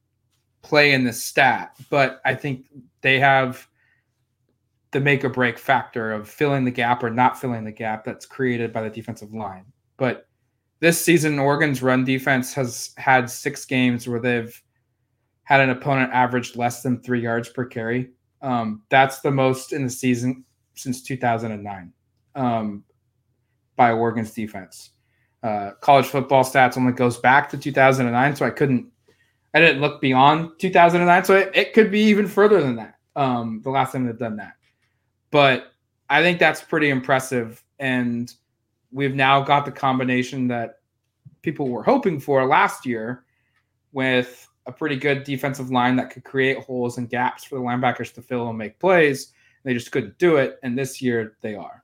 play 0.62 0.92
in 0.92 1.04
this 1.04 1.22
stat, 1.22 1.76
but 1.90 2.20
I 2.24 2.34
think 2.34 2.66
they 3.00 3.18
have 3.18 3.68
the 4.92 5.00
make 5.00 5.24
or 5.24 5.28
break 5.28 5.58
factor 5.58 6.12
of 6.12 6.28
filling 6.28 6.64
the 6.64 6.70
gap 6.70 7.02
or 7.02 7.10
not 7.10 7.38
filling 7.38 7.64
the 7.64 7.72
gap 7.72 8.04
that's 8.04 8.24
created 8.24 8.72
by 8.72 8.82
the 8.82 8.90
defensive 8.90 9.34
line. 9.34 9.66
But 9.96 10.27
this 10.80 11.04
season, 11.04 11.38
Oregon's 11.38 11.82
run 11.82 12.04
defense 12.04 12.54
has 12.54 12.90
had 12.96 13.28
six 13.28 13.64
games 13.64 14.06
where 14.06 14.20
they've 14.20 14.62
had 15.44 15.60
an 15.60 15.70
opponent 15.70 16.12
average 16.12 16.56
less 16.56 16.82
than 16.82 17.00
three 17.00 17.20
yards 17.20 17.48
per 17.48 17.64
carry. 17.64 18.10
Um, 18.42 18.82
that's 18.88 19.20
the 19.20 19.30
most 19.30 19.72
in 19.72 19.84
the 19.84 19.90
season 19.90 20.44
since 20.74 21.02
2009 21.02 21.92
um, 22.34 22.84
by 23.76 23.90
Oregon's 23.90 24.32
defense. 24.32 24.90
Uh, 25.42 25.72
college 25.80 26.06
football 26.06 26.44
stats 26.44 26.76
only 26.76 26.92
goes 26.92 27.16
back 27.16 27.48
to 27.50 27.56
2009, 27.58 28.36
so 28.36 28.46
I 28.46 28.50
couldn't, 28.50 28.86
I 29.54 29.60
didn't 29.60 29.80
look 29.80 30.00
beyond 30.00 30.50
2009, 30.58 31.24
so 31.24 31.34
it, 31.36 31.50
it 31.54 31.72
could 31.74 31.90
be 31.90 32.00
even 32.02 32.26
further 32.26 32.60
than 32.60 32.76
that. 32.76 32.94
Um, 33.16 33.60
the 33.64 33.70
last 33.70 33.92
time 33.92 34.06
they've 34.06 34.18
done 34.18 34.36
that, 34.36 34.52
but 35.32 35.72
I 36.08 36.22
think 36.22 36.38
that's 36.38 36.62
pretty 36.62 36.90
impressive, 36.90 37.64
and 37.80 38.32
we've 38.92 39.14
now 39.14 39.40
got 39.40 39.64
the 39.64 39.72
combination 39.72 40.48
that 40.48 40.80
people 41.42 41.68
were 41.68 41.82
hoping 41.82 42.20
for 42.20 42.46
last 42.46 42.86
year 42.86 43.24
with 43.92 44.48
a 44.66 44.72
pretty 44.72 44.96
good 44.96 45.24
defensive 45.24 45.70
line 45.70 45.96
that 45.96 46.10
could 46.10 46.24
create 46.24 46.58
holes 46.58 46.98
and 46.98 47.08
gaps 47.08 47.44
for 47.44 47.56
the 47.56 47.60
linebackers 47.60 48.12
to 48.14 48.22
fill 48.22 48.48
and 48.48 48.58
make 48.58 48.78
plays. 48.78 49.32
They 49.64 49.74
just 49.74 49.90
couldn't 49.90 50.18
do 50.18 50.36
it, 50.36 50.58
and 50.62 50.78
this 50.78 51.02
year 51.02 51.36
they 51.40 51.54
are. 51.54 51.82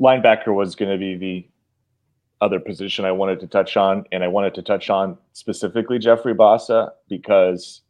Linebacker 0.00 0.54
was 0.54 0.74
going 0.74 0.90
to 0.90 0.98
be 0.98 1.16
the 1.16 1.48
other 2.40 2.58
position 2.58 3.04
I 3.04 3.12
wanted 3.12 3.40
to 3.40 3.46
touch 3.46 3.76
on, 3.76 4.04
and 4.10 4.24
I 4.24 4.28
wanted 4.28 4.54
to 4.54 4.62
touch 4.62 4.90
on 4.90 5.16
specifically 5.32 5.98
Jeffrey 5.98 6.34
Bassa 6.34 6.90
because 7.08 7.82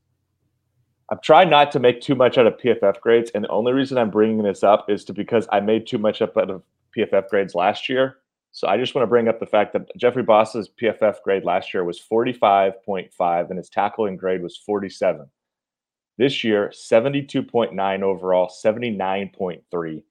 I've 1.11 1.23
tried 1.23 1.49
not 1.49 1.73
to 1.73 1.81
make 1.81 2.01
too 2.01 2.15
much 2.15 2.39
out 2.39 2.47
of 2.47 2.59
PFF 2.59 3.01
grades, 3.01 3.31
and 3.35 3.45
the 3.45 3.49
only 3.49 3.73
reason 3.73 3.99
I'm 3.99 4.11
bringing 4.11 4.43
this 4.43 4.63
up 4.63 4.91
is 4.91 5.05
to 5.07 5.15
because 5.15 5.49
I 5.51 5.61
made 5.61 5.87
too 5.87 5.99
much 5.99 6.21
up 6.21 6.37
out 6.37 6.51
of 6.51 6.63
PFF 6.97 7.29
grades 7.29 7.55
last 7.55 7.89
year 7.89 8.17
so 8.55 8.69
I 8.69 8.77
just 8.77 8.95
want 8.95 9.03
to 9.03 9.09
bring 9.09 9.29
up 9.29 9.41
the 9.41 9.47
fact 9.47 9.73
that 9.73 9.89
Jeffrey 9.97 10.23
Bassa's 10.23 10.69
PFF 10.81 11.23
grade 11.23 11.43
last 11.43 11.73
year 11.73 11.85
was 11.85 11.99
45.5 11.99 13.49
and 13.49 13.57
his 13.57 13.71
tackling 13.71 14.17
grade 14.17 14.43
was 14.43 14.59
47. 14.59 15.27
This 16.19 16.45
year, 16.45 16.71
72.9 16.71 18.03
overall, 18.03 18.53
79.3 18.65 20.03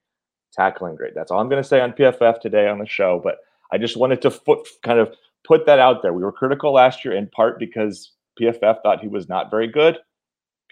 tackling 0.52 0.96
grade. 0.96 1.12
That's 1.14 1.30
all 1.30 1.38
I'm 1.38 1.48
going 1.48 1.62
to 1.62 1.68
say 1.68 1.80
on 1.80 1.92
PFF 1.92 2.40
today 2.40 2.68
on 2.68 2.80
the 2.80 2.86
show, 2.86 3.20
but 3.22 3.38
I 3.70 3.78
just 3.78 3.96
wanted 3.96 4.20
to 4.22 4.30
foot, 4.32 4.66
kind 4.82 4.98
of 4.98 5.14
put 5.44 5.64
that 5.66 5.78
out 5.78 6.02
there. 6.02 6.12
We 6.12 6.24
were 6.24 6.32
critical 6.32 6.72
last 6.72 7.04
year 7.04 7.14
in 7.14 7.28
part 7.28 7.60
because 7.60 8.10
PFF 8.40 8.82
thought 8.82 9.00
he 9.00 9.08
was 9.08 9.28
not 9.28 9.52
very 9.52 9.68
good. 9.68 9.98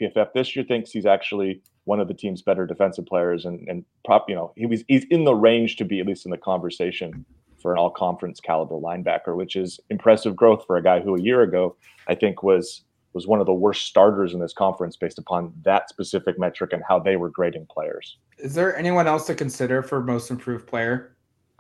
PFF 0.03 0.33
this 0.35 0.57
year 0.57 0.65
thinks 0.65 0.91
he's 0.91 1.07
actually 1.07 1.63
one 1.91 1.99
of 1.99 2.07
the 2.07 2.15
team's 2.15 2.41
better 2.41 2.65
defensive 2.67 3.05
players, 3.05 3.45
and 3.45 3.69
and 3.69 3.85
prop, 4.05 4.31
you 4.31 4.35
know, 4.37 4.53
he 4.57 4.65
was 4.65 4.85
he's 4.87 5.05
in 5.11 5.25
the 5.25 5.35
range 5.35 5.75
to 5.77 5.85
be 5.85 5.99
at 5.99 6.07
least 6.07 6.25
in 6.25 6.31
the 6.31 6.39
conversation 6.39 7.27
for 7.61 7.73
an 7.73 7.79
all 7.79 7.91
conference 7.91 8.39
caliber 8.39 8.77
linebacker, 8.77 9.35
which 9.37 9.57
is 9.57 9.81
impressive 9.91 10.37
growth 10.37 10.65
for 10.67 10.77
a 10.77 10.83
guy 10.83 11.01
who 11.01 11.17
a 11.17 11.21
year 11.21 11.43
ago 11.43 11.75
I 12.07 12.15
think 12.15 12.45
was 12.45 12.85
was 13.13 13.27
one 13.27 13.41
of 13.41 13.47
the 13.47 13.53
worst 13.53 13.87
starters 13.87 14.35
in 14.35 14.39
this 14.39 14.53
conference 14.53 14.97
based 14.97 15.19
upon 15.19 15.53
that 15.65 15.89
specific 15.89 16.39
metric 16.39 16.73
and 16.73 16.81
how 16.89 17.01
they 17.01 17.17
were 17.17 17.29
grading 17.29 17.67
players. 17.69 18.19
Is 18.39 18.55
there 18.55 18.77
anyone 18.77 19.09
else 19.09 19.27
to 19.27 19.35
consider 19.35 19.83
for 19.83 20.01
most 20.01 20.31
improved 20.31 20.69
player 20.69 21.17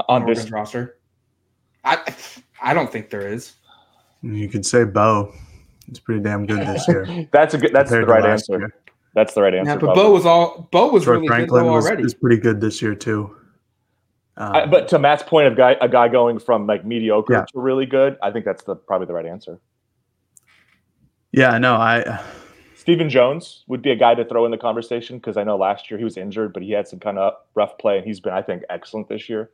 on, 0.08 0.22
on 0.22 0.28
this 0.28 0.48
roster? 0.52 1.00
I 1.84 2.14
I 2.62 2.72
don't 2.72 2.92
think 2.92 3.10
there 3.10 3.26
is. 3.26 3.56
You 4.22 4.48
could 4.48 4.64
say 4.64 4.84
Bo. 4.84 5.34
It's 5.88 5.98
pretty 5.98 6.22
damn 6.22 6.46
good 6.46 6.64
this 6.68 6.86
year. 6.86 7.28
that's 7.32 7.54
a 7.54 7.58
good. 7.58 7.72
That's 7.72 7.90
the 7.90 8.06
right 8.06 8.24
answer. 8.24 8.58
Year. 8.60 8.74
That's 9.14 9.34
the 9.34 9.42
right 9.42 9.54
answer. 9.54 9.72
Yeah, 9.72 9.76
but 9.76 9.94
Bo 9.94 10.12
was 10.12 10.24
all 10.24 10.68
Bo 10.70 10.92
was 10.92 11.04
Troy 11.04 11.14
really 11.14 11.28
Franklin 11.28 11.64
good 11.64 11.70
already. 11.70 12.02
Was, 12.02 12.14
pretty 12.14 12.36
good 12.36 12.61
this 12.61 12.80
year 12.80 12.94
too. 12.94 13.36
Um, 14.36 14.54
I, 14.54 14.66
but 14.66 14.88
to 14.88 14.98
Matt's 14.98 15.22
point 15.22 15.48
of 15.48 15.56
guy 15.56 15.76
a 15.80 15.88
guy 15.88 16.08
going 16.08 16.38
from 16.38 16.66
like 16.66 16.84
mediocre 16.84 17.32
yeah. 17.32 17.44
to 17.44 17.61
really 17.61 17.86
good, 17.86 18.16
I 18.22 18.30
think 18.30 18.44
that's 18.44 18.62
the 18.64 18.76
probably 18.76 19.06
the 19.06 19.14
right 19.14 19.26
answer. 19.26 19.61
Yeah, 21.32 21.58
no, 21.58 21.74
I. 21.74 22.20
Stephen 22.74 23.11
Jones 23.11 23.64
would 23.66 23.82
be 23.82 23.90
a 23.90 23.96
guy 23.96 24.14
to 24.14 24.24
throw 24.24 24.46
in 24.46 24.50
the 24.50 24.58
conversation 24.58 25.18
because 25.18 25.36
I 25.36 25.44
know 25.44 25.56
last 25.56 25.90
year 25.90 25.98
he 25.98 26.04
was 26.04 26.16
injured, 26.16 26.54
but 26.54 26.62
he 26.62 26.70
had 26.70 26.88
some 26.88 26.98
kind 26.98 27.18
of 27.18 27.34
rough 27.54 27.76
play, 27.76 27.98
and 27.98 28.06
he's 28.06 28.20
been, 28.20 28.32
I 28.32 28.40
think, 28.40 28.62
excellent 28.70 29.08
this 29.08 29.28
year. 29.28 29.50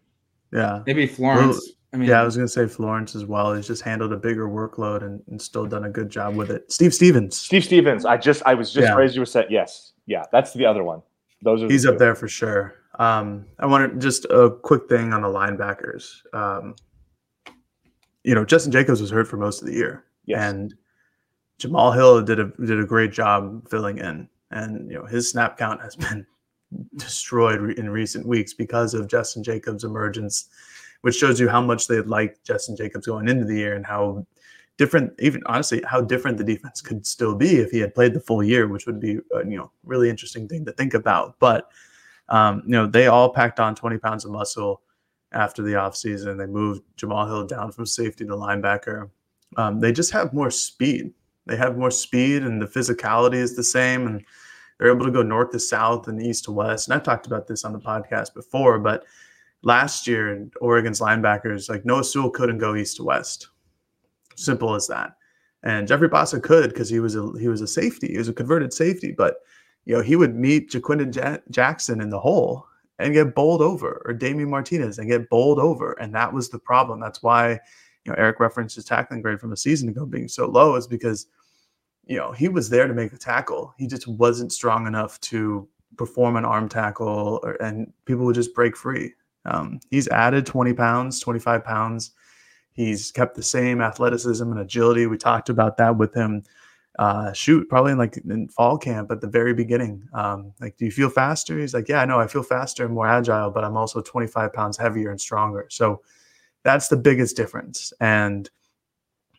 Yeah, 0.52 0.82
maybe 0.86 1.09
Florence. 1.09 1.72
Well, 1.93 1.99
I 2.01 2.03
mean, 2.03 2.09
yeah, 2.09 2.20
I 2.20 2.24
was 2.24 2.37
going 2.37 2.47
to 2.47 2.53
say 2.53 2.66
Florence 2.66 3.14
as 3.14 3.24
well. 3.24 3.55
He's 3.55 3.66
just 3.66 3.82
handled 3.82 4.12
a 4.12 4.16
bigger 4.16 4.49
workload 4.49 5.03
and, 5.03 5.22
and, 5.28 5.41
still 5.41 5.66
done 5.66 5.84
a 5.84 5.91
good 5.91 6.11
job 6.11 6.34
with 6.34 6.51
it. 6.51 6.70
Steve 6.70 6.93
Stevens. 6.93 7.39
Steve 7.39 7.64
Stevens. 7.64 8.05
I 8.05 8.16
just, 8.16 8.43
I 8.45 8.55
was 8.55 8.72
just 8.72 8.89
yeah. 8.89 8.95
raised 8.95 9.14
you 9.14 9.22
a 9.22 9.26
set. 9.26 9.51
Yes, 9.51 9.93
yeah, 10.07 10.24
that's 10.32 10.53
the 10.53 10.66
other 10.66 10.82
one. 10.82 11.03
Those 11.43 11.62
are. 11.62 11.68
He's 11.68 11.84
the 11.84 11.93
up 11.93 11.99
there 11.99 12.14
for 12.14 12.28
sure. 12.28 12.74
Um, 12.99 13.47
I 13.59 13.66
wanted 13.66 14.01
just 14.01 14.24
a 14.26 14.51
quick 14.51 14.89
thing 14.89 15.12
on 15.12 15.22
the 15.22 15.28
linebackers. 15.28 16.22
Um, 16.32 16.74
you 18.24 18.34
know, 18.34 18.45
Justin 18.45 18.72
Jacobs 18.72 19.01
was 19.01 19.11
hurt 19.11 19.28
for 19.28 19.37
most 19.37 19.61
of 19.61 19.68
the 19.68 19.74
year, 19.74 20.05
yes. 20.24 20.43
and 20.43 20.74
Jamal 21.59 21.93
Hill 21.93 22.22
did 22.22 22.41
a 22.41 22.45
did 22.64 22.80
a 22.80 22.84
great 22.84 23.12
job 23.12 23.68
filling 23.68 23.99
in, 23.99 24.28
and 24.51 24.91
you 24.91 24.99
know 24.99 25.07
his 25.07 25.30
snap 25.30 25.57
count 25.57 25.80
has 25.82 25.97
been 25.97 26.26
destroyed 26.97 27.78
in 27.78 27.91
recent 27.91 28.26
weeks 28.26 28.53
because 28.53 28.95
of 28.95 29.09
Justin 29.09 29.43
Jacobs' 29.43 29.84
emergence, 29.84 30.49
which 31.03 31.16
shows 31.16 31.38
you 31.40 31.49
how 31.49 31.61
much 31.61 31.86
they 31.86 32.01
liked 32.01 32.44
Justin 32.44 32.76
Jacobs 32.76 33.07
going 33.07 33.28
into 33.28 33.44
the 33.44 33.57
year 33.57 33.74
and 33.74 33.86
how 33.86 34.26
different, 34.78 35.12
even 35.18 35.42
honestly, 35.47 35.82
how 35.86 36.01
different 36.01 36.38
the 36.38 36.44
defense 36.44 36.80
could 36.80 37.07
still 37.07 37.34
be 37.34 37.57
if 37.57 37.70
he 37.70 37.78
had 37.78 37.94
played 37.94 38.14
the 38.14 38.20
full 38.20 38.42
year, 38.42 38.68
which 38.68 38.86
would 38.86 39.01
be 39.01 39.18
a, 39.32 39.38
you 39.49 39.57
know 39.57 39.70
really 39.84 40.11
interesting 40.11 40.49
thing 40.49 40.64
to 40.64 40.72
think 40.72 40.94
about. 40.94 41.38
But 41.38 41.68
um, 42.28 42.62
you 42.66 42.72
know 42.72 42.86
they 42.86 43.07
all 43.07 43.32
packed 43.32 43.61
on 43.61 43.74
20 43.74 43.99
pounds 43.99 44.24
of 44.24 44.30
muscle 44.30 44.82
after 45.32 45.62
the 45.62 45.72
offseason. 45.72 46.38
They 46.38 46.47
moved 46.47 46.82
Jamal 46.97 47.26
Hill 47.26 47.47
down 47.47 47.72
from 47.72 47.86
safety 47.86 48.24
to 48.24 48.32
linebacker. 48.32 49.11
Um, 49.57 49.80
they 49.80 49.92
just 49.92 50.12
have 50.12 50.32
more 50.32 50.51
speed 50.51 51.12
they 51.47 51.57
have 51.57 51.78
more 51.78 51.90
speed 51.90 52.42
and 52.42 52.61
the 52.61 52.66
physicality 52.66 53.34
is 53.34 53.57
the 53.57 53.64
same 53.64 54.07
and 54.07 54.24
they're 54.78 54.90
able 54.92 55.07
to 55.07 55.12
go 55.12 55.22
north 55.22 55.53
to 55.53 55.61
south 55.61 56.09
and 56.09 56.20
east 56.20 56.44
to 56.44 56.53
west. 56.53 56.88
And 56.88 56.94
I've 56.94 57.05
talked 57.05 57.26
about 57.26 57.47
this 57.47 57.64
on 57.64 57.72
the 57.72 57.78
podcast 57.78 58.34
before, 58.34 58.78
but 58.78 59.05
last 59.62 60.07
year 60.07 60.48
Oregon's 60.61 61.00
linebackers, 61.00 61.68
like 61.68 61.84
Noah 61.84 62.04
Sewell 62.04 62.30
couldn't 62.30 62.59
go 62.59 62.74
east 62.74 62.96
to 62.96 63.04
west. 63.04 63.48
Simple 64.36 64.74
as 64.74 64.86
that. 64.88 65.12
And 65.62 65.88
Jeffrey 65.88 66.09
Bassa 66.09 66.42
could 66.42 66.70
because 66.70 66.88
he 66.88 67.00
was 67.00 67.16
a 67.16 67.32
he 67.40 67.48
was 67.48 67.61
a 67.61 67.66
safety. 67.66 68.09
He 68.09 68.18
was 68.18 68.28
a 68.28 68.34
converted 68.34 68.72
safety, 68.72 69.12
but 69.16 69.36
you 69.84 69.94
know, 69.94 70.02
he 70.02 70.16
would 70.16 70.34
meet 70.34 70.70
Ja'Quinden 70.70 71.14
ja- 71.14 71.38
Jackson 71.50 72.00
in 72.00 72.11
the 72.11 72.20
hole 72.20 72.66
and 72.98 73.14
get 73.14 73.34
bowled 73.34 73.62
over, 73.62 74.02
or 74.04 74.12
Damien 74.12 74.50
Martinez 74.50 74.98
and 74.98 75.09
get 75.09 75.28
bowled 75.28 75.59
over. 75.59 75.92
And 75.94 76.14
that 76.14 76.32
was 76.32 76.48
the 76.48 76.59
problem. 76.59 77.00
That's 77.00 77.22
why 77.22 77.61
you 78.07 78.12
know, 78.12 78.18
Eric 78.18 78.38
referenced 78.38 78.76
his 78.76 78.84
tackling 78.84 79.20
grade 79.20 79.40
from 79.40 79.52
a 79.52 79.57
season 79.57 79.88
ago 79.88 80.07
being 80.07 80.28
so 80.28 80.46
low 80.46 80.76
is 80.76 80.86
because, 80.86 81.26
you 82.07 82.16
know, 82.16 82.30
he 82.30 82.48
was 82.48 82.70
there 82.70 82.86
to 82.86 82.94
make 82.94 83.12
a 83.12 83.18
tackle. 83.18 83.74
He 83.76 83.88
just 83.88 84.07
wasn't 84.07 84.52
strong 84.52 84.86
enough 84.86 85.20
to 85.22 85.68
perform 85.96 86.36
an 86.36 86.44
arm 86.44 86.68
tackle, 86.68 87.40
or, 87.42 87.61
and 87.61 87.92
people 88.04 88.24
would 88.24 88.36
just 88.36 88.54
break 88.54 88.76
free. 88.76 89.12
Um, 89.47 89.80
he's 89.90 90.09
added 90.09 90.47
20 90.47 90.74
pounds, 90.74 91.20
25 91.20 91.64
pounds. 91.64 92.12
He's 92.72 93.11
kept 93.11 93.36
the 93.36 93.42
same 93.42 93.80
athleticism 93.80 94.51
and 94.51 94.61
agility. 94.61 95.07
We 95.07 95.16
talked 95.16 95.49
about 95.49 95.78
that 95.78 95.97
with 95.97 96.14
him. 96.14 96.42
Uh, 96.99 97.32
shoot, 97.32 97.68
probably 97.68 97.92
in 97.92 97.99
like 97.99 98.16
in 98.16 98.49
fall 98.49 98.78
camp 98.78 99.11
at 99.11 99.20
the 99.20 99.26
very 99.26 99.53
beginning. 99.53 100.03
Um, 100.14 100.53
like, 100.61 100.76
do 100.76 100.86
you 100.86 100.90
feel 100.90 101.11
faster? 101.11 101.59
He's 101.59 101.74
like, 101.74 101.88
yeah, 101.88 102.01
I 102.01 102.07
know 102.07 102.18
I 102.18 102.26
feel 102.26 102.42
faster 102.42 102.84
and 102.84 102.94
more 102.94 103.07
agile, 103.07 103.51
but 103.51 103.64
I'm 103.64 103.76
also 103.76 104.01
25 104.01 104.53
pounds 104.53 104.78
heavier 104.78 105.11
and 105.11 105.20
stronger. 105.20 105.66
So 105.70 106.03
that's 106.64 106.88
the 106.88 106.97
biggest 106.97 107.36
difference. 107.36 107.92
And 108.01 108.49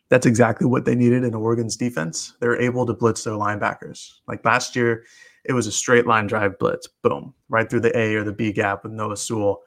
that's 0.08 0.26
exactly 0.26 0.66
what 0.66 0.84
they 0.84 0.94
needed 0.94 1.24
in 1.24 1.34
Oregon's 1.34 1.76
defense. 1.76 2.34
They're 2.40 2.60
able 2.60 2.86
to 2.86 2.94
blitz 2.94 3.24
their 3.24 3.34
linebackers. 3.34 4.20
Like 4.26 4.44
last 4.44 4.74
year, 4.74 5.04
it 5.44 5.52
was 5.52 5.66
a 5.66 5.72
straight 5.72 6.06
line 6.06 6.26
drive 6.26 6.58
blitz, 6.58 6.88
boom, 7.02 7.34
right 7.48 7.68
through 7.68 7.80
the 7.80 7.96
A 7.96 8.14
or 8.14 8.24
the 8.24 8.32
B 8.32 8.52
gap 8.52 8.84
with 8.84 8.92
Noah 8.92 9.16
Sewell. 9.16 9.62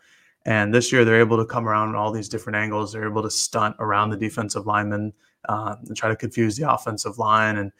And 0.45 0.73
this 0.73 0.91
year, 0.91 1.05
they're 1.05 1.19
able 1.19 1.37
to 1.37 1.45
come 1.45 1.67
around 1.67 1.89
in 1.89 1.95
all 1.95 2.11
these 2.11 2.29
different 2.29 2.57
angles. 2.57 2.91
They're 2.91 3.07
able 3.07 3.21
to 3.21 3.29
stunt 3.29 3.75
around 3.79 4.09
the 4.09 4.17
defensive 4.17 4.65
lineman 4.65 5.13
uh, 5.47 5.75
and 5.87 5.95
try 5.95 6.09
to 6.09 6.15
confuse 6.15 6.57
the 6.57 6.71
offensive 6.71 7.17
line 7.17 7.57
and 7.57 7.71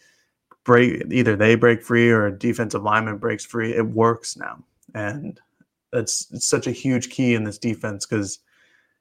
break. 0.64 1.04
Either 1.12 1.36
they 1.36 1.56
break 1.56 1.82
free 1.84 2.10
or 2.10 2.28
a 2.28 2.38
defensive 2.38 2.84
lineman 2.84 3.18
breaks 3.18 3.46
free. 3.46 3.74
It 3.74 3.86
works 3.86 4.38
now, 4.38 4.64
and 4.94 5.40
that's 5.92 6.28
such 6.46 6.68
a 6.68 6.72
huge 6.72 7.10
key 7.10 7.34
in 7.34 7.44
this 7.44 7.58
defense 7.58 8.06
because 8.06 8.40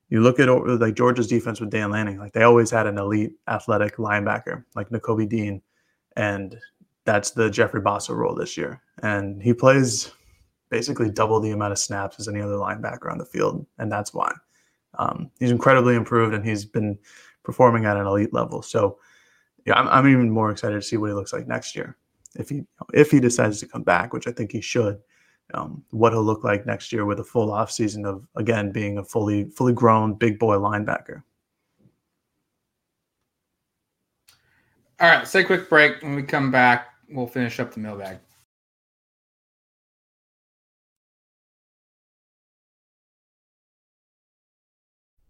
you 0.08 0.20
look 0.20 0.40
at 0.40 0.48
like 0.80 0.94
Georgia's 0.94 1.28
defense 1.28 1.60
with 1.60 1.70
Dan 1.70 1.90
Lanning, 1.90 2.18
like 2.18 2.32
they 2.32 2.42
always 2.42 2.70
had 2.70 2.86
an 2.86 2.98
elite 2.98 3.32
athletic 3.46 3.96
linebacker 3.96 4.64
like 4.74 4.88
Nakobe 4.88 5.28
Dean, 5.28 5.62
and 6.16 6.58
that's 7.04 7.30
the 7.30 7.48
Jeffrey 7.48 7.80
Bassa 7.80 8.14
role 8.14 8.34
this 8.34 8.56
year. 8.56 8.80
And 9.02 9.42
he 9.42 9.54
plays 9.54 10.12
basically 10.70 11.10
double 11.10 11.40
the 11.40 11.50
amount 11.50 11.72
of 11.72 11.78
snaps 11.78 12.18
as 12.18 12.28
any 12.28 12.40
other 12.40 12.54
linebacker 12.54 13.10
on 13.10 13.18
the 13.18 13.24
field, 13.24 13.66
and 13.78 13.90
that's 13.90 14.14
why 14.14 14.32
um, 14.98 15.30
he's 15.38 15.50
incredibly 15.50 15.94
improved 15.94 16.34
and 16.34 16.44
he's 16.44 16.64
been 16.64 16.98
performing 17.42 17.84
at 17.84 17.96
an 17.96 18.06
elite 18.06 18.32
level. 18.32 18.62
So, 18.62 18.98
yeah, 19.66 19.74
I'm, 19.74 19.88
I'm 19.88 20.08
even 20.08 20.30
more 20.30 20.50
excited 20.50 20.74
to 20.74 20.82
see 20.82 20.96
what 20.96 21.08
he 21.08 21.14
looks 21.14 21.32
like 21.32 21.46
next 21.46 21.76
year 21.76 21.96
if 22.36 22.48
he 22.48 22.62
if 22.94 23.10
he 23.10 23.20
decides 23.20 23.60
to 23.60 23.66
come 23.66 23.82
back, 23.82 24.12
which 24.12 24.26
I 24.26 24.32
think 24.32 24.52
he 24.52 24.60
should 24.60 25.00
um, 25.54 25.82
what 25.90 26.12
he'll 26.12 26.22
look 26.22 26.44
like 26.44 26.66
next 26.66 26.92
year 26.92 27.04
with 27.04 27.20
a 27.20 27.24
full 27.24 27.52
off 27.52 27.70
season 27.70 28.04
of 28.04 28.26
again 28.36 28.72
being 28.72 28.98
a 28.98 29.04
fully 29.04 29.44
fully 29.50 29.72
grown 29.72 30.14
big 30.14 30.38
boy 30.38 30.56
linebacker. 30.56 31.22
All 35.00 35.08
right, 35.08 35.18
let's 35.18 35.32
take 35.32 35.44
a 35.44 35.46
quick 35.46 35.70
break. 35.70 36.02
When 36.02 36.14
we 36.14 36.22
come 36.22 36.50
back, 36.50 36.88
we'll 37.08 37.26
finish 37.26 37.58
up 37.58 37.72
the 37.72 37.80
mailbag. 37.80 38.18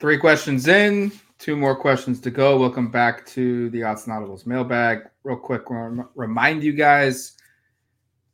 Three 0.00 0.18
questions 0.18 0.66
in, 0.66 1.12
two 1.38 1.56
more 1.56 1.76
questions 1.76 2.20
to 2.20 2.30
go. 2.30 2.58
Welcome 2.58 2.90
back 2.90 3.24
to 3.26 3.70
the 3.70 3.80
Autzen 3.80 4.08
Audibles 4.08 4.44
mailbag. 4.44 5.08
Real 5.22 5.36
quick, 5.36 5.70
rem- 5.70 6.08
remind 6.16 6.64
you 6.64 6.72
guys 6.72 7.36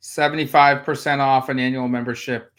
75% 0.00 1.18
off 1.18 1.50
an 1.50 1.58
annual 1.58 1.86
membership 1.86 2.52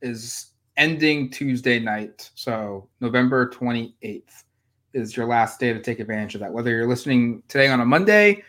is 0.00 0.52
ending 0.78 1.30
Tuesday 1.30 1.78
night. 1.78 2.30
So, 2.34 2.88
November 3.00 3.50
28th 3.50 4.44
is 4.94 5.14
your 5.14 5.26
last 5.26 5.60
day 5.60 5.74
to 5.74 5.80
take 5.80 6.00
advantage 6.00 6.34
of 6.34 6.40
that. 6.40 6.52
Whether 6.52 6.70
you're 6.70 6.88
listening 6.88 7.42
today 7.48 7.68
on 7.68 7.80
a 7.80 7.84
Monday 7.84 8.42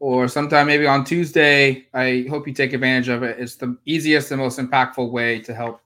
or 0.00 0.28
sometime 0.28 0.66
maybe 0.66 0.86
on 0.86 1.02
Tuesday, 1.02 1.86
I 1.94 2.26
hope 2.28 2.46
you 2.46 2.52
take 2.52 2.74
advantage 2.74 3.08
of 3.08 3.22
it. 3.22 3.38
It's 3.38 3.56
the 3.56 3.78
easiest 3.86 4.30
and 4.32 4.40
most 4.40 4.58
impactful 4.58 5.10
way 5.10 5.40
to 5.40 5.54
help 5.54 5.80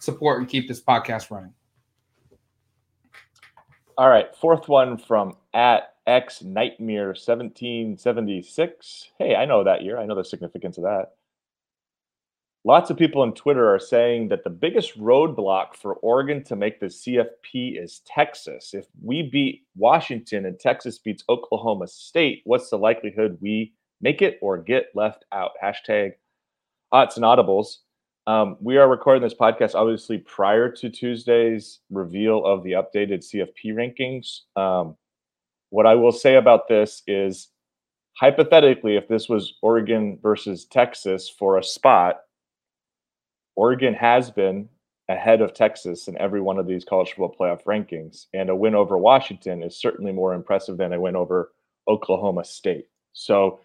support 0.00 0.40
and 0.40 0.48
keep 0.48 0.66
this 0.66 0.82
podcast 0.82 1.30
running. 1.30 1.54
All 3.96 4.08
right, 4.08 4.34
fourth 4.34 4.68
one 4.68 4.98
from 4.98 5.36
at 5.52 5.94
X 6.04 6.42
Nightmare 6.42 7.08
1776. 7.08 9.10
Hey, 9.20 9.36
I 9.36 9.44
know 9.44 9.62
that 9.62 9.82
year. 9.82 9.98
I 9.98 10.06
know 10.06 10.16
the 10.16 10.24
significance 10.24 10.78
of 10.78 10.84
that. 10.84 11.12
Lots 12.64 12.90
of 12.90 12.96
people 12.96 13.22
on 13.22 13.34
Twitter 13.34 13.72
are 13.72 13.78
saying 13.78 14.28
that 14.28 14.42
the 14.42 14.50
biggest 14.50 14.98
roadblock 14.98 15.76
for 15.76 15.94
Oregon 15.96 16.42
to 16.44 16.56
make 16.56 16.80
the 16.80 16.86
CFP 16.86 17.80
is 17.80 18.00
Texas. 18.04 18.74
If 18.74 18.86
we 19.00 19.22
beat 19.22 19.62
Washington 19.76 20.46
and 20.46 20.58
Texas 20.58 20.98
beats 20.98 21.22
Oklahoma 21.28 21.86
State, 21.86 22.42
what's 22.44 22.70
the 22.70 22.78
likelihood 22.78 23.38
we 23.40 23.74
make 24.00 24.22
it 24.22 24.38
or 24.42 24.58
get 24.58 24.86
left 24.96 25.24
out? 25.30 25.52
Hashtag 25.62 26.14
Autzen 26.92 27.18
Audibles. 27.18 27.76
Um, 28.26 28.56
we 28.58 28.78
are 28.78 28.88
recording 28.88 29.22
this 29.22 29.34
podcast 29.34 29.74
obviously 29.74 30.16
prior 30.18 30.70
to 30.70 30.88
Tuesday's 30.88 31.80
reveal 31.90 32.44
of 32.46 32.62
the 32.62 32.72
updated 32.72 33.22
CFP 33.22 33.74
rankings. 33.74 34.40
Um, 34.60 34.96
what 35.68 35.86
I 35.86 35.94
will 35.94 36.12
say 36.12 36.36
about 36.36 36.66
this 36.66 37.02
is 37.06 37.48
hypothetically, 38.18 38.96
if 38.96 39.08
this 39.08 39.28
was 39.28 39.54
Oregon 39.60 40.18
versus 40.22 40.64
Texas 40.64 41.28
for 41.28 41.58
a 41.58 41.62
spot, 41.62 42.20
Oregon 43.56 43.92
has 43.92 44.30
been 44.30 44.70
ahead 45.10 45.42
of 45.42 45.52
Texas 45.52 46.08
in 46.08 46.16
every 46.16 46.40
one 46.40 46.58
of 46.58 46.66
these 46.66 46.84
college 46.84 47.10
football 47.10 47.36
playoff 47.38 47.64
rankings. 47.64 48.26
And 48.32 48.48
a 48.48 48.56
win 48.56 48.74
over 48.74 48.96
Washington 48.96 49.62
is 49.62 49.76
certainly 49.76 50.12
more 50.12 50.32
impressive 50.32 50.78
than 50.78 50.94
a 50.94 51.00
win 51.00 51.14
over 51.14 51.52
Oklahoma 51.88 52.44
State. 52.44 52.86
So, 53.12 53.60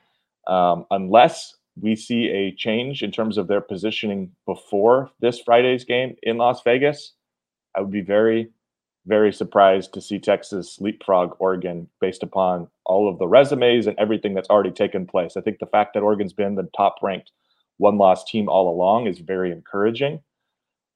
um, 0.48 0.86
unless 0.92 1.56
we 1.82 1.96
see 1.96 2.28
a 2.28 2.56
change 2.56 3.04
in 3.04 3.12
terms 3.12 3.38
of 3.38 3.48
their 3.48 3.62
positioning 3.62 4.32
before 4.46 5.12
this 5.20 5.40
Friday's 5.40 5.84
game 5.84 6.16
in 6.24 6.38
Las 6.38 6.62
Vegas, 6.64 7.14
I 7.76 7.82
would 7.82 7.92
be 7.92 8.02
very, 8.02 8.50
very 9.06 9.32
surprised 9.32 9.94
to 9.94 10.02
see 10.02 10.20
Texas 10.20 10.78
leapfrog 10.80 11.36
Oregon 11.40 11.88
based 12.02 12.24
upon 12.24 12.68
all 12.86 13.10
of 13.10 13.20
the 13.20 13.28
resumes 13.28 13.88
and 13.88 13.98
everything 14.00 14.34
that's 14.34 14.50
already 14.50 14.72
taken 14.72 15.06
place. 15.06 15.38
I 15.38 15.42
think 15.42 15.60
the 15.60 15.66
fact 15.66 15.94
that 15.94 16.04
Oregon's 16.04 16.34
been 16.34 16.56
the 16.56 16.70
top 16.76 16.96
ranked 17.02 17.32
one 17.78 17.98
loss 17.98 18.24
team 18.30 18.50
all 18.50 18.70
along 18.70 19.08
is 19.08 19.20
very 19.20 19.52
encouraging. 19.52 20.22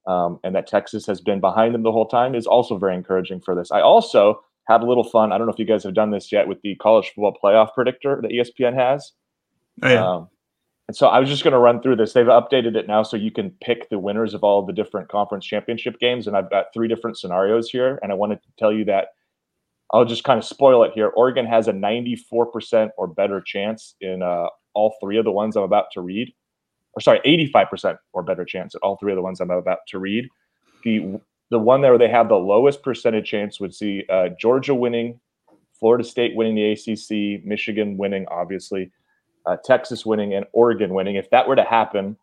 Um, 0.06 0.38
and 0.44 0.54
that 0.54 0.66
Texas 0.66 1.06
has 1.06 1.22
been 1.22 1.40
behind 1.40 1.74
them 1.74 1.82
the 1.82 1.92
whole 1.92 2.06
time 2.06 2.34
is 2.34 2.46
also 2.46 2.76
very 2.76 2.94
encouraging 2.94 3.40
for 3.40 3.54
this. 3.54 3.72
I 3.72 3.80
also 3.80 4.42
had 4.68 4.82
a 4.82 4.86
little 4.86 5.04
fun. 5.04 5.32
I 5.32 5.38
don't 5.38 5.46
know 5.46 5.52
if 5.52 5.58
you 5.58 5.64
guys 5.64 5.82
have 5.84 5.94
done 5.94 6.10
this 6.10 6.30
yet 6.30 6.46
with 6.46 6.60
the 6.60 6.74
college 6.76 7.06
football 7.14 7.36
playoff 7.42 7.72
predictor 7.72 8.20
that 8.20 8.30
ESPN 8.30 8.74
has. 8.74 9.12
Oh, 9.82 9.88
yeah. 9.88 10.06
Um, 10.06 10.28
and 10.88 10.96
so 10.96 11.06
I 11.06 11.18
was 11.18 11.30
just 11.30 11.42
going 11.44 11.52
to 11.52 11.58
run 11.58 11.80
through 11.80 11.96
this. 11.96 12.12
They've 12.12 12.26
updated 12.26 12.76
it 12.76 12.86
now 12.86 13.02
so 13.02 13.16
you 13.16 13.30
can 13.30 13.50
pick 13.62 13.88
the 13.88 13.98
winners 13.98 14.34
of 14.34 14.44
all 14.44 14.64
the 14.64 14.72
different 14.72 15.08
conference 15.08 15.46
championship 15.46 15.98
games. 15.98 16.26
And 16.26 16.36
I've 16.36 16.50
got 16.50 16.66
three 16.74 16.88
different 16.88 17.18
scenarios 17.18 17.70
here. 17.70 17.98
And 18.02 18.12
I 18.12 18.14
wanted 18.14 18.42
to 18.42 18.48
tell 18.58 18.70
you 18.70 18.84
that 18.84 19.08
I'll 19.92 20.04
just 20.04 20.24
kind 20.24 20.38
of 20.38 20.44
spoil 20.44 20.82
it 20.82 20.92
here. 20.94 21.08
Oregon 21.08 21.46
has 21.46 21.68
a 21.68 21.72
94% 21.72 22.90
or 22.98 23.06
better 23.06 23.40
chance 23.40 23.94
in 24.02 24.22
uh, 24.22 24.48
all 24.74 24.94
three 25.00 25.16
of 25.16 25.24
the 25.24 25.32
ones 25.32 25.56
I'm 25.56 25.62
about 25.62 25.86
to 25.92 26.02
read. 26.02 26.34
Or 26.92 27.00
sorry, 27.00 27.20
85% 27.54 27.96
or 28.12 28.22
better 28.22 28.44
chance 28.44 28.74
at 28.74 28.82
all 28.82 28.98
three 28.98 29.12
of 29.12 29.16
the 29.16 29.22
ones 29.22 29.40
I'm 29.40 29.50
about 29.50 29.78
to 29.88 29.98
read. 29.98 30.28
The 30.84 31.18
the 31.50 31.58
one 31.58 31.82
there 31.82 31.92
where 31.92 31.98
they 31.98 32.08
have 32.08 32.28
the 32.28 32.34
lowest 32.34 32.82
percentage 32.82 33.28
chance 33.28 33.60
would 33.60 33.74
see 33.74 34.04
uh, 34.10 34.30
Georgia 34.40 34.74
winning, 34.74 35.20
Florida 35.78 36.02
State 36.02 36.34
winning 36.34 36.54
the 36.54 36.72
ACC, 36.72 37.44
Michigan 37.44 37.96
winning, 37.96 38.26
obviously 38.30 38.90
uh, 39.46 39.56
Texas 39.64 40.06
winning 40.06 40.34
and 40.34 40.46
Oregon 40.52 40.94
winning. 40.94 41.16
If 41.16 41.30
that 41.30 41.46
were 41.46 41.56
to 41.56 41.64
happen, 41.64 42.16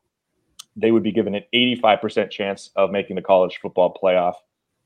they 0.75 0.91
would 0.91 1.03
be 1.03 1.11
given 1.11 1.35
an 1.35 1.43
85% 1.53 2.29
chance 2.31 2.71
of 2.75 2.91
making 2.91 3.15
the 3.15 3.21
college 3.21 3.59
football 3.61 3.97
playoff, 4.01 4.35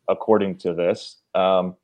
according 0.08 0.58
to 0.60 0.74
this. 0.74 1.18
Um, 1.34 1.76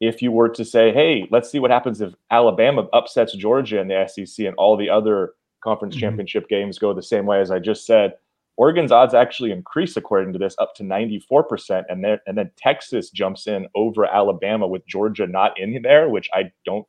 if 0.00 0.20
you 0.20 0.32
were 0.32 0.48
to 0.48 0.64
say, 0.64 0.92
hey, 0.92 1.28
let's 1.30 1.50
see 1.50 1.60
what 1.60 1.70
happens 1.70 2.00
if 2.00 2.14
Alabama 2.30 2.88
upsets 2.92 3.34
Georgia 3.34 3.80
in 3.80 3.88
the 3.88 4.06
SEC 4.08 4.46
and 4.46 4.56
all 4.56 4.76
the 4.76 4.90
other 4.90 5.34
conference 5.62 5.94
mm-hmm. 5.94 6.00
championship 6.00 6.48
games 6.48 6.78
go 6.78 6.92
the 6.92 7.02
same 7.02 7.24
way 7.24 7.40
as 7.40 7.50
I 7.50 7.60
just 7.60 7.86
said, 7.86 8.14
Oregon's 8.56 8.92
odds 8.92 9.14
actually 9.14 9.50
increase 9.50 9.96
according 9.96 10.32
to 10.32 10.38
this 10.38 10.56
up 10.58 10.74
to 10.74 10.82
94%. 10.82 11.84
And 11.88 12.04
then 12.04 12.18
and 12.26 12.36
then 12.36 12.50
Texas 12.56 13.10
jumps 13.10 13.46
in 13.46 13.66
over 13.74 14.04
Alabama 14.04 14.66
with 14.66 14.86
Georgia 14.86 15.26
not 15.26 15.58
in 15.58 15.80
there, 15.82 16.08
which 16.08 16.28
I 16.34 16.52
don't 16.66 16.86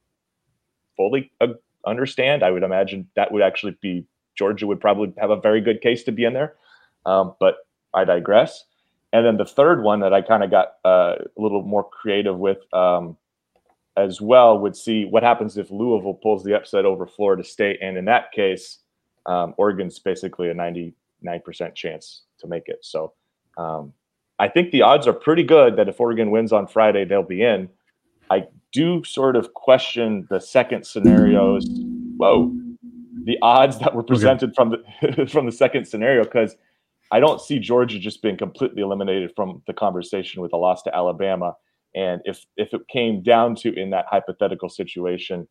fully 0.97 1.31
understand. 1.85 2.43
I 2.43 2.51
would 2.51 2.63
imagine 2.63 3.07
that 3.15 3.31
would 3.31 3.41
actually 3.41 3.77
be 3.81 4.05
Georgia 4.35 4.67
would 4.67 4.79
probably 4.79 5.13
have 5.17 5.29
a 5.29 5.39
very 5.39 5.61
good 5.61 5.81
case 5.81 6.03
to 6.03 6.11
be 6.11 6.25
in 6.25 6.33
there. 6.33 6.55
Um, 7.05 7.35
but 7.39 7.57
I 7.93 8.03
digress. 8.03 8.65
And 9.11 9.25
then 9.25 9.37
the 9.37 9.45
third 9.45 9.83
one 9.83 9.99
that 9.99 10.13
I 10.13 10.21
kind 10.21 10.43
of 10.43 10.49
got 10.49 10.73
uh, 10.83 11.15
a 11.37 11.41
little 11.41 11.61
more 11.61 11.87
creative 11.87 12.37
with 12.37 12.57
um, 12.73 13.15
as 13.95 14.19
well 14.19 14.57
would 14.57 14.75
see 14.75 15.05
what 15.05 15.21
happens 15.21 15.57
if 15.57 15.69
Louisville 15.69 16.15
pulls 16.15 16.43
the 16.43 16.55
upset 16.55 16.85
over 16.85 17.05
Florida 17.05 17.43
State. 17.43 17.77
And 17.81 17.95
in 17.95 18.05
that 18.05 18.31
case, 18.31 18.79
um, 19.27 19.53
Oregon's 19.57 19.99
basically 19.99 20.49
a 20.49 20.55
99% 20.55 20.93
chance 21.75 22.23
to 22.39 22.47
make 22.47 22.67
it. 22.67 22.79
So 22.81 23.13
um, 23.57 23.93
I 24.39 24.47
think 24.47 24.71
the 24.71 24.81
odds 24.81 25.05
are 25.05 25.13
pretty 25.13 25.43
good 25.43 25.75
that 25.75 25.87
if 25.87 25.99
Oregon 25.99 26.31
wins 26.31 26.51
on 26.51 26.67
Friday, 26.67 27.05
they'll 27.05 27.21
be 27.21 27.43
in. 27.43 27.69
I 28.29 28.45
do 28.71 29.03
sort 29.03 29.35
of 29.35 29.53
question 29.53 30.27
the 30.29 30.39
second 30.39 30.85
scenarios. 30.85 31.65
Whoa, 32.17 32.53
the 33.25 33.37
odds 33.41 33.79
that 33.79 33.95
were 33.95 34.03
presented 34.03 34.49
okay. 34.49 34.55
from 34.55 34.69
the 34.71 35.27
from 35.31 35.45
the 35.45 35.51
second 35.51 35.85
scenario 35.85 36.23
because 36.23 36.55
I 37.11 37.19
don't 37.19 37.39
see 37.39 37.59
Georgia 37.59 37.99
just 37.99 38.21
being 38.21 38.37
completely 38.37 38.81
eliminated 38.81 39.33
from 39.35 39.61
the 39.67 39.73
conversation 39.73 40.41
with 40.41 40.53
a 40.53 40.57
loss 40.57 40.81
to 40.83 40.95
Alabama. 40.95 41.55
And 41.95 42.21
if 42.25 42.45
if 42.57 42.73
it 42.73 42.87
came 42.87 43.21
down 43.21 43.55
to 43.57 43.73
in 43.73 43.91
that 43.91 44.05
hypothetical 44.09 44.69
situation, 44.69 45.47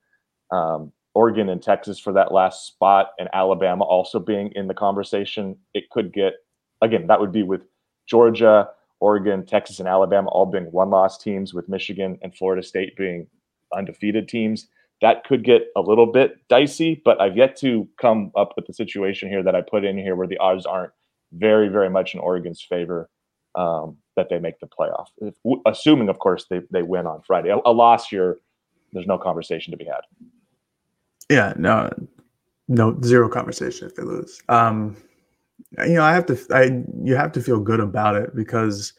um, 0.51 0.93
Oregon 1.15 1.49
and 1.49 1.63
Texas 1.63 1.99
for 1.99 2.13
that 2.15 2.33
last 2.33 2.67
spot, 2.67 3.13
and 3.19 3.29
Alabama 3.33 3.85
also 3.85 4.19
being 4.19 4.51
in 4.55 4.67
the 4.67 4.75
conversation, 4.75 5.57
it 5.73 5.89
could 5.91 6.13
get 6.13 6.35
again 6.83 7.07
that 7.07 7.21
would 7.21 7.33
be 7.33 7.43
with 7.43 7.63
Georgia, 8.07 8.69
Oregon, 9.03 9.45
Texas, 9.45 9.81
and 9.81 9.89
Alabama 9.89 10.29
all 10.31 10.47
being 10.47 10.67
one 10.67 10.91
loss 10.91 11.19
teams, 11.19 11.53
with 11.53 11.69
Michigan 11.69 12.19
and 12.23 12.35
Florida 12.35 12.63
State 12.63 12.97
being 12.97 13.27
undefeated 13.77 14.29
teams. 14.29 14.69
That 15.01 15.25
could 15.25 15.43
get 15.43 15.63
a 15.77 15.81
little 15.81 16.07
bit 16.07 16.37
dicey, 16.49 17.03
but 17.05 17.21
I've 17.21 17.37
yet 17.37 17.57
to 17.57 17.89
come 18.01 18.31
up 18.37 18.53
with 18.55 18.67
the 18.69 18.73
situation 18.73 19.29
here 19.29 19.43
that 19.43 19.57
I 19.57 19.61
put 19.61 19.85
in 19.85 19.99
here 19.99 20.15
where 20.15 20.29
the 20.29 20.39
odds 20.39 20.65
aren't 20.65 20.93
very, 21.33 21.69
very 21.69 21.91
much 21.91 22.15
in 22.15 22.21
Oregon's 22.21 22.63
favor 22.63 23.11
um, 23.57 23.97
that 24.15 24.29
they 24.31 24.39
make 24.39 24.61
the 24.61 24.69
playoff. 24.69 25.09
If, 25.19 25.35
assuming, 25.67 26.09
of 26.09 26.21
course, 26.21 26.47
they, 26.49 26.61
they 26.71 26.83
win 26.83 27.09
on 27.09 27.23
Friday. 27.27 27.49
A, 27.49 27.59
a 27.67 27.73
loss 27.73 28.09
here, 28.09 28.39
there's 28.93 29.09
no 29.09 29.19
conversation 29.19 29.73
to 29.73 29.77
be 29.77 29.87
had. 29.87 30.03
Yeah, 31.29 31.55
no, 31.57 31.91
no, 32.69 32.97
zero 33.03 33.29
conversation 33.29 33.89
if 33.89 33.97
they 33.97 34.05
lose. 34.05 34.41
Um, 34.49 34.97
you 35.87 35.95
know, 35.95 36.05
I 36.05 36.13
have 36.13 36.27
to, 36.27 36.39
I 36.51 36.83
you 37.03 37.17
have 37.17 37.33
to 37.33 37.41
feel 37.41 37.61
good 37.61 37.81
about 37.81 38.17
it 38.17 38.35
because 38.35 38.93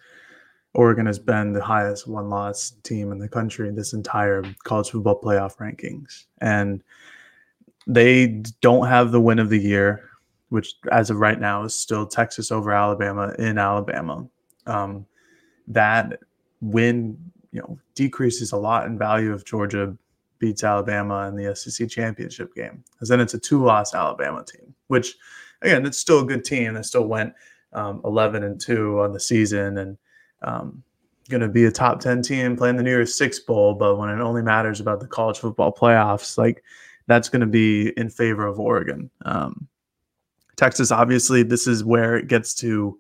Oregon 0.74 1.06
has 1.06 1.20
been 1.20 1.54
the 1.54 1.64
highest 1.64 2.08
one 2.08 2.30
loss 2.30 2.72
team 2.84 3.12
in 3.12 3.20
the 3.20 3.30
country 3.30 3.70
this 3.72 3.94
entire 3.94 4.44
college 4.64 4.90
football 4.90 5.22
playoff 5.22 5.58
rankings, 5.58 6.26
and 6.42 6.84
they 7.86 8.42
don't 8.62 8.88
have 8.88 9.12
the 9.12 9.22
win 9.22 9.40
of 9.40 9.50
the 9.50 9.60
year, 9.60 10.10
which 10.50 10.74
as 10.92 11.10
of 11.10 11.18
right 11.18 11.40
now 11.40 11.64
is 11.64 11.76
still 11.76 12.08
Texas 12.08 12.52
over 12.52 12.72
Alabama 12.72 13.34
in 13.38 13.58
Alabama. 13.58 14.28
Um, 14.66 15.06
that 15.68 16.20
win, 16.62 17.18
you 17.52 17.60
know, 17.62 17.78
decreases 17.96 18.52
a 18.52 18.58
lot 18.58 18.88
in 18.88 18.98
value 18.98 19.34
if 19.34 19.46
Georgia 19.46 19.96
beats 20.40 20.64
Alabama 20.64 21.28
in 21.28 21.36
the 21.36 21.56
SEC 21.56 21.88
championship 21.90 22.54
game, 22.56 22.84
because 22.92 23.10
then 23.10 23.20
it's 23.20 23.34
a 23.34 23.40
two-loss 23.40 23.94
Alabama 23.94 24.44
team, 24.44 24.74
which 24.88 25.16
again, 25.64 25.86
it's 25.86 25.98
still 25.98 26.20
a 26.20 26.26
good 26.26 26.46
team. 26.46 26.74
They 26.74 26.82
still 26.82 27.08
went 27.08 27.34
um, 27.74 28.02
11 28.06 28.44
and 28.44 28.60
two 28.60 29.00
on 29.00 29.14
the 29.14 29.20
season 29.20 29.78
and 29.78 29.98
um, 30.42 30.84
going 31.30 31.42
to 31.42 31.48
be 31.48 31.66
a 31.66 31.72
top 31.72 32.00
10 32.00 32.22
team 32.22 32.56
playing 32.56 32.76
the 32.76 32.84
New 32.84 32.92
Year's 32.92 33.16
Six 33.16 33.40
Bowl. 33.40 33.74
But 33.74 33.98
when 33.98 34.10
it 34.10 34.22
only 34.22 34.42
matters 34.42 34.80
about 34.80 35.00
the 35.00 35.08
college 35.08 35.40
football 35.40 35.74
playoffs, 35.74 36.38
like 36.38 36.64
that's 37.08 37.30
going 37.30 37.42
to 37.42 37.48
be 37.48 37.90
in 37.98 38.10
favor 38.10 38.46
of 38.46 38.60
Oregon. 38.60 39.10
Um, 39.26 39.68
Texas, 40.56 40.92
obviously, 40.92 41.44
this 41.44 41.66
is 41.66 41.84
where 41.84 42.16
it 42.16 42.28
gets 42.28 42.54
to 42.56 43.00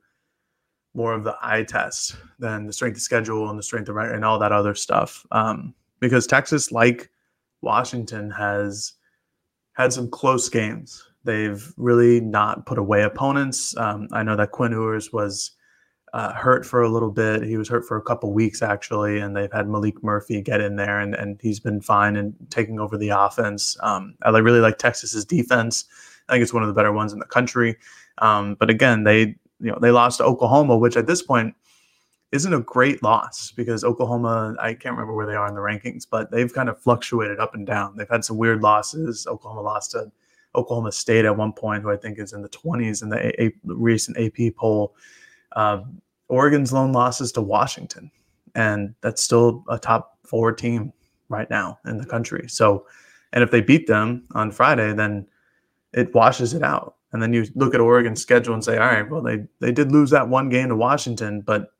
more 0.96 1.14
of 1.14 1.24
the 1.24 1.36
eye 1.42 1.64
test 1.64 2.16
than 2.40 2.66
the 2.66 2.74
strength 2.74 2.98
of 2.98 3.02
schedule 3.02 3.50
and 3.50 3.58
the 3.58 3.64
strength 3.64 3.90
of 3.90 3.98
and 3.98 4.26
all 4.26 4.40
that 4.40 4.52
other 4.52 4.76
stuff. 4.76 5.26
Um, 5.32 5.74
because 6.00 6.28
Texas, 6.28 6.72
like 6.72 7.10
Washington, 7.62 8.30
has 8.32 8.94
had 9.74 9.94
some 9.94 10.10
close 10.10 10.50
games. 10.50 11.08
They've 11.24 11.74
really 11.78 12.20
not 12.20 12.66
put 12.66 12.78
away 12.78 13.04
opponents. 13.04 13.76
Um, 13.78 14.08
I 14.12 14.24
know 14.24 14.36
that 14.36 14.52
Quinn 14.52 14.72
Ewers 14.72 15.14
was 15.14 15.52
uh, 16.14 16.34
hurt 16.34 16.66
for 16.66 16.84
a 16.84 16.90
little 16.90 17.12
bit. 17.12 17.44
He 17.44 17.58
was 17.58 17.68
hurt 17.68 17.86
for 17.86 17.98
a 17.98 18.02
couple 18.02 18.32
weeks 18.34 18.62
actually, 18.62 19.20
and 19.20 19.36
they've 19.36 19.52
had 19.52 19.68
Maalik 19.68 20.04
Murphy 20.04 20.42
get 20.42 20.62
in 20.62 20.76
there, 20.76 21.00
and, 21.00 21.16
and 21.16 21.40
he's 21.42 21.60
been 21.60 21.82
fine 21.82 22.16
and 22.16 22.36
taking 22.50 22.80
over 22.80 22.98
the 22.98 23.10
offense. 23.10 23.78
Um, 23.82 24.16
I 24.22 24.30
really 24.30 24.60
like 24.60 24.78
Texas's 24.78 25.26
defense. 25.26 25.86
I 26.30 26.34
think 26.34 26.44
it's 26.44 26.54
one 26.54 26.64
of 26.64 26.68
the 26.68 26.74
better 26.74 26.92
ones 26.92 27.14
in 27.14 27.20
the 27.20 27.26
country. 27.26 27.78
Um, 28.20 28.56
but 28.60 28.70
again, 28.70 29.04
they 29.04 29.36
you 29.60 29.72
know 29.72 29.80
they 29.82 29.92
lost 29.92 30.20
to 30.20 30.24
Oklahoma, 30.24 30.78
which 30.78 30.98
at 30.98 31.08
this 31.08 31.24
point 31.24 31.56
isn't 32.32 32.54
a 32.54 32.62
great 32.62 33.02
loss 33.04 33.52
because 33.52 33.84
Oklahoma, 33.84 34.56
I 34.60 34.74
can't 34.74 34.96
remember 34.96 35.14
where 35.14 35.28
they 35.28 35.36
are 35.36 35.48
in 35.48 35.54
the 35.54 35.62
rankings, 35.62 36.06
but 36.10 36.32
they've 36.32 36.52
kind 36.52 36.68
of 36.68 36.82
fluctuated 36.82 37.40
up 37.40 37.54
and 37.54 37.66
down. 37.66 37.96
They've 37.96 38.10
had 38.10 38.26
some 38.26 38.38
weird 38.38 38.62
losses. 38.62 39.28
Oklahoma 39.28 39.62
lost 39.62 39.92
to 39.92 40.12
Oklahoma 40.56 40.92
State 40.92 41.26
at 41.26 41.36
one 41.36 41.54
point, 41.54 41.84
who 41.84 41.90
I 41.90 41.98
think 41.98 42.20
is 42.20 42.34
in 42.34 42.42
the 42.42 42.50
20s 42.50 43.02
in 43.02 43.10
the 43.10 43.18
a- 43.42 43.48
a- 43.48 43.54
recent 43.64 44.18
AP 44.18 44.56
poll. 44.56 44.96
Um, 45.56 46.02
Oregon's 46.30 46.74
lone 46.74 46.92
losses 46.94 47.32
to 47.34 47.42
Washington, 47.42 48.12
and 48.56 48.94
that's 49.02 49.24
still 49.24 49.64
a 49.70 49.78
top 49.78 50.18
four 50.24 50.52
team 50.52 50.94
right 51.30 51.50
now 51.50 51.80
in 51.86 51.98
the 51.98 52.06
country. 52.06 52.48
So, 52.48 52.86
and 53.34 53.44
if 53.44 53.52
they 53.52 53.62
beat 53.62 53.88
them 53.88 54.24
on 54.34 54.52
Friday, 54.52 54.94
then 54.94 55.28
it 55.94 56.14
washes 56.14 56.54
it 56.54 56.64
out. 56.64 56.96
And 57.12 57.22
then 57.22 57.34
you 57.34 57.46
look 57.56 57.76
at 57.76 57.82
Oregon's 57.82 58.22
schedule 58.22 58.56
and 58.56 58.64
say, 58.64 58.78
all 58.78 58.88
right, 58.88 59.08
well, 59.08 59.22
they 59.22 59.46
they 59.60 59.72
did 59.72 59.92
lose 59.92 60.10
that 60.10 60.28
one 60.28 60.50
game 60.50 60.70
to 60.70 60.76
Washington, 60.76 61.42
but 61.42 61.72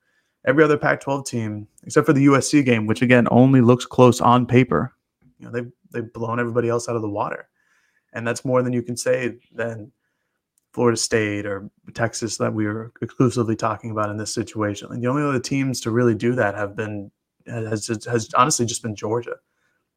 every 0.46 0.64
other 0.64 0.78
Pac-12 0.78 1.26
team, 1.26 1.68
except 1.84 2.06
for 2.06 2.14
the 2.14 2.26
USC 2.26 2.64
game, 2.64 2.86
which 2.86 3.02
again 3.02 3.28
only 3.32 3.62
looks 3.62 3.86
close 3.86 4.22
on 4.22 4.46
paper, 4.46 4.94
you 5.40 5.46
know, 5.46 5.52
they've 5.52 5.72
they've 5.92 6.14
blown 6.14 6.40
everybody 6.40 6.70
else 6.70 6.88
out 6.88 6.96
of 6.96 7.02
the 7.02 7.10
water 7.10 7.48
and 8.14 8.26
that's 8.28 8.46
more 8.46 8.62
than 8.62 8.74
you 8.74 8.82
can 8.82 8.96
say 8.98 9.38
than 9.54 9.92
Florida 10.74 10.98
State 10.98 11.46
or 11.46 11.70
Texas 11.94 12.38
that 12.38 12.54
we 12.54 12.66
were 12.66 12.92
exclusively 13.02 13.56
talking 13.56 13.92
about 13.92 14.10
in 14.10 14.18
this 14.18 14.34
situation. 14.34 14.92
And 14.92 15.04
the 15.04 15.08
only 15.08 15.24
other 15.24 15.40
teams 15.40 15.80
to 15.82 15.92
really 15.92 16.16
do 16.16 16.34
that 16.36 16.56
have 16.56 16.76
been 16.76 17.12
has 17.48 17.88
has 17.88 18.30
honestly 18.36 18.66
just 18.66 18.82
been 18.82 18.96
Georgia. 18.96 19.36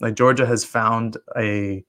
Like 0.01 0.15
Georgia 0.15 0.45
has 0.45 0.65
found 0.65 1.17
a 1.37 1.85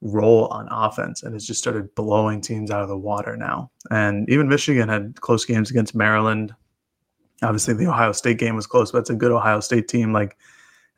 role 0.00 0.46
on 0.46 0.68
offense 0.70 1.22
and 1.22 1.34
has 1.34 1.46
just 1.46 1.60
started 1.60 1.94
blowing 1.94 2.40
teams 2.40 2.70
out 2.70 2.82
of 2.82 2.88
the 2.88 2.96
water 2.96 3.36
now. 3.36 3.70
And 3.90 4.28
even 4.30 4.48
Michigan 4.48 4.88
had 4.88 5.20
close 5.20 5.44
games 5.44 5.70
against 5.70 5.94
Maryland. 5.94 6.54
Obviously, 7.42 7.74
the 7.74 7.86
Ohio 7.86 8.12
State 8.12 8.38
game 8.38 8.54
was 8.54 8.66
close, 8.66 8.92
but 8.92 8.98
it's 8.98 9.10
a 9.10 9.14
good 9.14 9.32
Ohio 9.32 9.60
State 9.60 9.88
team. 9.88 10.12
Like 10.12 10.36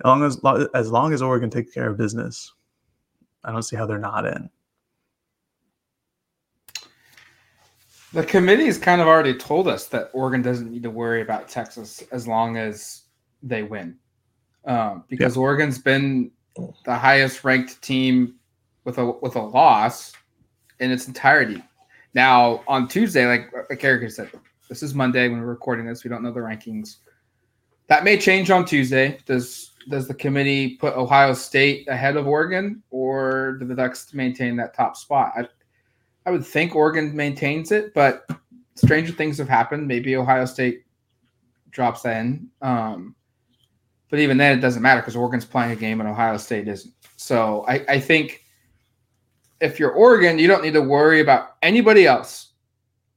as 0.00 0.04
long 0.04 0.22
as 0.22 0.68
as 0.74 0.90
long 0.90 1.12
as 1.14 1.22
Oregon 1.22 1.48
takes 1.48 1.72
care 1.72 1.88
of 1.88 1.96
business, 1.96 2.52
I 3.42 3.52
don't 3.52 3.62
see 3.62 3.76
how 3.76 3.86
they're 3.86 3.98
not 3.98 4.26
in. 4.26 4.50
The 8.12 8.24
committee 8.24 8.66
has 8.66 8.78
kind 8.78 9.00
of 9.00 9.06
already 9.06 9.34
told 9.34 9.68
us 9.68 9.86
that 9.88 10.10
Oregon 10.12 10.42
doesn't 10.42 10.70
need 10.70 10.82
to 10.82 10.90
worry 10.90 11.22
about 11.22 11.48
Texas 11.48 12.02
as 12.12 12.28
long 12.28 12.58
as 12.58 13.02
they 13.42 13.62
win, 13.62 13.96
um, 14.66 15.04
because 15.08 15.36
yeah. 15.36 15.42
Oregon's 15.42 15.78
been 15.78 16.30
the 16.84 16.94
highest 16.94 17.42
ranked 17.42 17.80
team 17.80 18.34
with 18.84 18.98
a 18.98 19.12
with 19.22 19.36
a 19.36 19.42
loss 19.42 20.12
in 20.80 20.90
its 20.90 21.08
entirety. 21.08 21.62
Now 22.14 22.62
on 22.68 22.86
Tuesday, 22.86 23.26
like 23.26 23.50
like 23.70 23.82
Eric 23.82 24.10
said, 24.10 24.30
this 24.68 24.82
is 24.82 24.94
Monday 24.94 25.28
when 25.28 25.40
we're 25.40 25.46
recording 25.46 25.86
this. 25.86 26.04
We 26.04 26.10
don't 26.10 26.22
know 26.22 26.32
the 26.32 26.40
rankings. 26.40 26.96
That 27.86 28.04
may 28.04 28.18
change 28.18 28.50
on 28.50 28.66
Tuesday. 28.66 29.18
Does 29.24 29.72
does 29.88 30.06
the 30.06 30.14
committee 30.14 30.76
put 30.76 30.94
Ohio 30.94 31.32
State 31.32 31.88
ahead 31.88 32.16
of 32.16 32.26
Oregon, 32.26 32.82
or 32.90 33.56
do 33.58 33.66
the 33.66 33.74
Ducks 33.74 34.12
maintain 34.12 34.54
that 34.56 34.74
top 34.74 34.96
spot? 34.96 35.32
I, 35.34 35.48
I 36.24 36.30
would 36.30 36.46
think 36.46 36.74
Oregon 36.74 37.14
maintains 37.14 37.72
it, 37.72 37.94
but 37.94 38.28
stranger 38.74 39.12
things 39.12 39.38
have 39.38 39.48
happened. 39.48 39.86
Maybe 39.86 40.16
Ohio 40.16 40.44
State 40.44 40.84
drops 41.70 42.04
in. 42.04 42.48
Um, 42.60 43.14
but 44.08 44.18
even 44.18 44.36
then, 44.36 44.56
it 44.56 44.60
doesn't 44.60 44.82
matter 44.82 45.00
because 45.00 45.16
Oregon's 45.16 45.44
playing 45.44 45.72
a 45.72 45.76
game 45.76 46.00
and 46.00 46.08
Ohio 46.08 46.36
State 46.36 46.68
isn't. 46.68 46.94
So 47.16 47.64
I, 47.66 47.84
I 47.88 48.00
think 48.00 48.44
if 49.60 49.80
you're 49.80 49.92
Oregon, 49.92 50.38
you 50.38 50.46
don't 50.46 50.62
need 50.62 50.74
to 50.74 50.82
worry 50.82 51.20
about 51.20 51.56
anybody 51.62 52.06
else 52.06 52.52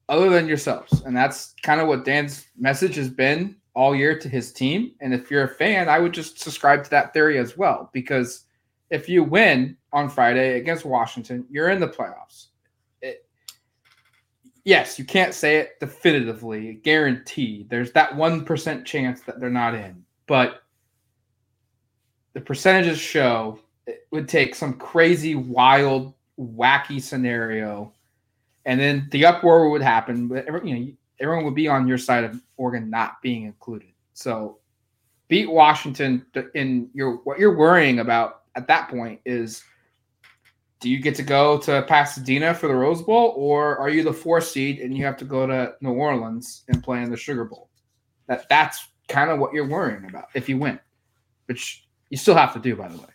other 0.10 0.30
than 0.30 0.48
yourselves. 0.48 1.02
And 1.02 1.16
that's 1.16 1.54
kind 1.64 1.82
of 1.82 1.88
what 1.88 2.06
Dan's 2.06 2.48
message 2.58 2.96
has 2.96 3.10
been 3.10 3.56
all 3.74 3.96
year 3.96 4.18
to 4.18 4.30
his 4.30 4.54
team. 4.54 4.94
And 5.02 5.14
if 5.14 5.30
you're 5.30 5.44
a 5.44 5.50
fan, 5.50 5.90
I 5.90 6.00
would 6.00 6.14
just 6.14 6.40
subscribe 6.40 6.84
to 6.86 6.90
that 6.92 7.14
theory 7.14 7.38
as 7.40 7.58
well. 7.58 7.90
Because 7.94 8.46
if 8.90 9.10
you 9.10 9.24
win 9.24 9.76
on 9.92 10.10
Friday 10.10 10.58
against 10.58 10.86
Washington, 10.86 11.46
you're 11.50 11.70
in 11.70 11.80
the 11.80 11.88
playoffs 11.88 12.48
yes, 14.66 15.00
you 15.00 15.06
can't 15.06 15.34
say 15.34 15.58
it 15.58 15.80
definitively, 15.80 16.74
guaranteed. 16.84 17.70
There's 17.70 17.92
that 17.94 18.12
1% 18.12 18.86
chance 18.86 19.22
that 19.22 19.40
they're 19.40 19.50
not 19.50 19.76
in. 19.76 20.04
But 20.28 20.64
the 22.34 22.42
percentages 22.42 23.00
show 23.00 23.60
it 23.88 24.08
would 24.12 24.28
take 24.28 24.56
some 24.56 24.74
crazy, 24.74 25.36
wild, 25.36 26.14
wacky 26.40 27.02
scenario. 27.02 27.94
And 28.66 28.80
then 28.80 29.08
the 29.12 29.26
uproar 29.26 29.70
would 29.70 29.84
happen. 29.84 30.28
But 30.28 30.48
you 30.66 30.76
know, 30.76 30.92
everyone 31.20 31.46
would 31.46 31.56
be 31.56 31.68
on 31.68 31.88
your 31.88 32.00
side 32.00 32.24
of 32.24 32.42
Oregon 32.58 32.90
not 32.90 33.22
being 33.22 33.44
included. 33.44 33.90
So 34.16 34.58
beat 35.28 35.50
Washington 35.50 36.26
in 36.56 36.90
your 36.94 37.18
what 37.18 37.40
you're 37.40 37.56
worrying 37.56 38.00
about 38.00 38.42
at 38.56 38.68
that 38.68 38.90
point 38.90 39.22
is– 39.26 39.64
do 40.80 40.90
you 40.90 41.00
get 41.00 41.16
to 41.16 41.24
go 41.24 41.58
to 41.60 41.84
Pasadena 41.88 42.54
for 42.54 42.68
the 42.68 42.76
Rose 42.76 43.02
Bowl, 43.02 43.34
or 43.36 43.78
are 43.78 43.90
you 43.90 44.04
the 44.04 44.14
four 44.14 44.42
seed 44.42 44.80
and 44.80 44.96
you 44.96 45.06
have 45.06 45.18
to 45.18 45.26
go 45.26 45.48
to 45.48 45.74
New 45.82 45.94
Orleans 45.94 46.64
and 46.68 46.84
play 46.84 47.02
in 47.02 47.10
the 47.10 47.18
Sugar 47.18 47.46
Bowl? 47.46 47.70
That 48.28 48.48
that's 48.50 48.88
kind 49.08 49.30
of 49.30 49.40
what 49.40 49.54
you're 49.54 49.68
worrying 49.68 50.06
about 50.10 50.26
if 50.34 50.50
you 50.50 50.58
win, 50.58 50.80
which 51.46 51.88
you 52.10 52.18
still 52.18 52.36
have 52.36 52.54
to 52.54 52.60
do, 52.60 52.76
by 52.76 52.88
the 52.88 52.98
way. 52.98 53.08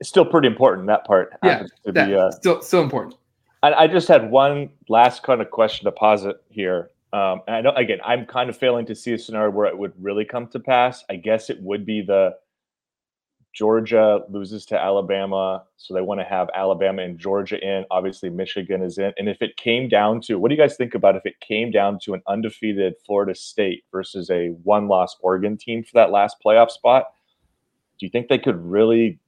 It's 0.00 0.08
still 0.08 0.24
pretty 0.24 0.48
important 0.48 0.86
that 0.88 1.04
part. 1.06 1.32
Yeah, 1.42 1.64
that, 1.84 2.08
be, 2.08 2.14
uh, 2.14 2.30
still 2.32 2.60
still 2.62 2.82
important. 2.82 3.14
I, 3.62 3.72
I 3.72 3.86
just 3.86 4.08
had 4.08 4.30
one 4.30 4.70
last 4.88 5.22
kind 5.22 5.40
of 5.40 5.50
question 5.50 5.86
to 5.86 5.92
posit 5.92 6.36
here. 6.48 6.90
Um, 7.12 7.42
and 7.46 7.56
I 7.56 7.60
know 7.60 7.70
again, 7.70 7.98
I'm 8.04 8.26
kind 8.26 8.50
of 8.50 8.56
failing 8.56 8.86
to 8.86 8.94
see 8.94 9.12
a 9.12 9.18
scenario 9.18 9.50
where 9.50 9.66
it 9.66 9.78
would 9.78 9.92
really 10.02 10.24
come 10.24 10.48
to 10.48 10.60
pass. 10.60 11.04
I 11.08 11.16
guess 11.16 11.48
it 11.48 11.62
would 11.62 11.86
be 11.86 12.02
the 12.02 12.36
Georgia 13.54 14.20
loses 14.28 14.66
to 14.66 14.80
Alabama, 14.80 15.62
so 15.76 15.94
they 15.94 16.00
want 16.00 16.20
to 16.20 16.24
have 16.24 16.48
Alabama 16.54 17.02
and 17.02 17.18
Georgia 17.18 17.56
in. 17.60 17.84
Obviously, 17.90 18.28
Michigan 18.28 18.82
is 18.82 18.98
in. 18.98 19.12
And 19.16 19.28
if 19.28 19.40
it 19.40 19.56
came 19.56 19.88
down 19.88 20.20
to, 20.22 20.40
what 20.40 20.48
do 20.48 20.56
you 20.56 20.60
guys 20.60 20.76
think 20.76 20.94
about 20.94 21.14
if 21.14 21.24
it 21.24 21.38
came 21.38 21.70
down 21.70 22.00
to 22.02 22.14
an 22.14 22.22
undefeated 22.26 22.94
Florida 23.06 23.32
State 23.32 23.84
versus 23.92 24.28
a 24.28 24.48
one-loss 24.64 25.16
Oregon 25.20 25.56
team 25.56 25.84
for 25.84 25.92
that 25.94 26.10
last 26.10 26.36
playoff 26.44 26.70
spot? 26.70 27.06
Do 28.00 28.06
you 28.06 28.10
think 28.10 28.26
they 28.26 28.38
could 28.38 28.56
really 28.56 29.20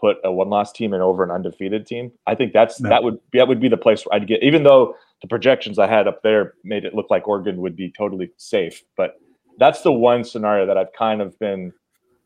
put 0.00 0.16
a 0.24 0.32
one-loss 0.32 0.72
team 0.72 0.92
in 0.92 1.00
over 1.00 1.22
an 1.22 1.30
undefeated 1.30 1.86
team? 1.86 2.10
I 2.26 2.34
think 2.34 2.52
that's 2.52 2.80
no. 2.80 2.88
that 2.88 3.04
would 3.04 3.18
that 3.34 3.46
would 3.46 3.60
be 3.60 3.68
the 3.68 3.76
place 3.76 4.04
where 4.04 4.16
I'd 4.16 4.26
get. 4.26 4.42
Even 4.42 4.64
though 4.64 4.96
the 5.22 5.28
projections 5.28 5.78
I 5.78 5.86
had 5.86 6.08
up 6.08 6.24
there 6.24 6.54
made 6.64 6.84
it 6.84 6.94
look 6.94 7.08
like 7.08 7.28
Oregon 7.28 7.60
would 7.60 7.76
be 7.76 7.92
totally 7.96 8.32
safe, 8.36 8.82
but 8.96 9.20
that's 9.58 9.82
the 9.82 9.92
one 9.92 10.24
scenario 10.24 10.66
that 10.66 10.76
I've 10.76 10.92
kind 10.98 11.20
of 11.20 11.38
been 11.38 11.72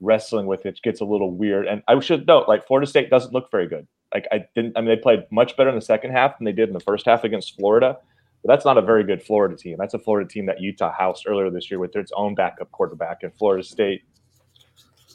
wrestling 0.00 0.46
with 0.46 0.66
it 0.66 0.80
gets 0.82 1.00
a 1.00 1.04
little 1.04 1.30
weird. 1.30 1.66
And 1.66 1.82
I 1.88 1.98
should 2.00 2.26
note, 2.26 2.48
like 2.48 2.66
Florida 2.66 2.86
State 2.86 3.10
doesn't 3.10 3.32
look 3.32 3.50
very 3.50 3.68
good. 3.68 3.86
Like 4.12 4.26
I 4.32 4.44
didn't. 4.54 4.76
I 4.76 4.80
mean, 4.80 4.88
they 4.88 4.96
played 4.96 5.24
much 5.30 5.56
better 5.56 5.68
in 5.68 5.74
the 5.74 5.82
second 5.82 6.12
half 6.12 6.38
than 6.38 6.44
they 6.44 6.52
did 6.52 6.68
in 6.68 6.74
the 6.74 6.80
first 6.80 7.06
half 7.06 7.24
against 7.24 7.56
Florida. 7.56 7.96
But 8.42 8.52
that's 8.52 8.64
not 8.64 8.78
a 8.78 8.82
very 8.82 9.04
good 9.04 9.22
Florida 9.22 9.56
team. 9.56 9.76
That's 9.78 9.94
a 9.94 9.98
Florida 9.98 10.28
team 10.28 10.46
that 10.46 10.60
Utah 10.60 10.92
housed 10.92 11.24
earlier 11.26 11.50
this 11.50 11.70
year 11.70 11.80
with 11.80 11.96
its 11.96 12.12
own 12.14 12.34
backup 12.34 12.70
quarterback. 12.72 13.22
And 13.22 13.32
Florida 13.34 13.64
State 13.64 14.02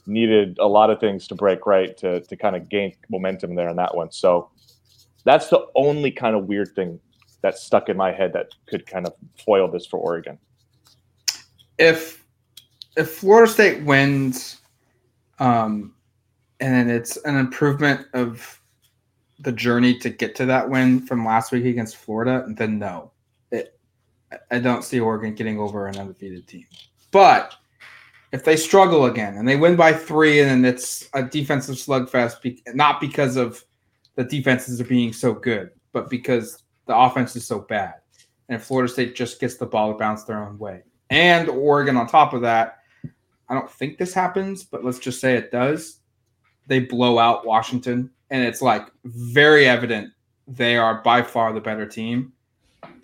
needed 0.08 0.58
a 0.60 0.68
lot 0.68 0.90
of 0.90 1.00
things 1.00 1.28
to 1.28 1.36
break 1.36 1.66
right 1.66 1.96
to 1.98 2.22
to 2.22 2.36
kind 2.36 2.56
of 2.56 2.70
gain 2.70 2.96
momentum 3.10 3.56
there 3.56 3.70
in 3.70 3.76
that 3.78 3.96
one. 3.96 4.12
So 4.12 4.50
that's 5.24 5.50
the 5.50 5.66
only 5.76 6.12
kind 6.12 6.36
of 6.36 6.46
weird 6.46 6.70
thing 6.76 7.00
that 7.42 7.58
stuck 7.58 7.88
in 7.88 7.96
my 7.96 8.12
head 8.12 8.34
that 8.34 8.48
could 8.68 8.86
kind 8.86 9.06
of 9.08 9.14
foil 9.46 9.70
this 9.70 9.86
for 9.86 9.98
Oregon. 9.98 10.38
if 11.80 12.26
if 12.98 13.12
Florida 13.12 13.52
State 13.52 13.84
wins, 13.84 14.59
um, 15.40 15.94
and 16.60 16.74
then 16.74 16.90
it's 16.90 17.18
an 17.18 17.38
improvement 17.38 18.08
of 18.14 18.60
the 19.40 19.52
journey 19.52 19.98
to 20.00 20.10
get 20.10 20.36
to 20.36 20.46
that 20.46 20.70
win 20.70 21.06
from 21.06 21.26
last 21.26 21.52
week 21.52 21.66
against 21.66 21.96
Florida, 21.96 22.46
then 22.50 22.78
no, 22.78 23.12
it, 23.52 23.80
I 24.52 24.60
don't 24.60 24.84
see 24.84 25.00
Oregon 25.00 25.34
getting 25.34 25.60
over 25.60 25.88
an 25.88 25.98
undefeated 25.98 26.48
team. 26.48 26.66
But 27.12 27.56
if 28.32 28.44
they 28.44 28.58
struggle 28.58 29.06
again 29.06 29.38
and 29.38 29.48
they 29.48 29.56
win 29.56 29.76
by 29.76 29.94
three, 29.94 30.42
and 30.42 30.50
then 30.50 30.66
it's 30.66 31.10
a 31.14 31.24
defensive 31.24 31.76
slugfest, 31.76 32.42
be, 32.42 32.62
not 32.74 33.00
because 33.00 33.38
of 33.38 33.64
the 34.16 34.24
defenses 34.24 34.82
are 34.82 34.86
being 34.86 35.14
so 35.14 35.34
good, 35.34 35.72
but 35.94 36.10
because 36.10 36.64
the 36.86 36.96
offense 36.96 37.36
is 37.36 37.48
so 37.48 37.60
bad, 37.60 37.96
and 38.50 38.62
Florida 38.62 38.92
State 38.92 39.16
just 39.16 39.40
gets 39.40 39.56
the 39.56 39.66
ball 39.66 39.94
to 39.94 39.98
bounce 39.98 40.26
their 40.26 40.44
own 40.44 40.60
way, 40.60 40.84
and 41.10 41.48
Oregon 41.48 41.96
on 41.96 42.08
top 42.08 42.34
of 42.34 42.42
that, 42.42 42.79
I 43.50 43.56
don't 43.56 43.70
think 43.70 43.98
this 43.98 44.14
happens, 44.14 44.64
but 44.64 44.86
let's 44.86 45.00
just 45.00 45.20
say 45.20 45.36
it 45.36 45.52
does. 45.52 46.00
They 46.68 46.80
blow 46.80 47.18
out 47.18 47.46
Washington, 47.46 48.12
and 48.30 48.44
it's 48.44 48.62
like 48.62 48.88
very 49.06 49.68
evident 49.68 50.14
they 50.48 50.78
are 50.78 51.02
by 51.02 51.22
far 51.22 51.52
the 51.52 51.60
better 51.60 51.86
team, 51.86 52.32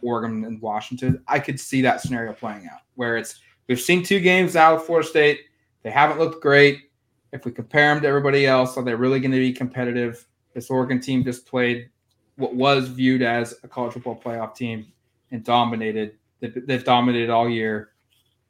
Oregon 0.02 0.46
and 0.46 0.62
Washington. 0.62 1.24
I 1.28 1.40
could 1.40 1.60
see 1.60 1.82
that 1.82 2.02
scenario 2.02 2.34
playing 2.34 2.68
out 2.72 2.82
where 2.96 3.18
it's 3.18 3.40
we've 3.68 3.80
seen 3.80 4.04
two 4.04 4.20
games 4.20 4.56
out 4.56 4.76
of 4.76 4.86
Florida 4.86 5.08
State. 5.08 5.42
They 5.84 5.92
haven't 5.92 6.20
looked 6.20 6.42
great. 6.42 6.90
If 7.32 7.44
we 7.44 7.52
compare 7.52 7.94
them 7.94 8.02
to 8.04 8.08
everybody 8.08 8.46
else, 8.46 8.78
are 8.78 8.84
they 8.84 8.96
really 8.96 9.20
going 9.20 9.32
to 9.32 9.40
be 9.40 9.52
competitive? 9.52 10.26
This 10.54 10.70
Oregon 10.70 11.02
team 11.02 11.24
just 11.24 11.46
played 11.46 11.90
what 12.38 12.56
was 12.56 12.88
viewed 12.88 13.22
as 13.22 13.56
a 13.64 13.68
college 13.68 13.94
football 13.94 14.20
playoff 14.24 14.56
team 14.56 14.88
and 15.32 15.44
dominated. 15.44 16.18
They've 16.40 16.84
dominated 16.84 17.30
all 17.30 17.50
year 17.50 17.90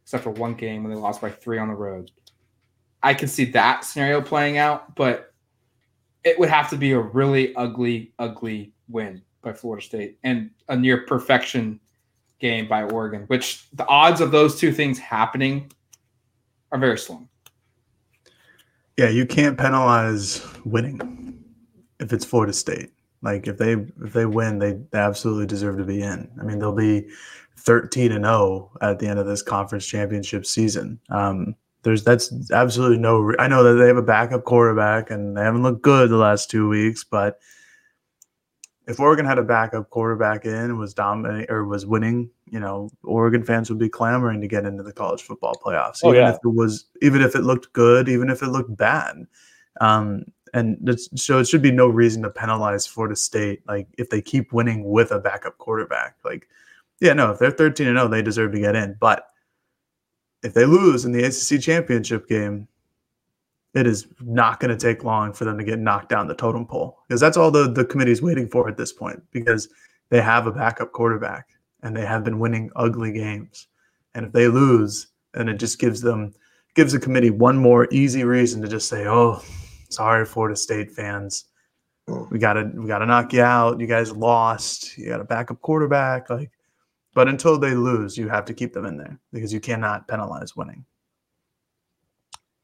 except 0.06 0.24
for 0.24 0.30
one 0.30 0.54
game 0.54 0.84
when 0.84 0.94
they 0.94 1.00
lost 1.00 1.20
by 1.20 1.32
three 1.32 1.58
on 1.58 1.68
the 1.68 1.74
road. 1.74 2.12
I 3.02 3.16
can 3.16 3.28
see 3.28 3.46
that 3.46 3.84
scenario 3.84 4.22
playing 4.22 4.60
out, 4.60 4.96
but 4.96 5.34
it 6.24 6.38
would 6.38 6.50
have 6.50 6.70
to 6.70 6.78
be 6.78 6.92
a 6.92 7.00
really 7.00 7.56
ugly, 7.56 8.14
ugly 8.20 8.74
win 8.88 9.24
by 9.42 9.52
Florida 9.52 9.84
State 9.84 10.20
and 10.24 10.52
a 10.70 10.76
near 10.76 11.06
perfection 11.08 11.80
game 12.40 12.68
by 12.68 12.84
Oregon, 12.84 13.24
which 13.28 13.68
the 13.74 13.88
odds 13.88 14.22
of 14.22 14.30
those 14.30 14.60
two 14.60 14.72
things 14.72 15.00
happening 15.00 15.72
are 16.72 16.78
very 16.78 17.00
slim. 17.00 17.28
Yeah, 18.98 19.10
you 19.10 19.26
can't 19.26 19.58
penalize 19.58 20.46
winning 20.66 21.44
if 22.00 22.14
it's 22.14 22.26
Florida 22.26 22.54
State. 22.54 22.92
Like 23.24 23.48
if 23.48 23.58
they 23.58 23.72
if 23.74 24.14
they 24.14 24.28
win, 24.28 24.60
they, 24.60 24.74
they 24.92 25.00
absolutely 25.00 25.48
deserve 25.48 25.78
to 25.78 25.84
be 25.84 26.04
in. 26.04 26.30
I 26.40 26.44
mean, 26.44 26.60
they'll 26.60 26.72
be 26.72 27.08
13 27.58 28.12
and 28.12 28.26
0 28.26 28.72
at 28.82 29.00
the 29.00 29.08
end 29.08 29.20
of 29.20 29.26
this 29.26 29.42
conference 29.42 29.86
championship 29.86 30.46
season. 30.46 31.00
Um, 31.10 31.56
there's 31.84 32.04
that's 32.04 32.52
absolutely 32.52 32.98
no. 32.98 33.20
Re- 33.20 33.36
I 33.38 33.48
know 33.48 33.64
that 33.64 33.76
they 33.76 33.88
have 33.88 33.98
a 33.98 34.02
backup 34.02 34.44
quarterback 34.44 35.12
and 35.12 35.38
they 35.38 35.42
haven't 35.42 35.64
looked 35.64 35.84
good 35.84 36.10
the 36.10 36.18
last 36.18 36.50
two 36.50 36.68
weeks, 36.68 37.04
but 37.04 37.40
if 38.88 39.00
Oregon 39.00 39.26
had 39.26 39.38
a 39.38 39.44
backup 39.44 39.90
quarterback 39.90 40.46
in 40.46 40.54
and 40.54 40.80
was 40.80 40.94
dominating 40.94 41.50
or 41.50 41.66
was 41.66 41.86
winning, 41.86 42.30
you 42.46 42.60
know, 42.60 42.90
Oregon 43.04 43.44
fans 43.44 43.70
would 43.70 43.80
be 43.80 43.90
clamoring 43.90 44.42
to 44.42 44.48
get 44.48 44.66
into 44.66 44.84
the 44.84 44.94
college 44.94 45.24
football 45.24 45.56
playoffs, 45.64 46.00
oh, 46.04 46.10
even 46.10 46.22
yeah. 46.22 46.30
if 46.32 46.38
it 46.44 46.48
was, 46.48 46.86
even 47.02 47.22
if 47.22 47.36
it 47.36 47.42
looked 47.42 47.74
good, 47.74 48.08
even 48.08 48.30
if 48.30 48.44
it 48.44 48.48
looked 48.48 48.76
bad. 48.76 49.26
Um, 49.82 50.26
and 50.54 50.98
so 51.16 51.40
it 51.40 51.48
should 51.48 51.62
be 51.62 51.72
no 51.72 51.88
reason 51.88 52.22
to 52.24 52.30
penalize 52.30 52.88
Florida 52.88 53.16
State, 53.16 53.62
like 53.68 53.88
if 53.98 54.10
they 54.10 54.22
keep 54.22 54.54
winning 54.54 54.90
with 54.90 55.12
a 55.12 55.20
backup 55.20 55.58
quarterback, 55.58 56.16
like 56.24 56.48
yeah, 57.00 57.14
no, 57.14 57.32
if 57.32 57.40
they're 57.40 57.52
13 57.52 57.88
and 57.88 57.98
0, 57.98 58.08
they 58.08 58.22
deserve 58.22 58.52
to 58.54 58.60
get 58.60 58.76
in. 58.76 58.96
But 59.00 59.26
if 60.44 60.54
they 60.54 60.66
lose 60.66 61.06
in 61.06 61.12
the 61.12 61.24
ACC 61.24 61.62
championship 61.62 62.28
game, 62.28 62.68
it 63.74 63.86
is 63.86 64.08
not 64.22 64.60
going 64.60 64.76
to 64.76 64.78
take 64.78 65.04
long 65.04 65.34
for 65.34 65.44
them 65.44 65.58
to 65.58 65.64
get 65.64 65.80
knocked 65.80 66.10
down 66.10 66.28
the 66.28 66.36
totem 66.36 66.66
pole 66.66 67.00
because 67.08 67.20
that's 67.20 67.36
all 67.36 67.52
the, 67.52 67.70
the 67.70 67.84
committee's 67.84 68.22
waiting 68.22 68.48
for 68.48 68.70
at 68.70 68.78
this 68.78 68.94
point 68.94 69.22
because 69.32 69.68
they 70.10 70.22
have 70.22 70.48
a 70.48 70.52
backup 70.52 70.94
quarterback 70.94 71.50
and 71.84 71.96
they 71.96 72.06
have 72.06 72.24
been 72.24 72.40
winning 72.40 72.72
ugly 72.76 73.12
games. 73.12 73.68
And 74.14 74.26
if 74.26 74.32
they 74.32 74.48
lose, 74.48 75.08
then 75.34 75.50
it 75.50 75.56
just 75.56 75.78
gives 75.78 76.00
them 76.00 76.34
gives 76.74 76.94
the 76.94 77.00
committee 77.00 77.30
one 77.30 77.58
more 77.58 77.88
easy 77.92 78.24
reason 78.24 78.62
to 78.62 78.68
just 78.68 78.88
say, 78.88 79.08
"Oh, 79.08 79.42
sorry, 79.90 80.26
Florida 80.26 80.56
State 80.56 80.92
fans, 80.92 81.46
hmm. 82.08 82.24
we 82.30 82.40
gotta 82.40 82.72
we 82.74 82.88
gotta 82.88 83.06
knock 83.06 83.34
you 83.34 83.42
out. 83.42 83.80
You 83.80 83.88
guys 83.88 84.12
lost. 84.12 84.98
You 84.98 85.08
got 85.08 85.22
a 85.22 85.26
backup 85.26 85.62
quarterback. 85.62 86.30
Like 86.30 86.52
but 87.16 87.28
until 87.30 87.58
they 87.58 87.74
lose, 87.74 88.18
you 88.18 88.28
have 88.28 88.46
to 88.46 88.54
keep 88.54 88.74
them 88.74 88.86
in 88.86 88.98
there 88.98 89.20
because 89.34 89.52
you 89.52 89.60
cannot 89.60 90.08
penalize 90.08 90.56
winning. 90.56 90.86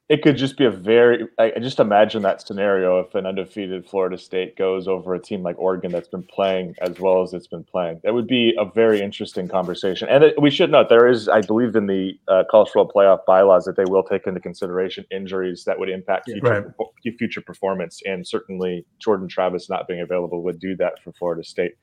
It 0.09 0.23
could 0.23 0.35
just 0.35 0.57
be 0.57 0.65
a 0.65 0.71
very, 0.71 1.25
I 1.39 1.51
just 1.61 1.79
imagine 1.79 2.21
that 2.23 2.45
scenario 2.45 2.99
if 2.99 3.15
an 3.15 3.25
undefeated 3.25 3.87
Florida 3.87 4.17
State 4.17 4.57
goes 4.57 4.85
over 4.85 5.15
a 5.15 5.21
team 5.21 5.41
like 5.41 5.57
Oregon 5.57 5.89
that's 5.89 6.09
been 6.09 6.23
playing 6.23 6.75
as 6.81 6.99
well 6.99 7.21
as 7.21 7.33
it's 7.33 7.47
been 7.47 7.63
playing. 7.63 8.01
That 8.03 8.13
would 8.13 8.27
be 8.27 8.53
a 8.59 8.65
very 8.65 8.99
interesting 8.99 9.47
conversation. 9.47 10.09
And 10.09 10.25
it, 10.25 10.41
we 10.41 10.49
should 10.49 10.69
note 10.69 10.89
there 10.89 11.07
is, 11.07 11.29
I 11.29 11.39
believe, 11.39 11.77
in 11.77 11.87
the 11.87 12.19
uh, 12.27 12.43
college 12.51 12.71
football 12.71 12.91
playoff 12.93 13.19
bylaws 13.25 13.63
that 13.63 13.77
they 13.77 13.85
will 13.85 14.03
take 14.03 14.27
into 14.27 14.41
consideration 14.41 15.05
injuries 15.11 15.63
that 15.63 15.79
would 15.79 15.87
impact 15.89 16.25
future, 16.25 16.73
right. 16.75 17.17
future 17.17 17.39
performance. 17.39 18.01
And 18.05 18.27
certainly 18.27 18.85
Jordan 18.99 19.29
Travis 19.29 19.69
not 19.69 19.87
being 19.87 20.01
available 20.01 20.43
would 20.43 20.59
do 20.59 20.75
that 20.75 21.01
for 21.01 21.13
Florida 21.13 21.45
State. 21.45 21.75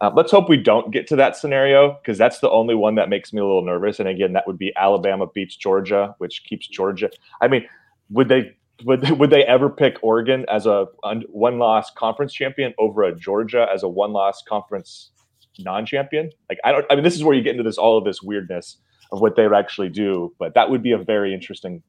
Uh, 0.00 0.10
let's 0.14 0.30
hope 0.30 0.48
we 0.48 0.56
don't 0.56 0.92
get 0.92 1.06
to 1.08 1.16
that 1.16 1.36
scenario 1.36 1.98
because 2.00 2.16
that's 2.16 2.38
the 2.38 2.50
only 2.50 2.74
one 2.74 2.94
that 2.94 3.08
makes 3.08 3.32
me 3.32 3.40
a 3.40 3.44
little 3.44 3.64
nervous. 3.64 3.98
And 3.98 4.08
again, 4.08 4.32
that 4.34 4.46
would 4.46 4.58
be 4.58 4.72
Alabama 4.76 5.26
beats 5.34 5.56
Georgia, 5.56 6.14
which 6.18 6.44
keeps 6.44 6.68
Georgia. 6.68 7.10
I 7.40 7.48
mean, 7.48 7.66
would 8.10 8.28
they 8.28 8.54
would 8.84 9.00
they, 9.00 9.12
would 9.18 9.30
they 9.30 9.44
ever 9.44 9.68
pick 9.68 9.96
Oregon 10.02 10.46
as 10.48 10.66
a 10.66 10.86
one 11.02 11.58
loss 11.58 11.90
conference 11.90 12.32
champion 12.32 12.74
over 12.78 13.02
a 13.02 13.14
Georgia 13.14 13.66
as 13.72 13.82
a 13.82 13.88
one 13.88 14.12
loss 14.12 14.42
conference 14.42 15.10
non 15.58 15.84
champion? 15.84 16.30
Like 16.48 16.58
I 16.64 16.72
don't. 16.72 16.86
I 16.90 16.94
mean, 16.94 17.04
this 17.04 17.16
is 17.16 17.24
where 17.24 17.34
you 17.34 17.42
get 17.42 17.52
into 17.52 17.64
this 17.64 17.78
all 17.78 17.98
of 17.98 18.04
this 18.04 18.22
weirdness 18.22 18.76
of 19.10 19.20
what 19.20 19.34
they 19.34 19.42
would 19.42 19.56
actually 19.56 19.88
do. 19.88 20.32
But 20.38 20.54
that 20.54 20.70
would 20.70 20.82
be 20.82 20.92
a 20.92 20.98
very 20.98 21.34
interesting 21.34 21.82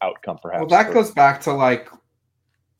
outcome, 0.00 0.38
perhaps. 0.40 0.60
Well, 0.60 0.68
that 0.68 0.92
goes 0.92 1.10
back 1.10 1.40
to 1.42 1.52
like 1.52 1.88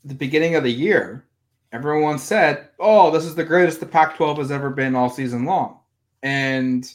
the 0.05 0.15
beginning 0.15 0.55
of 0.55 0.63
the 0.63 0.71
year 0.71 1.28
everyone 1.73 2.19
said, 2.19 2.69
"Oh, 2.79 3.11
this 3.11 3.25
is 3.25 3.35
the 3.35 3.45
greatest 3.45 3.81
the 3.81 3.87
Pac-12 3.87 4.39
has 4.39 4.51
ever 4.51 4.71
been 4.71 4.95
all 4.95 5.11
season 5.11 5.45
long," 5.45 5.81
and 6.23 6.93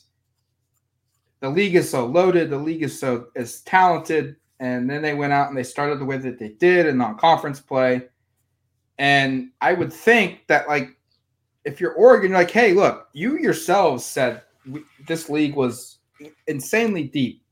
the 1.40 1.50
league 1.50 1.76
is 1.76 1.90
so 1.90 2.06
loaded, 2.06 2.50
the 2.50 2.58
league 2.58 2.84
is 2.84 2.98
so 2.98 3.28
is 3.36 3.62
talented, 3.62 4.36
and 4.60 4.90
then 4.90 5.02
they 5.02 5.14
went 5.14 5.34
out 5.34 5.50
and 5.50 5.58
they 5.58 5.64
started 5.64 6.00
the 6.00 6.06
way 6.06 6.18
that 6.18 6.40
they 6.40 6.50
did 6.50 6.86
in 6.86 6.98
non-conference 6.98 7.60
play, 7.60 8.08
and 8.98 9.50
I 9.62 9.74
would 9.74 9.92
think 9.92 10.48
that 10.48 10.68
like 10.68 10.98
if 11.66 11.80
you're 11.80 11.94
Oregon, 11.94 12.32
you're 12.32 12.40
like, 12.40 12.52
"Hey, 12.52 12.74
look, 12.74 13.08
you 13.14 13.38
yourselves 13.38 14.06
said 14.06 14.42
we, 14.70 14.84
this 15.08 15.30
league 15.30 15.56
was 15.56 16.00
insanely 16.48 17.04
deep 17.04 17.44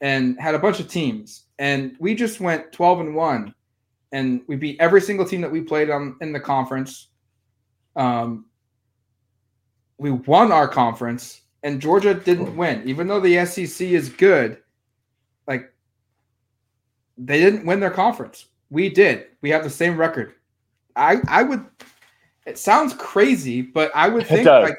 and 0.00 0.38
had 0.40 0.54
a 0.54 0.58
bunch 0.58 0.80
of 0.80 0.88
teams, 0.88 1.44
and 1.58 1.96
we 2.00 2.14
just 2.14 2.40
went 2.40 2.72
12 2.72 3.00
and 3.00 3.14
one." 3.14 3.54
And 4.12 4.42
we 4.46 4.56
beat 4.56 4.76
every 4.78 5.00
single 5.00 5.26
team 5.26 5.40
that 5.40 5.50
we 5.50 5.60
played 5.60 5.90
on 5.90 6.16
in 6.20 6.32
the 6.32 6.40
conference. 6.40 7.08
Um, 7.96 8.46
we 9.98 10.10
won 10.10 10.52
our 10.52 10.68
conference, 10.68 11.42
and 11.62 11.80
Georgia 11.80 12.14
didn't 12.14 12.56
win, 12.56 12.82
even 12.86 13.06
though 13.06 13.20
the 13.20 13.44
SEC 13.46 13.86
is 13.88 14.08
good. 14.08 14.58
Like 15.46 15.72
they 17.18 17.40
didn't 17.40 17.66
win 17.66 17.80
their 17.80 17.90
conference. 17.90 18.46
We 18.70 18.88
did. 18.88 19.26
We 19.40 19.50
have 19.50 19.64
the 19.64 19.70
same 19.70 19.96
record. 19.96 20.34
I 20.96 21.20
I 21.28 21.42
would. 21.42 21.64
It 22.46 22.58
sounds 22.58 22.94
crazy, 22.94 23.62
but 23.62 23.90
I 23.94 24.08
would 24.08 24.26
think 24.26 24.46
like 24.46 24.78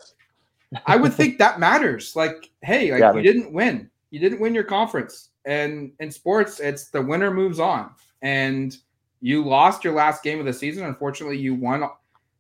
I 0.86 0.96
would 0.96 1.14
think 1.14 1.38
that 1.38 1.60
matters. 1.60 2.16
Like, 2.16 2.50
hey, 2.62 2.92
like 2.92 3.00
yeah, 3.00 3.14
you 3.14 3.22
didn't 3.22 3.52
win. 3.54 3.90
You 4.12 4.20
didn't 4.20 4.40
win 4.40 4.54
your 4.54 4.64
conference. 4.64 5.30
And 5.46 5.92
in 6.00 6.12
sports, 6.12 6.60
it's 6.60 6.90
the 6.90 7.02
winner 7.02 7.32
moves 7.32 7.60
on. 7.60 7.92
And 8.22 8.76
you 9.24 9.42
lost 9.42 9.86
your 9.86 9.94
last 9.94 10.22
game 10.22 10.42
of 10.42 10.46
the 10.46 10.52
season. 10.52 10.84
Unfortunately, 10.84 11.38
you 11.38 11.56
won 11.56 11.80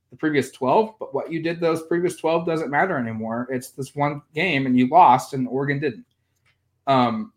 the 0.09 0.17
previous 0.17 0.51
12, 0.51 0.95
but 0.99 1.13
what 1.13 1.31
you 1.31 1.41
did 1.41 1.61
those 1.61 1.84
previous 1.84 2.17
12 2.17 2.45
doesn't 2.45 2.69
matter 2.69 2.97
anymore. 2.97 3.47
It's 3.49 3.69
this 3.69 3.95
one 3.95 4.21
game 4.36 4.65
and 4.65 4.77
you 4.77 4.89
lost 4.89 5.34
and 5.34 5.47
Oregon 5.47 5.79
didn't. 5.79 6.05
Um 6.86 7.31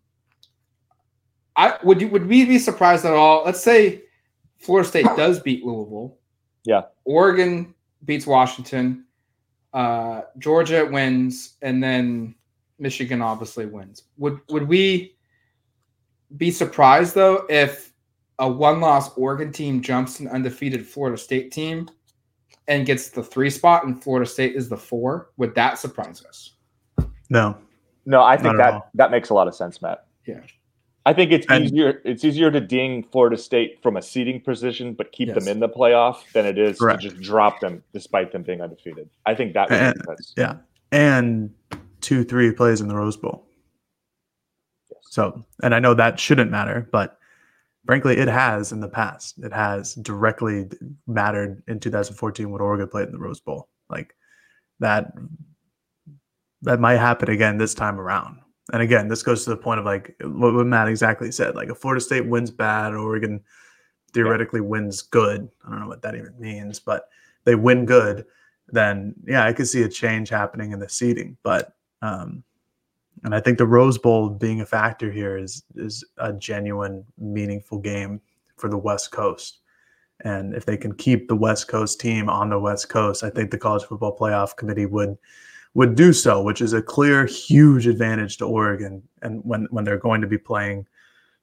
I 1.55 1.78
would 1.84 2.01
you 2.01 2.09
would 2.09 2.26
we 2.26 2.44
be 2.44 2.59
surprised 2.59 3.05
at 3.05 3.14
all? 3.14 3.44
Let's 3.44 3.62
say 3.62 4.03
Florida 4.59 4.88
State 4.88 5.07
does 5.16 5.38
beat 5.38 5.64
Louisville. 5.64 6.18
Yeah. 6.64 6.82
Oregon 7.05 7.72
beats 8.05 8.26
Washington. 8.26 9.05
Uh, 9.72 10.22
Georgia 10.38 10.86
wins, 10.90 11.57
and 11.62 11.82
then 11.82 12.34
Michigan 12.78 13.22
obviously 13.22 13.66
wins. 13.66 14.03
Would 14.18 14.40
would 14.49 14.66
we 14.66 15.16
be 16.36 16.51
surprised 16.51 17.14
though 17.14 17.47
if 17.49 17.86
a 18.39 18.49
one 18.51 18.80
loss 18.80 19.16
Oregon 19.16 19.53
team 19.53 19.80
jumps 19.80 20.20
an 20.20 20.28
undefeated 20.28 20.87
Florida 20.87 21.16
State 21.16 21.51
team 21.53 21.89
and 22.68 22.84
gets 22.84 23.09
the 23.11 23.22
three 23.22 23.51
spot 23.51 23.84
and 23.84 24.03
Florida 24.03 24.28
State 24.28 24.55
is 24.57 24.68
the 24.68 24.76
four, 24.76 25.30
would 25.37 25.55
that 25.55 25.78
surprise 25.78 26.24
us? 26.24 26.53
No. 27.30 27.57
No, 28.05 28.22
I 28.22 28.37
think 28.37 28.57
that 28.59 28.89
that 28.95 29.11
makes 29.11 29.30
a 29.30 29.34
lot 29.34 29.49
of 29.49 29.55
sense, 29.55 29.80
Matt. 29.82 30.07
Yeah. 30.26 30.41
I 31.07 31.12
think 31.12 31.30
it's 31.32 31.47
And- 31.49 31.64
easier. 31.64 32.03
It's 32.05 32.24
easier 32.24 32.51
to 32.51 32.61
ding 32.61 33.05
Florida 33.12 33.37
State 33.37 33.80
from 33.82 33.97
a 33.97 34.03
seeding 34.03 34.41
position, 34.41 34.93
but 34.95 35.12
keep 35.12 35.28
Yes. 35.28 35.39
them 35.39 35.49
in 35.49 35.61
the 35.61 35.68
playoff 35.68 36.30
than 36.32 36.45
it 36.47 36.59
is 36.59 36.78
Correct. 36.78 37.03
to 37.03 37.09
just 37.11 37.22
drop 37.22 37.61
them 37.61 37.82
despite 37.93 38.32
them 38.32 38.43
being 38.43 38.61
undefeated. 38.61 39.09
I 39.24 39.34
think 39.34 39.55
that 39.55 39.70
would 39.70 39.78
And- 39.78 39.97
make 39.97 40.18
sense. 40.18 40.34
Yeah. 40.37 40.57
And 40.93 41.55
two, 42.01 42.24
three 42.24 42.51
plays 42.53 42.80
in 42.80 42.89
the 42.89 42.97
Rose 42.97 43.16
Bowl. 43.16 43.47
So, 45.03 45.45
and 45.62 45.74
I 45.74 45.78
know 45.78 45.95
that 45.95 46.18
shouldn't 46.20 46.51
matter, 46.51 46.89
but 46.93 47.18
frankly, 47.87 48.16
it 48.16 48.28
has 48.28 48.72
in 48.72 48.80
the 48.80 48.89
past. 48.89 49.39
It 49.39 49.53
has 49.53 49.95
directly 49.95 50.68
mattered 51.07 51.62
in 51.68 51.80
2014 51.80 52.51
when 52.51 52.61
Oregon 52.61 52.89
played 52.89 53.07
in 53.07 53.12
the 53.12 53.18
Rose 53.18 53.41
Bowl. 53.41 53.68
Like 53.89 54.14
that, 54.80 55.12
that 56.62 56.80
might 56.80 56.99
happen 56.99 57.30
again 57.30 57.59
this 57.59 57.74
time 57.74 58.01
around. 58.01 58.41
And 58.72 58.82
again, 58.82 59.09
this 59.09 59.22
goes 59.22 59.45
to 59.45 59.51
the 59.51 59.57
point 59.57 59.78
of 59.78 59.87
like 59.87 60.16
what, 60.20 60.53
Matt 60.66 60.89
exactly 60.89 61.30
said. 61.30 61.55
Like 61.55 61.68
if 61.68 61.78
Florida 61.78 62.01
State 62.01 62.26
wins 62.26 62.51
bad, 62.51 62.95
Oregon 62.95 63.41
theoretically 64.12 64.61
wins 64.61 65.03
good. 65.03 65.49
I 65.64 65.70
don't 65.70 65.80
know 65.80 65.89
what 65.89 66.03
that 66.03 66.16
even 66.16 66.34
means, 66.39 66.80
but 66.80 67.09
they 67.45 67.55
win 67.55 67.87
good, 67.87 68.24
then 68.68 69.14
yeah, 69.24 69.45
I 69.45 69.53
could 69.53 69.68
see 69.68 69.82
a 69.82 69.89
change 69.89 70.28
happening 70.28 70.72
in 70.72 70.80
the 70.80 70.89
seating. 70.89 71.37
But 71.45 71.74
um, 72.03 72.43
and 73.24 73.34
I 73.34 73.40
think 73.40 73.58
the 73.58 73.66
Rose 73.66 73.98
Bowl 73.98 74.28
being 74.28 74.60
a 74.60 74.66
factor 74.66 75.10
here 75.10 75.36
is 75.36 75.64
is 75.74 76.04
a 76.18 76.32
genuine, 76.32 77.04
meaningful 77.18 77.78
game 77.78 78.20
for 78.56 78.68
the 78.68 78.78
West 78.78 79.10
Coast. 79.10 79.60
And 80.24 80.54
if 80.54 80.64
they 80.64 80.76
can 80.76 80.94
keep 80.94 81.28
the 81.28 81.36
West 81.36 81.68
Coast 81.68 82.00
team 82.00 82.28
on 82.28 82.48
the 82.48 82.58
West 82.58 82.88
Coast, 82.88 83.22
I 83.22 83.30
think 83.30 83.50
the 83.50 83.58
College 83.58 83.84
Football 83.84 84.16
Playoff 84.16 84.56
Committee 84.56 84.86
would 84.86 85.16
would 85.74 85.94
do 85.94 86.12
so, 86.12 86.42
which 86.42 86.62
is 86.62 86.72
a 86.72 86.80
clear, 86.80 87.26
huge 87.26 87.86
advantage 87.86 88.38
to 88.38 88.46
Oregon. 88.46 89.02
And 89.22 89.40
when 89.44 89.66
when 89.70 89.84
they're 89.84 89.98
going 89.98 90.20
to 90.20 90.26
be 90.26 90.38
playing 90.38 90.86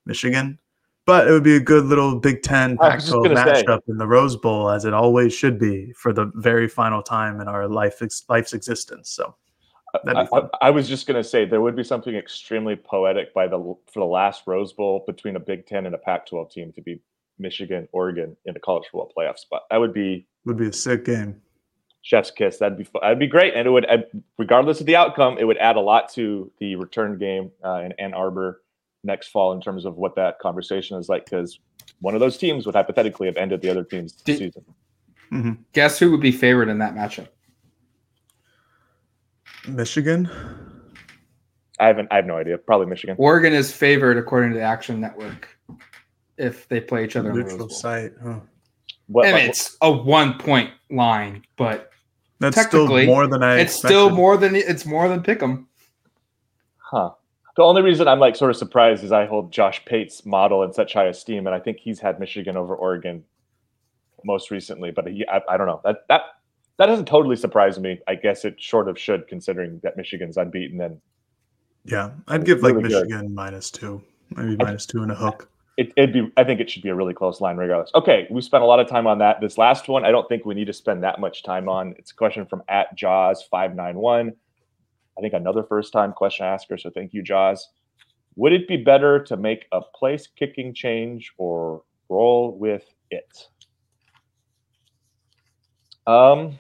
Michigan, 0.06 0.60
but 1.06 1.28
it 1.28 1.32
would 1.32 1.44
be 1.44 1.56
a 1.56 1.60
good 1.60 1.86
little 1.86 2.20
Big 2.20 2.42
Ten 2.42 2.78
I 2.82 2.96
was 2.96 3.06
Pac-12 3.06 3.24
gonna 3.24 3.56
say. 3.56 3.64
matchup 3.64 3.80
in 3.88 3.98
the 3.98 4.08
Rose 4.08 4.36
Bowl, 4.36 4.70
as 4.70 4.86
it 4.86 4.94
always 4.94 5.34
should 5.34 5.60
be 5.60 5.92
for 5.94 6.14
the 6.14 6.32
very 6.36 6.68
final 6.68 7.04
time 7.04 7.42
in 7.42 7.48
our 7.48 7.68
life 7.68 8.02
life's 8.30 8.54
existence. 8.54 9.10
So 9.10 9.36
I, 9.94 10.24
be 10.24 10.28
fun. 10.30 10.50
I- 10.62 10.68
I 10.68 10.70
was 10.72 10.88
just 10.88 11.08
going 11.08 11.22
to 11.22 11.28
say 11.28 11.46
there 11.46 11.62
would 11.62 11.76
be 11.76 11.84
something 11.84 12.16
extremely 12.16 12.76
poetic 12.76 13.34
by 13.34 13.48
the 13.48 13.58
for 13.60 14.00
the 14.00 14.06
last 14.06 14.44
Rose 14.48 14.74
Bowl 14.74 15.04
between 15.06 15.36
a 15.36 15.40
Big 15.40 15.66
Ten 15.68 15.86
and 15.86 15.94
a 15.96 15.98
Pac-12 15.98 16.52
team 16.52 16.72
to 16.74 16.82
be 16.82 17.00
Michigan, 17.40 17.88
Oregon 17.92 18.36
in 18.46 18.54
the 18.54 18.60
college 18.60 18.86
football 18.92 19.12
playoff 19.18 19.38
spot. 19.38 19.64
That 19.72 19.78
would 19.78 19.94
be 19.94 20.26
would 20.46 20.58
be 20.58 20.68
a 20.68 20.74
sick 20.74 21.06
game. 21.06 21.42
chef's 22.02 22.32
kiss. 22.32 22.58
That'd 22.58 22.78
be 22.78 22.88
that'd 23.02 23.20
be 23.20 23.28
great, 23.28 23.54
and 23.56 23.68
it 23.68 23.72
would, 23.72 23.86
regardless 24.38 24.80
of 24.80 24.86
the 24.88 24.96
outcome, 24.96 25.38
it 25.40 25.46
would 25.46 25.58
add 25.58 25.76
a 25.76 25.82
lot 25.82 26.12
to 26.14 26.52
the 26.60 26.76
return 26.76 27.18
game 27.18 27.52
uh, 27.64 27.80
in 27.86 27.92
Ann 27.94 28.14
Arbor 28.14 28.62
next 29.04 29.28
fall 29.30 29.52
in 29.54 29.62
terms 29.62 29.86
of 29.86 29.98
what 29.98 30.16
that 30.16 30.40
conversation 30.40 30.98
is 30.98 31.10
like. 31.10 31.26
Because 31.26 31.60
one 32.02 32.14
of 32.14 32.20
those 32.20 32.38
teams 32.38 32.66
would 32.66 32.76
hypothetically 32.76 33.28
have 33.28 33.38
ended 33.38 33.62
the 33.62 33.70
other 33.70 33.84
team's 33.84 34.12
Did- 34.14 34.38
season. 34.38 34.66
Mhm. 35.32 35.58
Guess 35.74 35.98
who 36.00 36.12
would 36.12 36.22
be 36.22 36.32
favored 36.32 36.70
in 36.70 36.78
that 36.80 36.94
matchup? 36.94 37.28
Michigan. 39.68 40.30
I 41.80 41.88
haven't. 41.88 42.08
I 42.12 42.18
have 42.18 42.26
no 42.26 42.38
idea. 42.38 42.58
Probably 42.58 42.88
Michigan. 42.88 43.16
Oregon 43.20 43.54
is 43.54 43.72
favored 43.74 44.18
according 44.18 44.52
to 44.52 44.58
the 44.58 44.64
Action 44.64 45.00
Network 45.00 45.58
if 46.38 46.68
they 46.68 46.80
play 46.80 47.04
each 47.06 47.16
other 47.16 47.30
in 47.30 47.36
the 47.36 47.42
Rose 47.44 47.52
Neutral 47.52 47.70
site. 47.70 48.14
Huh. 48.24 48.40
What, 49.08 49.26
And 49.26 49.34
like, 49.36 49.50
it's 49.50 49.78
a 49.82 49.92
one 49.92 50.38
point 50.38 50.72
line, 50.90 51.44
but 51.58 51.92
That's 52.40 52.56
still 52.56 52.86
Technically, 52.88 53.06
more 53.06 53.28
than 53.28 53.44
I. 53.44 53.60
it's 53.60 53.74
still 53.76 54.10
more 54.10 54.38
than 54.38 54.56
it's 54.56 54.86
more 54.86 55.08
than 55.10 55.22
Pick'em. 55.22 55.66
Huh. 56.78 57.12
The 57.56 57.64
only 57.64 57.82
reason 57.82 58.08
I'm 58.08 58.20
like 58.20 58.36
sort 58.36 58.50
of 58.52 58.58
surprised 58.58 59.04
is 59.04 59.12
I 59.12 59.26
hold 59.26 59.52
Josh 59.52 59.84
Pate's 59.86 60.26
model 60.26 60.64
in 60.64 60.74
such 60.74 60.94
high 60.94 61.06
esteem, 61.06 61.46
and 61.48 61.56
I 61.56 61.60
think 61.60 61.78
he's 61.80 62.00
had 62.00 62.20
Michigan 62.20 62.56
over 62.58 62.76
Oregon 62.76 63.24
most 64.24 64.52
recently. 64.52 64.92
But 64.92 65.08
he, 65.08 65.26
I, 65.28 65.42
I 65.50 65.58
don't 65.58 65.68
know 65.68 65.82
that 65.84 66.06
that 66.10 66.22
that 66.78 66.88
doesn't 66.88 67.06
totally 67.06 67.36
surprise 67.36 67.80
me. 67.80 68.00
I 68.08 68.16
guess 68.16 68.46
it 68.46 68.56
sort 68.60 68.88
of 68.90 68.98
should, 69.00 69.28
considering 69.28 69.80
that 69.84 69.98
Michigan's 69.98 70.38
unbeaten. 70.38 70.82
And 70.82 71.00
Yeah, 71.86 72.12
I'd 72.28 72.46
give 72.46 72.62
like 72.62 72.76
Really 72.76 72.90
good. 72.90 73.08
Michigan 73.10 73.34
minus 73.36 73.70
two, 73.72 74.02
maybe 74.32 74.56
minus 74.58 74.86
two 74.86 75.04
and 75.04 75.12
a 75.12 75.16
hook. 75.16 75.50
it, 75.78 75.92
it'd 75.98 76.14
be. 76.14 76.32
I 76.38 76.44
think 76.44 76.60
it 76.60 76.70
should 76.70 76.84
be 76.84 76.90
a 76.90 76.96
really 76.96 77.14
close 77.14 77.42
line, 77.42 77.58
regardless. 77.58 77.92
Okay, 77.96 78.28
we 78.30 78.42
spent 78.42 78.64
a 78.64 78.68
lot 78.68 78.80
of 78.80 78.88
time 78.88 79.08
on 79.08 79.18
that. 79.20 79.42
This 79.42 79.58
last 79.58 79.88
one, 79.88 80.06
I 80.06 80.12
don't 80.12 80.28
think 80.30 80.46
we 80.46 80.54
need 80.56 80.68
to 80.68 80.74
spend 80.74 81.04
that 81.04 81.20
much 81.20 81.44
time 81.44 81.68
on. 81.70 81.96
It's 81.98 82.12
a 82.12 82.16
question 82.16 82.46
from 82.46 82.64
at 82.70 82.96
Jaws 82.96 83.44
five 83.50 83.76
nine 83.76 83.96
one. 83.98 84.34
I 85.18 85.22
think 85.22 85.34
another 85.34 85.64
first 85.64 85.94
time 85.94 86.12
question 86.12 86.46
asker. 86.46 86.78
So 86.78 86.90
thank 86.90 87.14
you, 87.14 87.22
Jaws. 87.22 87.70
Would 88.36 88.52
it 88.52 88.68
be 88.68 88.78
better 88.78 89.24
to 89.26 89.38
make 89.38 89.66
a 89.72 89.82
place 89.82 90.26
kicking 90.28 90.74
change 90.74 91.32
or 91.38 91.84
roll 92.10 92.58
with 92.58 92.84
it? 93.12 93.48
Um, 96.08 96.58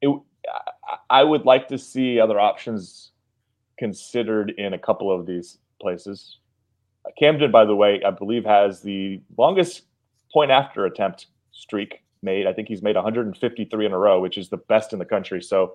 it, 0.00 0.20
I- 1.08 1.24
would 1.24 1.44
like 1.44 1.68
to 1.68 1.78
see 1.78 2.20
other 2.20 2.40
options 2.40 3.12
considered 3.78 4.52
in 4.58 4.74
a 4.74 4.78
couple 4.78 5.10
of 5.10 5.26
these 5.26 5.58
places. 5.80 6.38
Uh, 7.06 7.10
Camden, 7.18 7.50
by 7.50 7.64
the 7.64 7.74
way, 7.74 8.02
I 8.04 8.10
believe 8.10 8.44
has 8.44 8.82
the 8.82 9.20
longest 9.38 9.82
point 10.32 10.50
after 10.50 10.84
attempt 10.86 11.26
streak 11.52 12.02
made. 12.22 12.46
I 12.46 12.52
think 12.52 12.68
he's 12.68 12.82
made 12.82 12.96
153 12.96 13.86
in 13.86 13.92
a 13.92 13.98
row, 13.98 14.20
which 14.20 14.36
is 14.38 14.48
the 14.48 14.58
best 14.58 14.92
in 14.92 14.98
the 14.98 15.04
country. 15.04 15.42
So 15.42 15.74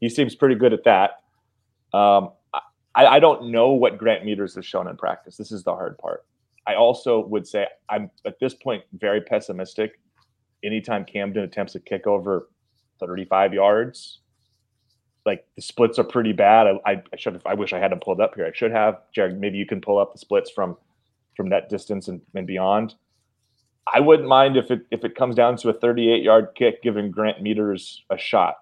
he 0.00 0.08
seems 0.08 0.34
pretty 0.34 0.54
good 0.54 0.72
at 0.72 0.84
that. 0.84 1.22
Um, 1.92 2.30
I, 2.94 3.06
I 3.06 3.20
don't 3.20 3.50
know 3.50 3.70
what 3.70 3.98
Grant 3.98 4.24
Meters 4.24 4.54
has 4.54 4.64
shown 4.66 4.88
in 4.88 4.96
practice. 4.96 5.36
This 5.36 5.52
is 5.52 5.64
the 5.64 5.72
hard 5.72 5.98
part. 5.98 6.24
I 6.66 6.74
also 6.74 7.26
would 7.26 7.46
say 7.46 7.66
I'm 7.88 8.10
at 8.24 8.38
this 8.38 8.54
point 8.54 8.84
very 8.92 9.20
pessimistic. 9.20 9.98
Anytime 10.62 11.04
Camden 11.04 11.42
attempts 11.42 11.74
a 11.74 11.80
kick 11.80 12.06
over 12.06 12.48
35 13.00 13.54
yards, 13.54 14.20
like 15.26 15.46
the 15.56 15.62
splits 15.62 15.98
are 15.98 16.04
pretty 16.04 16.32
bad. 16.32 16.66
I, 16.86 17.02
I, 17.12 17.16
should 17.16 17.34
have, 17.34 17.46
I 17.46 17.54
wish 17.54 17.72
I 17.72 17.78
had 17.78 17.92
them 17.92 18.00
pulled 18.00 18.20
up 18.20 18.34
here. 18.34 18.46
I 18.46 18.52
should 18.54 18.72
have. 18.72 19.00
Jared, 19.14 19.38
maybe 19.38 19.58
you 19.58 19.66
can 19.66 19.80
pull 19.80 19.98
up 19.98 20.12
the 20.12 20.18
splits 20.18 20.50
from 20.50 20.76
from 21.36 21.48
that 21.50 21.70
distance 21.70 22.08
and, 22.08 22.20
and 22.34 22.46
beyond. 22.46 22.94
I 23.92 24.00
wouldn't 24.00 24.28
mind 24.28 24.56
if 24.56 24.70
it 24.70 24.86
if 24.90 25.04
it 25.04 25.14
comes 25.14 25.34
down 25.34 25.56
to 25.58 25.70
a 25.70 25.72
38 25.72 26.22
yard 26.22 26.48
kick, 26.54 26.82
giving 26.82 27.10
Grant 27.10 27.42
Meters 27.42 28.04
a 28.10 28.18
shot. 28.18 28.56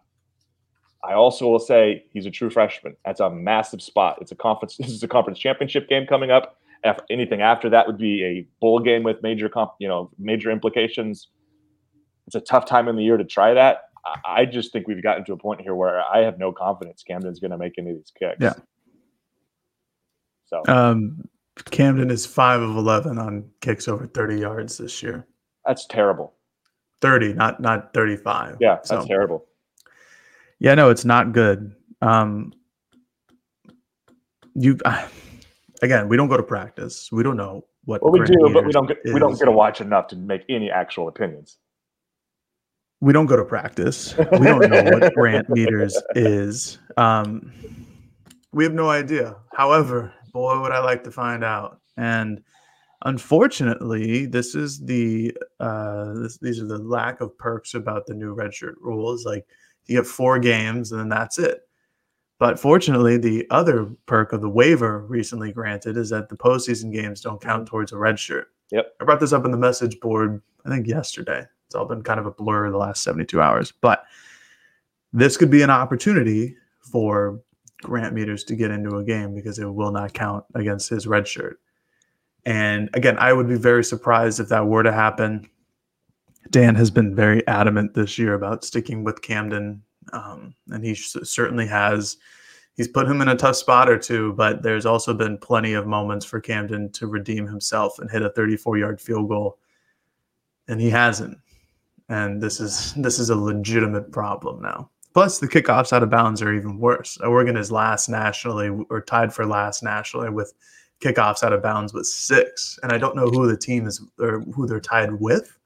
I 1.03 1.15
also 1.15 1.49
will 1.49 1.59
say 1.61 2.05
he's 2.13 2.27
a 2.27 2.31
true 2.31 2.51
freshman. 2.51 2.97
That's 3.05 3.21
a 3.21 3.31
massive 3.31 3.83
spot. 3.83 4.19
It's 4.21 4.33
a 4.33 4.37
conference. 4.37 4.77
This 4.79 4.91
is 4.91 5.03
a 5.03 5.09
conference 5.09 5.39
championship 5.39 5.89
game 5.89 6.07
coming 6.07 6.31
up. 6.31 6.61
If 6.85 6.99
anything 7.11 7.41
after 7.41 7.69
that 7.71 7.87
would 7.87 7.99
be 7.99 8.25
a 8.25 8.47
bowl 8.61 8.79
game 8.79 9.03
with 9.03 9.23
major 9.23 9.49
comp, 9.49 9.73
you 9.79 9.89
know, 9.89 10.11
major 10.19 10.51
implications. 10.51 11.29
It's 12.27 12.37
a 12.37 12.41
tough 12.41 12.67
time 12.67 12.89
in 12.89 12.97
the 12.97 13.03
year 13.03 13.17
to 13.17 13.25
try 13.25 13.55
that. 13.55 13.88
I- 14.25 14.45
just 14.47 14.73
think 14.73 14.87
we've 14.89 15.03
gotten 15.03 15.25
to 15.27 15.33
a 15.33 15.37
point 15.37 15.61
here 15.61 15.75
where 15.75 16.01
I 16.03 16.19
have 16.21 16.39
no 16.39 16.53
confidence 16.53 17.03
Camden's 17.03 17.41
going 17.41 17.51
to 17.51 17.59
make 17.59 17.75
any 17.79 17.91
of 17.91 17.97
these 17.97 18.13
kicks. 18.19 18.37
Yeah. 18.41 18.55
So 20.47 20.63
Um, 20.67 21.29
Camden 21.71 22.11
is 22.11 22.25
five 22.25 22.61
of 22.61 22.77
eleven 22.77 23.19
on 23.19 23.51
kicks 23.61 23.89
over 23.89 24.07
thirty 24.07 24.39
yards 24.41 24.79
this 24.79 25.03
year. 25.03 25.27
that's 25.67 25.87
terrible. 25.87 26.35
Thirty, 27.01 27.33
not 27.35 27.61
not 27.61 27.93
thirty-five. 27.93 28.57
Yeah, 28.61 28.77
that's 28.77 28.89
So, 28.89 29.05
terrible. 29.07 29.47
yeah, 30.59 30.75
no, 30.75 30.91
it's 30.91 31.05
not 31.05 31.33
good. 31.33 31.75
Um, 32.01 32.53
you 34.55 34.79
again, 35.83 36.09
we 36.09 36.17
don't 36.17 36.29
go 36.29 36.37
to 36.37 36.43
practice. 36.43 37.11
We 37.13 37.23
don't 37.23 37.37
know 37.37 37.65
what. 37.85 38.03
Well, 38.03 38.13
we 38.13 38.25
do, 38.25 38.35
but 38.53 38.65
we 38.65 38.73
don't 38.73 38.87
get 38.87 38.99
we 39.05 39.21
don't 39.21 39.39
get 39.39 39.45
to 39.45 39.53
watch 39.53 39.81
enough 39.81 40.07
to 40.09 40.17
make 40.17 40.43
any 40.49 40.71
actual 40.71 41.09
opinions. 41.09 41.59
We 43.01 43.13
don't 43.13 43.27
go 43.27 43.37
to 43.37 43.45
practice. 43.45 44.17
We 44.17 44.47
don't 44.47 44.69
know 44.69 44.83
what 44.85 45.15
Grant 45.15 45.49
Meters 45.49 46.01
is. 46.15 46.79
Um, 46.97 47.53
we 48.53 48.65
have 48.65 48.75
no 48.75 48.91
idea. 48.91 49.37
However, 49.53 50.13
boy, 50.33 50.61
would 50.61 50.73
I 50.73 50.81
like 50.81 51.05
to 51.05 51.11
find 51.11 51.45
out. 51.45 51.81
And 51.97 52.43
unfortunately, 53.05 54.27
this 54.27 54.55
is 54.55 54.81
the 54.81 55.37
uh, 55.61 56.15
this, 56.15 56.39
these 56.39 56.61
are 56.61 56.67
the 56.67 56.79
lack 56.79 57.21
of 57.21 57.37
perks 57.39 57.75
about 57.75 58.07
the 58.07 58.15
new 58.15 58.35
redshirt 58.35 58.75
rules. 58.81 59.25
Like 59.25 59.47
you 59.87 59.97
get 59.97 60.07
four 60.07 60.39
games 60.39 60.93
and 60.93 61.01
then 61.01 61.09
that's 61.09 61.39
it. 61.39 61.61
But 62.39 62.59
fortunately, 62.59 63.17
the 63.17 63.47
other 63.51 63.87
perk 64.07 64.33
of 64.33 64.41
the 64.41 64.49
waiver 64.49 65.01
recently 65.07 65.53
granted 65.53 65.97
is 65.97 66.11
that 66.11 66.29
the 66.29 66.37
postseason 66.37 66.93
games 66.93 67.21
don't 67.21 67.41
count 67.41 67.67
towards 67.67 67.93
a 67.93 67.99
red 67.99 68.19
shirt. 68.19 68.49
Yep. 68.71 68.95
I 69.01 69.05
brought 69.05 69.19
this 69.19 69.33
up 69.33 69.45
in 69.45 69.51
the 69.51 69.59
message 69.59 69.99
board, 69.99 70.41
I 70.65 70.69
think 70.69 70.87
yesterday. 70.87 71.45
It's 71.69 71.75
all 71.75 71.85
been 71.85 72.03
kind 72.03 72.19
of 72.19 72.25
a 72.25 72.31
blur 72.31 72.71
the 72.71 72.79
last 72.79 73.03
72 73.03 73.43
hours. 73.43 73.73
But 73.73 74.05
this 75.13 75.37
could 75.37 75.51
be 75.51 75.61
an 75.61 75.69
opportunity 75.69 76.57
for 76.81 77.41
Grant 77.83 78.15
Meters 78.15 78.43
to 78.45 78.57
get 78.57 78.71
into 78.71 78.97
a 78.97 79.05
game 79.05 79.35
because 79.35 79.59
it 79.59 79.67
will 79.67 79.93
not 79.93 80.15
count 80.15 80.47
against 80.55 80.89
his 80.89 81.07
red 81.07 81.29
shirt. 81.29 81.61
And 82.47 82.89
again, 82.95 83.19
I 83.19 83.35
would 83.35 83.49
be 83.49 83.59
very 83.59 83.85
surprised 83.85 84.41
if 84.41 84.49
that 84.49 84.67
were 84.67 84.83
to 84.83 84.93
happen. 84.93 85.47
Dan 86.49 86.75
has 86.77 86.91
been 86.91 87.15
very 87.15 87.47
adamant 87.47 87.93
this 87.93 88.19
year 88.19 88.33
about 88.33 88.65
sticking 88.65 89.05
with 89.05 89.21
Camden, 89.21 89.83
um, 90.15 90.55
and 90.69 90.83
he 90.83 90.95
certainly 90.95 91.67
has. 91.67 92.17
he's 92.75 92.89
put 92.89 93.07
him 93.07 93.21
in 93.21 93.29
a 93.29 93.37
tough 93.37 93.57
spot 93.57 93.91
or 93.91 93.99
two, 93.99 94.33
but 94.33 94.63
there's 94.63 94.87
also 94.87 95.13
been 95.13 95.37
plenty 95.37 95.75
of 95.75 95.87
moments 95.87 96.25
for 96.25 96.41
Camden 96.41 96.91
to 96.93 97.07
redeem 97.07 97.47
himself 97.47 97.99
and 97.99 98.11
hit 98.11 98.23
a 98.23 98.31
34 98.31 98.79
yard 98.79 99.01
field 99.01 99.29
goal, 99.29 99.59
and 100.69 100.81
he 100.81 100.89
hasn't. 100.89 101.37
And 102.09 102.43
this 102.43 102.61
is 102.61 102.95
this 102.95 103.19
is 103.19 103.31
a 103.31 103.37
legitimate 103.37 104.13
problem 104.13 104.63
now. 104.63 104.91
Plus, 105.15 105.39
the 105.39 105.49
kickoffs 105.49 105.93
out 105.93 106.03
of 106.03 106.11
bounds 106.11 106.43
are 106.43 106.55
even 106.55 106.79
worse. 106.79 107.19
Oregon 107.19 107.57
is 107.57 107.73
last 107.73 108.09
nationally 108.09 108.71
or 108.89 109.01
tied 109.01 109.33
for 109.33 109.47
last 109.47 109.83
nationally 109.83 110.31
with 110.31 110.53
kickoffs 111.01 111.43
out 111.43 111.53
of 111.53 111.63
bounds 111.63 111.93
with 111.93 112.07
six. 112.07 112.79
And 112.83 112.93
I 112.93 112.99
don't 112.99 113.17
know 113.17 113.29
who 113.29 113.47
the 113.47 113.57
team 113.57 113.87
is 113.87 114.03
or 114.19 114.41
who 114.55 114.67
they're 114.67 114.81
tied 114.81 115.13
with, 115.13 115.59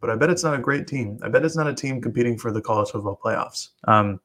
but 0.00 0.10
I 0.10 0.16
bet 0.16 0.30
it's 0.30 0.44
not 0.44 0.54
a 0.54 0.58
great 0.58 0.86
team. 0.86 1.18
I 1.22 1.28
bet 1.28 1.44
it's 1.44 1.56
not 1.56 1.66
a 1.66 1.74
team 1.74 2.00
competing 2.00 2.38
for 2.38 2.50
the 2.50 2.60
college 2.60 2.90
football 2.90 3.18
playoffs. 3.22 3.70
Um, 3.84 4.20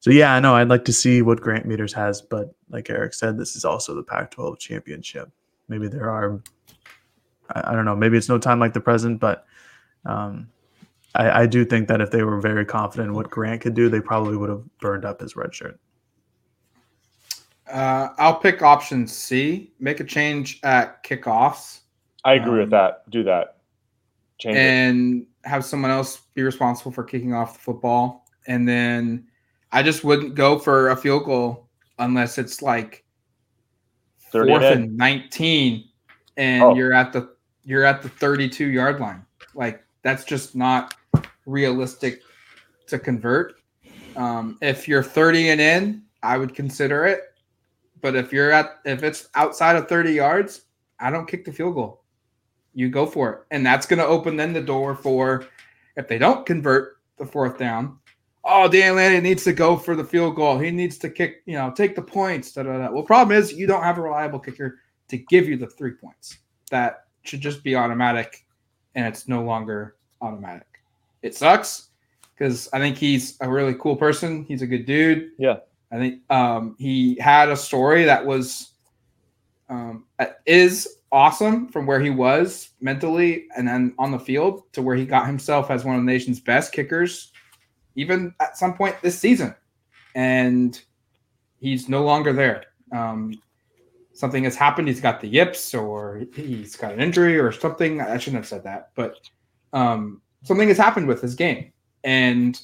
so 0.00 0.10
yeah, 0.10 0.34
I 0.34 0.40
know 0.40 0.54
I'd 0.54 0.68
like 0.68 0.84
to 0.84 0.92
see 0.92 1.22
what 1.22 1.40
Grant 1.40 1.66
Meters 1.66 1.92
has, 1.94 2.22
but 2.22 2.54
like 2.68 2.88
Eric 2.90 3.14
said, 3.14 3.38
this 3.38 3.56
is 3.56 3.64
also 3.64 3.94
the 3.94 4.02
Pac-12 4.02 4.58
championship. 4.58 5.30
Maybe 5.68 5.88
there 5.88 6.10
are, 6.10 6.40
I, 7.50 7.72
I 7.72 7.74
don't 7.74 7.84
know, 7.84 7.96
maybe 7.96 8.16
it's 8.16 8.28
no 8.28 8.38
time 8.38 8.60
like 8.60 8.72
the 8.72 8.80
present, 8.80 9.20
but 9.20 9.46
um, 10.04 10.48
I, 11.16 11.42
I 11.42 11.46
do 11.46 11.64
think 11.64 11.88
that 11.88 12.00
if 12.00 12.10
they 12.10 12.22
were 12.22 12.40
very 12.40 12.64
confident 12.64 13.08
in 13.08 13.14
what 13.14 13.30
Grant 13.30 13.60
could 13.60 13.74
do, 13.74 13.88
they 13.88 14.00
probably 14.00 14.36
would 14.36 14.50
have 14.50 14.62
burned 14.80 15.04
up 15.04 15.20
his 15.20 15.34
red 15.34 15.54
shirt. 15.54 15.80
Uh, 17.70 18.08
I'll 18.18 18.36
pick 18.36 18.62
option 18.62 19.06
C. 19.06 19.72
Make 19.80 20.00
a 20.00 20.04
change 20.04 20.60
at 20.62 21.02
kickoffs. 21.02 21.80
I 22.24 22.34
agree 22.34 22.52
um, 22.52 22.58
with 22.58 22.70
that. 22.70 23.08
Do 23.10 23.24
that. 23.24 23.58
Change 24.38 24.56
and 24.56 25.22
it. 25.22 25.48
have 25.48 25.64
someone 25.64 25.90
else 25.90 26.20
be 26.34 26.42
responsible 26.42 26.92
for 26.92 27.02
kicking 27.02 27.32
off 27.34 27.54
the 27.54 27.60
football. 27.60 28.26
And 28.46 28.68
then 28.68 29.26
I 29.72 29.82
just 29.82 30.04
wouldn't 30.04 30.34
go 30.34 30.58
for 30.58 30.90
a 30.90 30.96
field 30.96 31.24
goal 31.24 31.68
unless 31.98 32.38
it's 32.38 32.62
like 32.62 33.04
fourth 34.30 34.62
and 34.62 34.96
19 34.96 35.88
and 36.36 36.62
oh. 36.62 36.74
you're 36.74 36.92
at 36.92 37.12
the 37.12 37.34
you're 37.64 37.84
at 37.84 38.02
the 38.02 38.08
32 38.08 38.66
yard 38.66 39.00
line. 39.00 39.24
Like 39.54 39.82
that's 40.02 40.24
just 40.24 40.54
not 40.54 40.94
realistic 41.46 42.22
to 42.88 42.98
convert. 42.98 43.54
Um, 44.16 44.58
if 44.60 44.86
you're 44.88 45.02
30 45.02 45.50
and 45.50 45.60
in, 45.60 46.02
I 46.22 46.38
would 46.38 46.54
consider 46.54 47.06
it. 47.06 47.20
But 48.02 48.14
if 48.14 48.32
you're 48.32 48.52
at 48.52 48.80
if 48.84 49.02
it's 49.02 49.28
outside 49.34 49.76
of 49.76 49.88
30 49.88 50.12
yards, 50.12 50.62
I 51.00 51.10
don't 51.10 51.26
kick 51.26 51.44
the 51.44 51.52
field 51.52 51.74
goal. 51.74 52.02
You 52.74 52.88
go 52.88 53.06
for 53.06 53.32
it. 53.32 53.40
And 53.50 53.64
that's 53.64 53.86
going 53.86 53.98
to 53.98 54.06
open 54.06 54.36
then 54.36 54.52
the 54.52 54.60
door 54.60 54.94
for 54.94 55.46
if 55.96 56.08
they 56.08 56.18
don't 56.18 56.44
convert 56.44 56.98
the 57.16 57.24
fourth 57.24 57.58
down. 57.58 57.98
Oh, 58.44 58.68
Dan 58.68 58.94
Lanning 58.94 59.22
needs 59.22 59.42
to 59.44 59.52
go 59.52 59.76
for 59.76 59.96
the 59.96 60.04
field 60.04 60.36
goal. 60.36 60.58
He 60.58 60.70
needs 60.70 60.98
to 60.98 61.10
kick, 61.10 61.42
you 61.46 61.54
know, 61.54 61.72
take 61.72 61.96
the 61.96 62.02
points. 62.02 62.52
Da, 62.52 62.62
da, 62.62 62.78
da. 62.78 62.90
Well, 62.92 63.02
problem 63.02 63.36
is 63.36 63.52
you 63.52 63.66
don't 63.66 63.82
have 63.82 63.98
a 63.98 64.02
reliable 64.02 64.38
kicker 64.38 64.78
to 65.08 65.16
give 65.16 65.48
you 65.48 65.56
the 65.56 65.66
three 65.66 65.92
points. 65.92 66.38
That 66.70 67.06
should 67.22 67.40
just 67.40 67.64
be 67.64 67.74
automatic, 67.74 68.46
and 68.94 69.04
it's 69.04 69.26
no 69.26 69.42
longer 69.42 69.96
automatic. 70.20 70.75
It 71.26 71.34
sucks 71.34 71.88
because 72.34 72.68
I 72.72 72.78
think 72.78 72.96
he's 72.96 73.36
a 73.40 73.48
really 73.48 73.74
cool 73.74 73.96
person. 73.96 74.44
He's 74.44 74.62
a 74.62 74.66
good 74.66 74.86
dude. 74.86 75.30
Yeah. 75.38 75.56
I 75.90 75.96
think 75.96 76.20
um, 76.30 76.76
he 76.78 77.16
had 77.16 77.48
a 77.48 77.56
story 77.56 78.04
that 78.04 78.24
was 78.24 78.72
um, 79.68 80.04
is 80.46 80.98
awesome 81.10 81.68
from 81.68 81.86
where 81.86 82.00
he 82.00 82.10
was 82.10 82.70
mentally 82.80 83.46
and 83.56 83.66
then 83.66 83.94
on 83.98 84.10
the 84.10 84.18
field 84.18 84.62
to 84.72 84.82
where 84.82 84.96
he 84.96 85.04
got 85.04 85.26
himself 85.26 85.70
as 85.70 85.84
one 85.84 85.96
of 85.96 86.02
the 86.02 86.12
nation's 86.12 86.40
best 86.40 86.72
kickers, 86.72 87.32
even 87.94 88.34
at 88.40 88.56
some 88.56 88.74
point 88.74 88.94
this 89.02 89.18
season. 89.18 89.54
And 90.14 90.80
he's 91.58 91.88
no 91.88 92.04
longer 92.04 92.32
there. 92.32 92.64
Um, 92.92 93.34
something 94.12 94.44
has 94.44 94.56
happened. 94.56 94.88
He's 94.88 95.00
got 95.00 95.20
the 95.20 95.28
yips, 95.28 95.74
or 95.74 96.22
he's 96.34 96.76
got 96.76 96.92
an 96.92 97.00
injury, 97.00 97.38
or 97.38 97.52
something. 97.52 98.00
I 98.00 98.16
shouldn't 98.18 98.42
have 98.42 98.48
said 98.48 98.64
that, 98.64 98.90
but 98.94 99.18
um, 99.72 100.22
something 100.42 100.68
has 100.68 100.78
happened 100.78 101.06
with 101.08 101.20
his 101.20 101.34
game, 101.34 101.72
and 102.04 102.60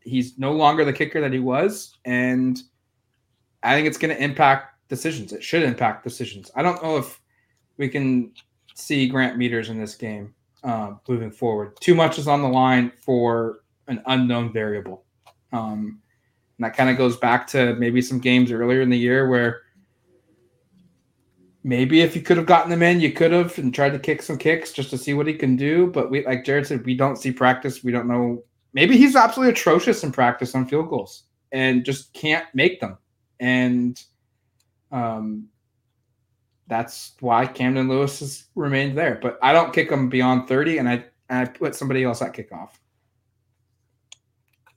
he's 0.00 0.38
no 0.38 0.52
longer 0.52 0.84
the 0.84 0.92
kicker 0.92 1.20
that 1.20 1.32
he 1.32 1.38
was. 1.38 1.96
And 2.04 2.60
I 3.62 3.74
think 3.74 3.86
it's 3.86 3.98
going 3.98 4.14
to 4.14 4.22
impact 4.22 4.88
decisions. 4.88 5.32
It 5.32 5.42
should 5.42 5.62
impact 5.62 6.04
decisions. 6.04 6.50
I 6.54 6.62
don't 6.62 6.82
know 6.82 6.96
if 6.96 7.20
we 7.76 7.88
can 7.88 8.32
see 8.74 9.08
Grant 9.08 9.38
Meters 9.38 9.68
in 9.68 9.78
this 9.78 9.94
game 9.94 10.34
uh, 10.64 10.94
moving 11.08 11.30
forward. 11.30 11.78
Too 11.80 11.94
much 11.94 12.18
is 12.18 12.28
on 12.28 12.42
the 12.42 12.48
line 12.48 12.92
for 13.00 13.60
an 13.88 14.02
unknown 14.06 14.52
variable. 14.52 15.04
Um, 15.52 16.00
and 16.58 16.64
that 16.64 16.76
kind 16.76 16.90
of 16.90 16.96
goes 16.96 17.16
back 17.16 17.46
to 17.48 17.74
maybe 17.76 18.02
some 18.02 18.18
games 18.18 18.52
earlier 18.52 18.80
in 18.82 18.90
the 18.90 18.98
year 18.98 19.28
where 19.28 19.61
maybe 21.64 22.00
if 22.00 22.16
you 22.16 22.22
could 22.22 22.36
have 22.36 22.46
gotten 22.46 22.72
him 22.72 22.82
in, 22.82 23.00
you 23.00 23.12
could 23.12 23.32
have 23.32 23.56
and 23.58 23.74
tried 23.74 23.90
to 23.90 23.98
kick 23.98 24.22
some 24.22 24.38
kicks 24.38 24.72
just 24.72 24.90
to 24.90 24.98
see 24.98 25.14
what 25.14 25.26
he 25.26 25.34
can 25.34 25.56
do. 25.56 25.88
But 25.88 26.10
we, 26.10 26.24
like 26.24 26.44
Jared 26.44 26.66
said, 26.66 26.84
we 26.84 26.94
don't 26.94 27.16
see 27.16 27.32
practice. 27.32 27.84
We 27.84 27.92
don't 27.92 28.08
know. 28.08 28.42
Maybe 28.72 28.96
he's 28.96 29.16
absolutely 29.16 29.52
atrocious 29.52 30.02
in 30.02 30.12
practice 30.12 30.54
on 30.54 30.66
field 30.66 30.88
goals 30.88 31.24
and 31.52 31.84
just 31.84 32.12
can't 32.14 32.46
make 32.54 32.80
them. 32.80 32.96
And 33.38 34.02
um, 34.90 35.48
that's 36.68 37.12
why 37.20 37.46
Camden 37.46 37.88
Lewis 37.88 38.20
has 38.20 38.44
remained 38.54 38.96
there. 38.96 39.18
But 39.20 39.38
I 39.42 39.52
don't 39.52 39.72
kick 39.72 39.90
him 39.90 40.08
beyond 40.08 40.48
30, 40.48 40.78
and 40.78 40.88
I, 40.88 41.04
and 41.28 41.40
I 41.40 41.44
put 41.44 41.74
somebody 41.74 42.04
else 42.04 42.22
at 42.22 42.32
kickoff. 42.32 42.70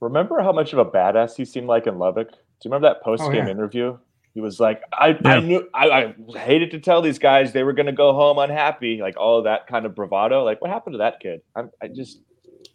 Remember 0.02 0.42
how 0.42 0.52
much 0.52 0.74
of 0.74 0.80
a 0.80 0.86
badass 0.86 1.36
he 1.36 1.46
seemed 1.46 1.68
like 1.68 1.88
in 1.88 1.98
Lubbock? 1.98 2.32
Do 2.32 2.38
you 2.64 2.72
remember 2.72 2.90
that 2.90 3.02
post 3.02 3.24
game 3.24 3.32
oh, 3.32 3.46
yeah. 3.46 3.50
interview 3.50 3.98
he 4.36 4.42
was 4.42 4.60
like, 4.60 4.84
I, 4.92 5.08
yeah. 5.08 5.18
I 5.24 5.40
knew 5.40 5.68
I, 5.74 5.90
I, 5.90 6.38
hated 6.38 6.72
to 6.72 6.80
tell 6.80 7.02
these 7.02 7.18
guys 7.18 7.54
they 7.54 7.64
were 7.64 7.72
going 7.72 7.86
to 7.86 7.94
go 7.94 8.12
home 8.12 8.38
unhappy, 8.38 9.00
like 9.02 9.16
all 9.16 9.42
that 9.44 9.66
kind 9.66 9.86
of 9.86 9.96
bravado. 9.96 10.44
Like, 10.44 10.62
what 10.62 10.70
happened 10.70 10.96
to 10.96 10.98
that 10.98 11.22
kid? 11.22 11.42
I'm, 11.56 11.72
I 11.82 11.88
just, 11.88 12.20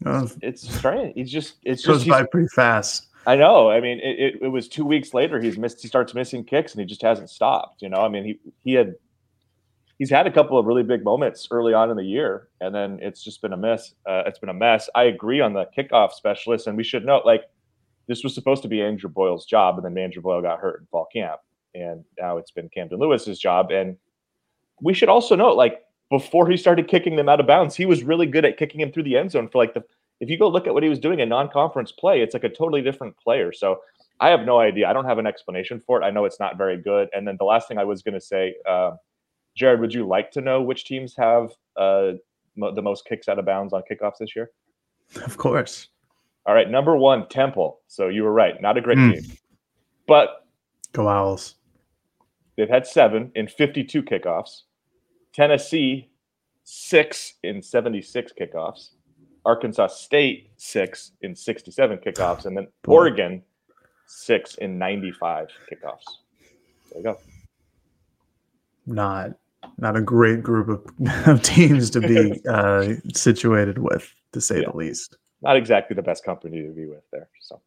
uh, 0.06 0.26
it's 0.40 0.66
strange. 0.74 1.12
He's 1.14 1.30
just, 1.30 1.56
it's 1.62 1.84
goes 1.84 1.98
just 1.98 2.08
by 2.08 2.24
pretty 2.24 2.48
fast. 2.48 3.08
I 3.26 3.36
know. 3.36 3.70
I 3.70 3.78
mean, 3.80 4.00
it, 4.00 4.18
it, 4.18 4.42
it, 4.44 4.48
was 4.48 4.68
two 4.68 4.86
weeks 4.86 5.12
later. 5.12 5.38
He's 5.38 5.58
missed. 5.58 5.82
He 5.82 5.88
starts 5.88 6.14
missing 6.14 6.44
kicks, 6.44 6.72
and 6.72 6.80
he 6.80 6.86
just 6.86 7.02
hasn't 7.02 7.28
stopped. 7.28 7.82
You 7.82 7.90
know, 7.90 8.00
I 8.00 8.08
mean, 8.08 8.24
he 8.24 8.40
he 8.64 8.72
had 8.72 8.94
he's 9.98 10.08
had 10.08 10.26
a 10.26 10.30
couple 10.30 10.58
of 10.58 10.64
really 10.64 10.82
big 10.82 11.04
moments 11.04 11.46
early 11.50 11.74
on 11.74 11.90
in 11.90 11.98
the 11.98 12.02
year, 12.02 12.48
and 12.62 12.74
then 12.74 12.98
it's 13.02 13.22
just 13.22 13.42
been 13.42 13.52
a 13.52 13.58
mess. 13.58 13.92
Uh, 14.06 14.22
it's 14.24 14.38
been 14.38 14.48
a 14.48 14.54
mess. 14.54 14.88
I 14.94 15.04
agree 15.04 15.42
on 15.42 15.52
the 15.52 15.66
kickoff 15.76 16.12
specialist, 16.12 16.66
and 16.66 16.78
we 16.78 16.84
should 16.84 17.04
note 17.04 17.26
like 17.26 17.42
this 18.06 18.24
was 18.24 18.34
supposed 18.34 18.62
to 18.62 18.68
be 18.68 18.80
Andrew 18.80 19.10
Boyle's 19.10 19.44
job, 19.44 19.76
and 19.76 19.84
then 19.84 20.02
Andrew 20.02 20.22
Boyle 20.22 20.40
got 20.40 20.58
hurt 20.58 20.80
in 20.80 20.86
fall 20.86 21.06
camp 21.12 21.40
and 21.74 22.04
now 22.18 22.36
it's 22.36 22.50
been 22.50 22.68
Camden 22.68 22.98
Lewis's 22.98 23.38
job. 23.38 23.70
And 23.70 23.96
we 24.80 24.94
should 24.94 25.08
also 25.08 25.36
note, 25.36 25.56
like 25.56 25.82
before 26.10 26.48
he 26.48 26.56
started 26.56 26.88
kicking 26.88 27.16
them 27.16 27.28
out 27.28 27.40
of 27.40 27.46
bounds, 27.46 27.76
he 27.76 27.86
was 27.86 28.02
really 28.02 28.26
good 28.26 28.44
at 28.44 28.56
kicking 28.56 28.80
him 28.80 28.92
through 28.92 29.04
the 29.04 29.16
end 29.16 29.30
zone 29.30 29.48
for 29.48 29.58
like 29.58 29.74
the. 29.74 29.82
If 30.20 30.28
you 30.28 30.38
go 30.38 30.48
look 30.48 30.66
at 30.66 30.74
what 30.74 30.82
he 30.82 30.90
was 30.90 30.98
doing 30.98 31.20
in 31.20 31.30
non-conference 31.30 31.92
play, 31.92 32.20
it's 32.20 32.34
like 32.34 32.44
a 32.44 32.48
totally 32.50 32.82
different 32.82 33.16
player. 33.16 33.52
So 33.54 33.80
I 34.20 34.28
have 34.28 34.42
no 34.42 34.60
idea. 34.60 34.86
I 34.86 34.92
don't 34.92 35.06
have 35.06 35.16
an 35.16 35.26
explanation 35.26 35.80
for 35.80 36.00
it. 36.00 36.04
I 36.04 36.10
know 36.10 36.26
it's 36.26 36.38
not 36.38 36.58
very 36.58 36.76
good. 36.76 37.08
And 37.14 37.26
then 37.26 37.36
the 37.38 37.46
last 37.46 37.68
thing 37.68 37.78
I 37.78 37.84
was 37.84 38.02
going 38.02 38.12
to 38.12 38.20
say, 38.20 38.54
uh, 38.68 38.92
Jared, 39.56 39.80
would 39.80 39.94
you 39.94 40.06
like 40.06 40.30
to 40.32 40.42
know 40.42 40.60
which 40.60 40.84
teams 40.84 41.14
have 41.16 41.52
uh, 41.78 42.12
mo- 42.54 42.74
the 42.74 42.82
most 42.82 43.06
kicks 43.06 43.28
out 43.28 43.38
of 43.38 43.46
bounds 43.46 43.72
on 43.72 43.82
kickoffs 43.90 44.18
this 44.20 44.36
year? 44.36 44.50
Of 45.24 45.38
course. 45.38 45.88
All 46.46 46.54
right, 46.54 46.68
number 46.68 46.96
one, 46.96 47.26
Temple. 47.28 47.80
So 47.88 48.08
you 48.08 48.22
were 48.22 48.32
right, 48.32 48.60
not 48.60 48.76
a 48.76 48.80
great 48.82 48.98
mm. 48.98 49.14
team, 49.14 49.36
but 50.06 50.46
go 50.92 51.08
Owls. 51.08 51.56
They've 52.60 52.68
had 52.68 52.86
seven 52.86 53.32
in 53.34 53.48
52 53.48 54.02
kickoffs. 54.02 54.64
Tennessee, 55.32 56.10
six 56.62 57.32
in 57.42 57.62
76 57.62 58.34
kickoffs. 58.38 58.90
Arkansas 59.46 59.86
State, 59.86 60.50
six 60.58 61.12
in 61.22 61.34
67 61.34 62.00
kickoffs. 62.04 62.44
And 62.44 62.54
then 62.54 62.68
Boy. 62.82 62.92
Oregon, 62.92 63.42
six 64.06 64.56
in 64.56 64.78
95 64.78 65.48
kickoffs. 65.72 66.04
There 66.92 66.98
you 66.98 67.02
go. 67.02 67.18
Not 68.84 69.30
not 69.78 69.96
a 69.96 70.02
great 70.02 70.42
group 70.42 70.68
of, 71.00 71.42
teams 71.42 71.88
to 71.88 72.00
be 72.00 72.42
uh, 72.48 72.96
situated 73.14 73.78
with, 73.78 74.12
to 74.32 74.40
say 74.42 74.60
yeah. 74.60 74.70
the 74.70 74.76
least. 74.76 75.16
Not 75.40 75.56
exactly 75.56 75.94
the 75.94 76.02
best 76.02 76.26
company 76.26 76.60
to 76.60 76.72
be 76.74 76.84
with 76.84 77.04
there. 77.10 77.30
So. 77.40 77.62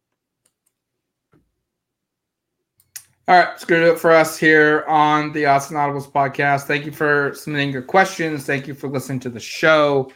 All 3.26 3.36
right, 3.36 3.48
it's 3.54 3.64
going 3.64 3.82
to 3.82 3.88
do 3.88 3.94
it 3.94 4.00
for 4.00 4.12
us 4.12 4.38
here 4.38 4.84
on 4.86 5.32
the 5.32 5.44
Autzen 5.44 5.72
Audibles 5.72 6.12
podcast. 6.12 6.64
Thank 6.64 6.86
you 6.86 6.92
for 6.92 7.32
submitting 7.34 7.72
your 7.72 7.82
questions. 7.82 8.46
Thank 8.46 8.68
you 8.68 8.74
for 8.74 8.90
listening 8.90 9.22
to 9.22 9.30
the 9.30 9.40
show. 9.40 10.12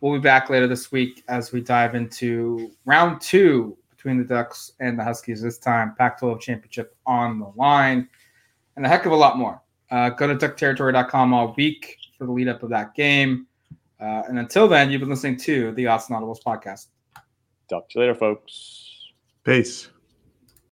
We'll 0.00 0.14
be 0.14 0.18
back 0.18 0.48
later 0.48 0.66
this 0.66 0.90
week 0.90 1.22
as 1.28 1.52
we 1.52 1.60
dive 1.60 1.94
into 1.94 2.70
round 2.86 3.20
two 3.20 3.76
between 3.90 4.16
the 4.16 4.24
Ducks 4.24 4.72
and 4.80 4.98
the 4.98 5.04
Huskies. 5.04 5.42
This 5.42 5.58
time, 5.58 5.94
Pac 5.98 6.20
12 6.20 6.40
championship 6.40 6.96
on 7.04 7.38
the 7.38 7.52
line, 7.54 8.08
and 8.76 8.86
a 8.86 8.88
heck 8.88 9.04
of 9.04 9.12
a 9.12 9.16
lot 9.16 9.36
more. 9.36 9.60
Uh, 9.90 10.08
go 10.08 10.26
to 10.26 10.34
duckterritory.com 10.34 11.34
all 11.34 11.54
week 11.54 11.98
for 12.16 12.24
the 12.24 12.32
lead 12.32 12.48
up 12.48 12.62
of 12.62 12.70
that 12.70 12.94
game. 12.94 13.46
Uh, 14.00 14.22
and 14.26 14.38
until 14.38 14.66
then, 14.66 14.90
you've 14.90 15.00
been 15.00 15.10
listening 15.10 15.36
to 15.36 15.72
the 15.72 15.84
Autzen 15.84 16.12
Audibles 16.12 16.42
podcast. 16.42 16.86
Talk 17.68 17.90
to 17.90 17.98
you 17.98 18.00
later, 18.00 18.14
folks. 18.14 19.12
Peace. 19.44 19.90